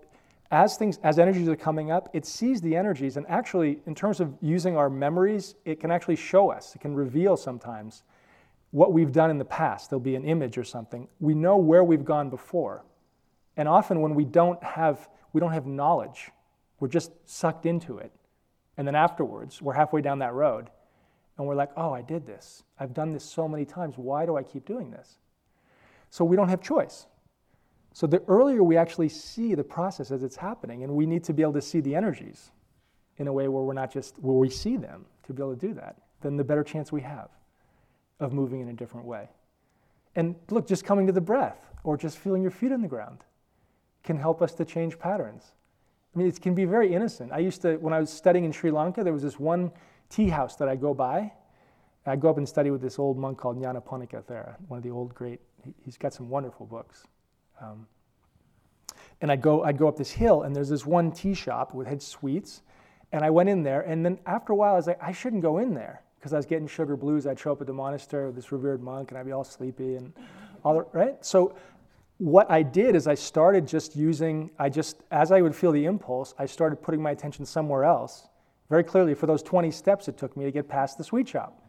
as 0.52 0.76
things 0.76 1.00
as 1.02 1.18
energies 1.18 1.48
are 1.48 1.56
coming 1.56 1.90
up, 1.90 2.10
it 2.12 2.26
sees 2.26 2.60
the 2.60 2.76
energies 2.76 3.16
and 3.16 3.26
actually 3.30 3.80
in 3.86 3.96
terms 3.96 4.20
of 4.20 4.36
using 4.42 4.76
our 4.76 4.90
memories, 4.90 5.56
it 5.64 5.80
can 5.80 5.90
actually 5.90 6.18
show 6.18 6.52
us, 6.52 6.76
it 6.76 6.82
can 6.82 6.94
reveal 6.94 7.38
sometimes 7.38 8.04
what 8.72 8.92
we've 8.92 9.14
done 9.14 9.30
in 9.30 9.38
the 9.38 9.46
past. 9.46 9.90
There'll 9.90 10.02
be 10.02 10.16
an 10.16 10.26
image 10.26 10.58
or 10.58 10.66
something. 10.66 11.08
We 11.22 11.36
know 11.36 11.56
where 11.56 11.86
we've 11.86 12.04
gone 12.04 12.30
before. 12.30 12.84
And 13.56 13.66
often 13.70 14.02
when 14.02 14.14
we 14.14 14.26
don't 14.26 14.62
have 14.62 15.08
we 15.32 15.40
don't 15.40 15.54
have 15.54 15.66
knowledge. 15.66 16.32
We're 16.80 16.88
just 16.88 17.12
sucked 17.26 17.66
into 17.66 17.98
it. 17.98 18.12
And 18.78 18.88
then 18.88 18.96
afterwards, 18.96 19.62
we're 19.62 19.74
halfway 19.74 20.02
down 20.02 20.20
that 20.20 20.34
road 20.34 20.70
and 21.38 21.48
we're 21.48 21.56
like, 21.56 21.72
oh, 21.78 21.94
I 21.94 22.02
did 22.02 22.26
this. 22.26 22.64
I've 22.80 22.94
done 22.94 23.12
this 23.12 23.24
so 23.24 23.48
many 23.48 23.66
times. 23.66 23.98
Why 23.98 24.26
do 24.26 24.38
I 24.38 24.44
keep 24.44 24.66
doing 24.66 24.92
this? 24.92 25.18
So 26.10 26.26
we 26.26 26.36
don't 26.36 26.50
have 26.50 26.62
choice. 26.62 27.06
So 27.94 28.08
the 28.08 28.22
earlier 28.28 28.64
we 28.64 28.78
actually 28.78 29.10
see 29.10 29.56
the 29.56 29.64
process 29.64 30.12
as 30.12 30.24
it's 30.24 30.36
happening, 30.36 30.84
and 30.84 30.94
we 30.94 31.06
need 31.06 31.24
to 31.26 31.34
be 31.34 31.42
able 31.42 31.54
to 31.54 31.62
see 31.62 31.80
the 31.80 31.96
energies 31.96 32.52
in 33.18 33.28
a 33.28 33.34
way 33.34 33.48
where 33.48 33.64
we're 33.64 33.74
not 33.74 33.92
just, 33.92 34.18
where 34.20 34.36
we 34.36 34.50
see 34.50 34.78
them 34.78 35.06
to 35.26 35.34
be 35.34 35.42
able 35.42 35.56
to 35.56 35.68
do 35.68 35.74
that, 35.74 35.98
then 36.22 36.38
the 36.38 36.44
better 36.44 36.64
chance 36.64 36.92
we 36.92 37.02
have 37.02 37.30
of 38.20 38.34
moving 38.34 38.62
in 38.62 38.70
a 38.70 38.74
different 38.74 39.06
way. 39.06 39.30
And 40.16 40.36
look, 40.50 40.68
just 40.68 40.86
coming 40.86 41.08
to 41.08 41.14
the 41.14 41.22
breath 41.22 41.72
or 41.84 41.98
just 41.98 42.18
feeling 42.18 42.42
your 42.42 42.52
feet 42.52 42.72
on 42.72 42.82
the 42.82 42.88
ground 42.88 43.20
can 44.04 44.18
help 44.18 44.42
us 44.42 44.54
to 44.54 44.66
change 44.66 44.98
patterns. 44.98 45.54
I 46.18 46.20
mean, 46.20 46.30
it 46.30 46.42
can 46.42 46.56
be 46.56 46.66
very 46.66 46.92
innocent. 46.96 47.32
I 47.32 47.38
used 47.38 47.62
to, 47.62 47.76
when 47.76 47.94
I 47.94 48.00
was 48.00 48.10
studying 48.10 48.44
in 48.44 48.52
Sri 48.52 48.72
Lanka, 48.72 49.04
there 49.04 49.14
was 49.14 49.22
this 49.22 49.38
one 49.38 49.72
tea 50.10 50.30
house 50.30 50.56
that 50.56 50.68
I 50.68 50.76
go 50.76 50.92
by. 50.92 51.32
I 52.08 52.16
go 52.16 52.28
up 52.28 52.40
and 52.40 52.50
study 52.50 52.72
with 52.72 52.82
this 52.82 52.98
old 52.98 53.20
monk 53.20 53.38
called 53.38 53.62
Nyanaponika 53.62 54.24
Thera, 54.24 54.56
one 54.68 54.78
of 54.78 54.84
the 54.84 54.90
old 54.90 55.14
great, 55.14 55.40
he's 55.80 55.96
got 55.96 56.16
some 56.16 56.28
wonderful 56.28 56.66
books. 56.66 57.06
Um, 57.62 57.86
and 59.22 59.32
I'd 59.32 59.44
go, 59.44 59.64
I'd 59.64 59.78
go 59.78 59.88
up 59.88 59.96
this 59.96 60.10
hill, 60.10 60.42
and 60.42 60.56
there's 60.56 60.70
this 60.70 60.88
one 60.88 61.12
tea 61.12 61.36
shop 61.36 61.76
with 61.76 61.86
had 61.86 62.02
sweets. 62.02 62.64
And 63.12 63.24
I 63.24 63.30
went 63.30 63.50
in 63.50 63.62
there, 63.62 63.82
and 63.82 64.04
then 64.04 64.18
after 64.26 64.54
a 64.54 64.56
while, 64.56 64.74
I 64.74 64.78
was 64.78 64.88
like, 64.88 64.98
I 65.00 65.12
shouldn't 65.12 65.44
go 65.44 65.60
in 65.60 65.76
there 65.76 66.02
because 66.18 66.34
I 66.34 66.38
was 66.38 66.48
getting 66.48 66.68
sugar 66.68 66.98
blues. 66.98 67.28
I'd 67.28 67.38
show 67.38 67.52
up 67.52 67.62
at 67.62 67.68
the 67.68 67.74
monastery 67.74 68.26
with 68.26 68.36
this 68.36 68.52
revered 68.52 68.82
monk, 68.82 69.12
and 69.12 69.20
I'd 69.20 69.28
be 69.28 69.34
all 69.34 69.44
sleepy 69.44 69.98
and 69.98 70.14
all 70.64 70.74
the, 70.74 70.86
right. 70.94 71.24
So 71.24 71.56
what 72.18 72.50
I 72.50 72.64
did 72.64 72.96
is 72.96 73.08
I 73.08 73.16
started 73.16 73.68
just 73.68 73.96
using, 73.96 74.50
I 74.58 74.70
just, 74.70 75.04
as 75.12 75.32
I 75.32 75.42
would 75.42 75.56
feel 75.56 75.72
the 75.72 75.86
impulse, 75.86 76.34
I 76.40 76.46
started 76.48 76.78
putting 76.78 77.02
my 77.02 77.12
attention 77.12 77.46
somewhere 77.46 77.84
else. 77.84 78.28
Very 78.70 78.84
clearly, 78.84 79.14
for 79.14 79.28
those 79.28 79.44
20 79.44 79.70
steps 79.72 80.08
it 80.08 80.18
took 80.18 80.36
me 80.36 80.46
to 80.46 80.52
get 80.52 80.68
past 80.68 80.98
the 80.98 81.04
sweet 81.04 81.28
shop. 81.28 81.62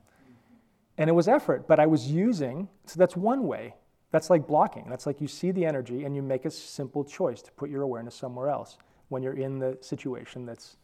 And 0.96 1.09
it 1.09 1.12
was 1.12 1.28
effort, 1.28 1.68
but 1.68 1.78
I 1.78 1.86
was 1.86 2.11
using, 2.11 2.68
so 2.86 2.99
that's 2.99 3.16
one 3.16 3.46
way. 3.46 3.74
That's 4.11 4.30
like 4.30 4.46
blocking. 4.46 4.86
That's 4.88 5.07
like 5.07 5.20
you 5.20 5.28
see 5.28 5.51
the 5.51 5.66
energy 5.66 6.05
and 6.05 6.16
you 6.16 6.22
make 6.22 6.46
a 6.46 6.51
simple 6.51 7.05
choice 7.05 7.42
to 7.42 7.53
put 7.53 7.68
your 7.68 7.82
awareness 7.82 8.14
somewhere 8.14 8.49
else 8.49 8.78
when 9.11 9.22
you're 9.22 9.36
in 9.38 9.59
the 9.59 9.76
situation 9.82 10.46
that's 10.46 10.76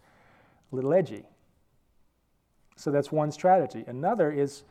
a 0.73 0.77
little 0.77 0.93
edgy. 0.93 1.25
So 2.77 2.91
that's 2.91 3.11
one 3.11 3.33
strategy. 3.33 3.83
Another 3.87 4.31
is 4.31 4.65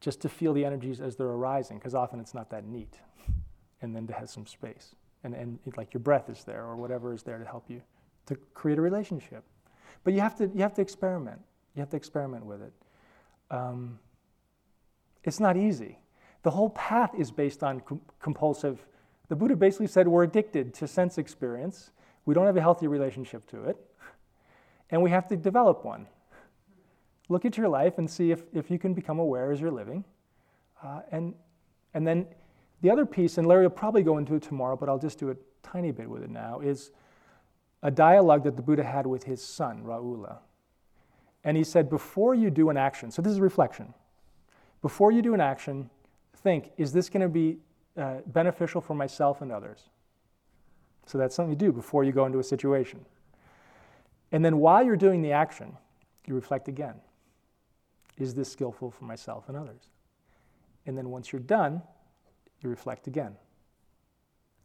just 0.00 0.20
to 0.22 0.28
feel 0.28 0.54
the 0.54 0.64
energies 0.64 1.00
as 1.00 1.16
they're 1.16 1.26
arising, 1.26 1.78
because 1.78 1.94
often 1.94 2.20
it's 2.20 2.32
not 2.32 2.48
that 2.50 2.64
neat 2.64 3.00
and 3.82 3.94
then 3.94 4.06
to 4.06 4.12
have 4.12 4.28
some 4.28 4.46
space. 4.46 4.94
And, 5.24 5.34
and 5.34 5.58
it, 5.66 5.76
like 5.76 5.92
your 5.92 6.00
breath 6.00 6.28
is 6.28 6.44
there 6.44 6.64
or 6.64 6.76
whatever 6.76 7.12
is 7.12 7.22
there 7.22 7.38
to 7.38 7.44
help 7.44 7.64
you 7.68 7.82
to 8.26 8.36
create 8.54 8.78
a 8.78 8.82
relationship. 8.82 9.44
But 10.04 10.14
you 10.14 10.20
have 10.20 10.36
to, 10.36 10.50
you 10.54 10.62
have 10.62 10.74
to 10.74 10.82
experiment. 10.82 11.40
You 11.74 11.80
have 11.80 11.90
to 11.90 11.96
experiment 11.96 12.46
with 12.46 12.62
it. 12.62 12.72
Um, 13.50 13.98
it's 15.24 15.40
not 15.40 15.56
easy. 15.56 15.98
The 16.42 16.50
whole 16.50 16.70
path 16.70 17.10
is 17.18 17.30
based 17.30 17.62
on 17.62 17.80
com- 17.80 18.00
compulsive. 18.20 18.86
The 19.28 19.36
Buddha 19.36 19.56
basically 19.56 19.88
said 19.88 20.08
we're 20.08 20.24
addicted 20.24 20.72
to 20.74 20.88
sense 20.88 21.18
experience. 21.18 21.90
We 22.24 22.34
don't 22.34 22.46
have 22.46 22.56
a 22.56 22.62
healthy 22.62 22.86
relationship 22.86 23.46
to 23.50 23.64
it. 23.64 23.76
And 24.90 25.02
we 25.02 25.10
have 25.10 25.28
to 25.28 25.36
develop 25.36 25.84
one. 25.84 26.06
Look 27.28 27.44
at 27.44 27.56
your 27.56 27.68
life 27.68 27.98
and 27.98 28.10
see 28.10 28.32
if, 28.32 28.42
if 28.52 28.70
you 28.70 28.78
can 28.78 28.94
become 28.94 29.18
aware 29.18 29.52
as 29.52 29.60
you're 29.60 29.70
living. 29.70 30.04
Uh, 30.82 31.00
and, 31.12 31.34
and 31.94 32.06
then 32.06 32.26
the 32.82 32.90
other 32.90 33.06
piece, 33.06 33.38
and 33.38 33.46
Larry 33.46 33.64
will 33.64 33.70
probably 33.70 34.02
go 34.02 34.18
into 34.18 34.34
it 34.34 34.42
tomorrow, 34.42 34.76
but 34.76 34.88
I'll 34.88 34.98
just 34.98 35.18
do 35.18 35.30
a 35.30 35.36
tiny 35.62 35.90
bit 35.90 36.08
with 36.08 36.22
it 36.22 36.30
now, 36.30 36.60
is 36.60 36.90
a 37.82 37.90
dialogue 37.90 38.44
that 38.44 38.56
the 38.56 38.62
Buddha 38.62 38.84
had 38.84 39.06
with 39.06 39.24
his 39.24 39.42
son, 39.42 39.82
Rahula. 39.84 40.38
And 41.44 41.56
he 41.56 41.64
said, 41.64 41.88
before 41.88 42.34
you 42.34 42.50
do 42.50 42.70
an 42.70 42.76
action, 42.76 43.10
so 43.10 43.22
this 43.22 43.32
is 43.32 43.40
reflection. 43.40 43.94
Before 44.82 45.12
you 45.12 45.22
do 45.22 45.34
an 45.34 45.40
action, 45.40 45.90
think, 46.36 46.70
is 46.76 46.92
this 46.92 47.08
going 47.08 47.22
to 47.22 47.28
be 47.28 47.58
uh, 47.96 48.18
beneficial 48.26 48.80
for 48.80 48.94
myself 48.94 49.40
and 49.42 49.52
others? 49.52 49.88
So 51.06 51.18
that's 51.18 51.34
something 51.34 51.50
you 51.50 51.56
do 51.56 51.72
before 51.72 52.04
you 52.04 52.12
go 52.12 52.26
into 52.26 52.38
a 52.38 52.44
situation. 52.44 53.04
And 54.32 54.44
then 54.44 54.58
while 54.58 54.84
you're 54.84 54.96
doing 54.96 55.22
the 55.22 55.32
action, 55.32 55.76
you 56.26 56.34
reflect 56.34 56.68
again. 56.68 56.94
Is 58.18 58.34
this 58.34 58.52
skillful 58.52 58.90
for 58.90 59.04
myself 59.04 59.48
and 59.48 59.56
others? 59.56 59.88
And 60.86 60.96
then 60.96 61.10
once 61.10 61.32
you're 61.32 61.40
done, 61.40 61.82
you 62.62 62.70
reflect 62.70 63.06
again. 63.06 63.36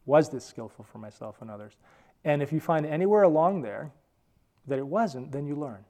Was 0.05 0.29
this 0.29 0.45
skillful 0.45 0.85
for 0.85 0.97
myself 0.99 1.37
and 1.41 1.49
others? 1.49 1.77
And 2.23 2.41
if 2.41 2.51
you 2.51 2.59
find 2.59 2.85
anywhere 2.85 3.23
along 3.23 3.61
there 3.61 3.91
that 4.67 4.79
it 4.79 4.85
wasn't, 4.85 5.31
then 5.31 5.45
you 5.45 5.55
learn. 5.55 5.83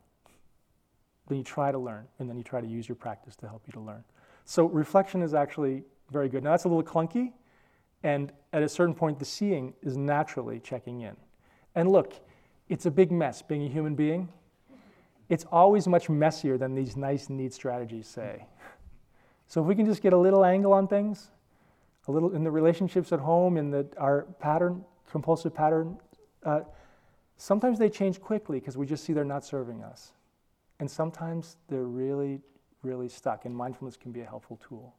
Then 1.28 1.38
you 1.38 1.44
try 1.44 1.72
to 1.72 1.80
learn, 1.80 2.08
and 2.20 2.30
then 2.30 2.38
you 2.38 2.44
try 2.44 2.62
to 2.62 2.68
use 2.68 2.88
your 2.88 2.96
practice 2.96 3.36
to 3.38 3.48
help 3.48 3.64
you 3.66 3.74
to 3.74 3.80
learn. 3.80 4.04
So 4.46 4.66
reflection 4.66 5.22
is 5.22 5.34
actually 5.34 5.84
very 6.12 6.30
good. 6.30 6.44
Now 6.44 6.52
that's 6.52 6.66
a 6.66 6.68
little 6.68 6.84
clunky, 6.84 7.34
and 8.04 8.32
at 8.54 8.62
a 8.62 8.70
certain 8.70 8.94
point, 8.94 9.18
the 9.18 9.26
seeing 9.26 9.74
is 9.82 9.98
naturally 9.98 10.60
checking 10.60 11.02
in. 11.02 11.16
And 11.74 11.92
look, 11.92 12.14
it's 12.70 12.86
a 12.86 12.92
big 12.92 13.12
mess 13.12 13.42
being 13.42 13.64
a 13.64 13.70
human 13.70 13.96
being. 13.96 14.30
It's 15.30 15.46
always 15.52 15.88
much 15.88 16.10
messier 16.10 16.58
than 16.58 16.76
these 16.76 16.96
nice, 16.96 17.30
neat 17.30 17.54
strategies 17.54 18.08
say. 18.08 18.46
So 19.48 19.62
if 19.62 19.68
we 19.68 19.76
can 19.76 19.86
just 19.86 20.02
get 20.02 20.14
a 20.14 20.18
little 20.18 20.46
angle 20.46 20.74
on 20.74 20.88
things, 20.88 21.32
a 22.08 22.12
little 22.12 22.36
in 22.36 22.44
the 22.44 22.52
relationships 22.52 23.12
at 23.12 23.20
home, 23.20 23.58
in 23.58 23.72
the, 23.72 23.88
our 23.98 24.24
pattern, 24.40 24.84
compulsive 25.10 25.54
pattern, 25.54 25.98
uh, 26.44 26.62
sometimes 27.38 27.80
they 27.80 27.90
change 27.90 28.22
quickly 28.22 28.60
because 28.60 28.78
we 28.78 28.86
just 28.86 29.04
see 29.04 29.14
they're 29.14 29.24
not 29.24 29.44
serving 29.44 29.84
us. 29.84 30.12
And 30.80 30.90
sometimes 30.90 31.58
they're 31.70 31.84
really, 31.84 32.42
really 32.84 33.10
stuck, 33.10 33.46
and 33.46 33.56
mindfulness 33.56 33.98
can 33.98 34.12
be 34.12 34.22
a 34.22 34.26
helpful 34.26 34.60
tool. 34.68 34.94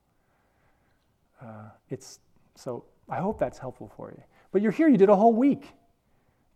Uh, 1.40 1.68
it's, 1.90 2.20
so 2.54 2.84
I 3.08 3.18
hope 3.18 3.38
that's 3.38 3.58
helpful 3.58 3.92
for 3.96 4.10
you. 4.10 4.22
But 4.52 4.62
you're 4.62 4.72
here, 4.72 4.88
you 4.88 4.96
did 4.96 5.10
a 5.10 5.16
whole 5.16 5.34
week. 5.34 5.74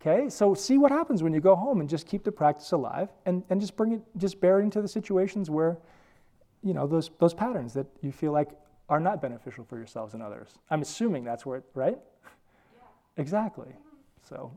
Okay, 0.01 0.31
so 0.31 0.55
see 0.55 0.79
what 0.79 0.91
happens 0.91 1.23
when 1.23 1.35
you 1.35 1.41
go 1.41 1.55
home 1.55 1.81
and 1.81 1.89
just 1.89 2.07
keep 2.07 2.25
the 2.25 2.33
practice 2.33 2.73
alive 2.73 3.11
and, 3.27 3.45
and 3.51 3.61
just 3.61 3.77
bring 3.77 3.93
it, 3.93 4.01
just 4.17 4.41
bear 4.41 4.59
it 4.59 4.63
into 4.63 4.81
the 4.81 4.89
situations 4.89 5.51
where, 5.51 5.77
you 6.63 6.73
know, 6.73 6.87
those, 6.87 7.11
those 7.19 7.35
patterns 7.35 7.75
that 7.75 7.87
you 8.01 8.11
feel 8.11 8.33
like 8.33 8.49
are 8.91 9.01
not 9.01 9.23
beneficial 9.23 9.65
for 9.65 9.79
yourselves 9.79 10.15
and 10.15 10.23
others. 10.23 10.59
I'm 10.69 10.83
assuming 10.83 11.23
that's 11.25 11.47
where, 11.47 11.59
it, 11.59 11.65
right? 11.75 11.97
Yeah. 11.97 12.81
Exactly. 13.17 13.69
So, 14.29 14.53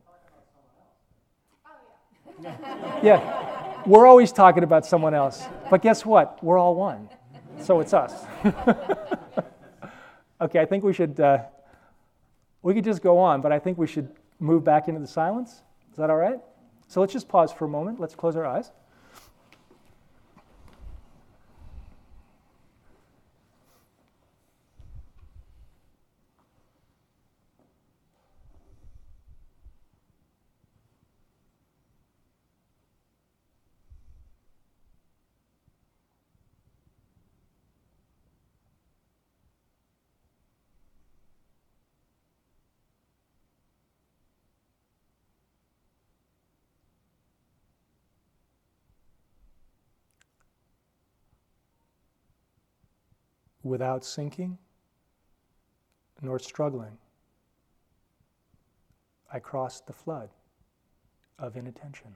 yeah, 2.41 3.84
we're 3.86 4.07
always 4.07 4.31
talking 4.31 4.63
about 4.63 4.88
someone 4.88 5.13
else. 5.13 5.43
But 5.69 5.84
guess 5.84 6.03
what? 6.03 6.43
We're 6.43 6.57
all 6.57 6.73
one. 6.73 7.09
So 7.61 7.79
it's 7.79 7.93
us. 7.93 8.25
okay, 10.41 10.59
I 10.59 10.65
think 10.65 10.84
we 10.84 10.93
should, 10.93 11.19
uh, 11.19 11.43
we 12.63 12.73
could 12.73 12.84
just 12.84 13.03
go 13.03 13.19
on, 13.19 13.41
but 13.41 13.51
I 13.51 13.59
think 13.59 13.77
we 13.77 13.86
should 13.86 14.09
move 14.39 14.63
back 14.63 14.88
into 14.88 14.99
the 14.99 15.07
silence. 15.07 15.61
Is 15.91 15.97
that 15.97 16.09
all 16.09 16.17
right? 16.17 16.39
So 16.88 17.01
let's 17.01 17.13
just 17.13 17.27
pause 17.27 17.53
for 17.53 17.65
a 17.65 17.69
moment. 17.69 17.99
Let's 17.99 18.15
close 18.15 18.36
our 18.36 18.45
eyes. 18.45 18.71
Without 53.74 54.05
sinking 54.05 54.55
nor 56.21 56.38
struggling, 56.38 56.95
I 59.32 59.39
crossed 59.39 59.88
the 59.88 59.93
flood 59.93 60.30
of 61.39 61.57
inattention. 61.57 62.15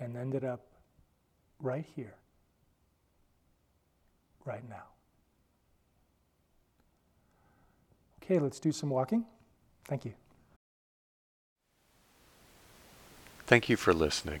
And 0.00 0.16
ended 0.16 0.44
up 0.44 0.66
right 1.60 1.86
here, 1.94 2.16
right 4.44 4.68
now. 4.68 4.88
Okay, 8.20 8.40
let's 8.40 8.58
do 8.58 8.72
some 8.72 8.90
walking. 8.90 9.24
Thank 9.84 10.04
you. 10.04 10.14
Thank 13.46 13.68
you 13.68 13.76
for 13.76 13.94
listening. 13.94 14.40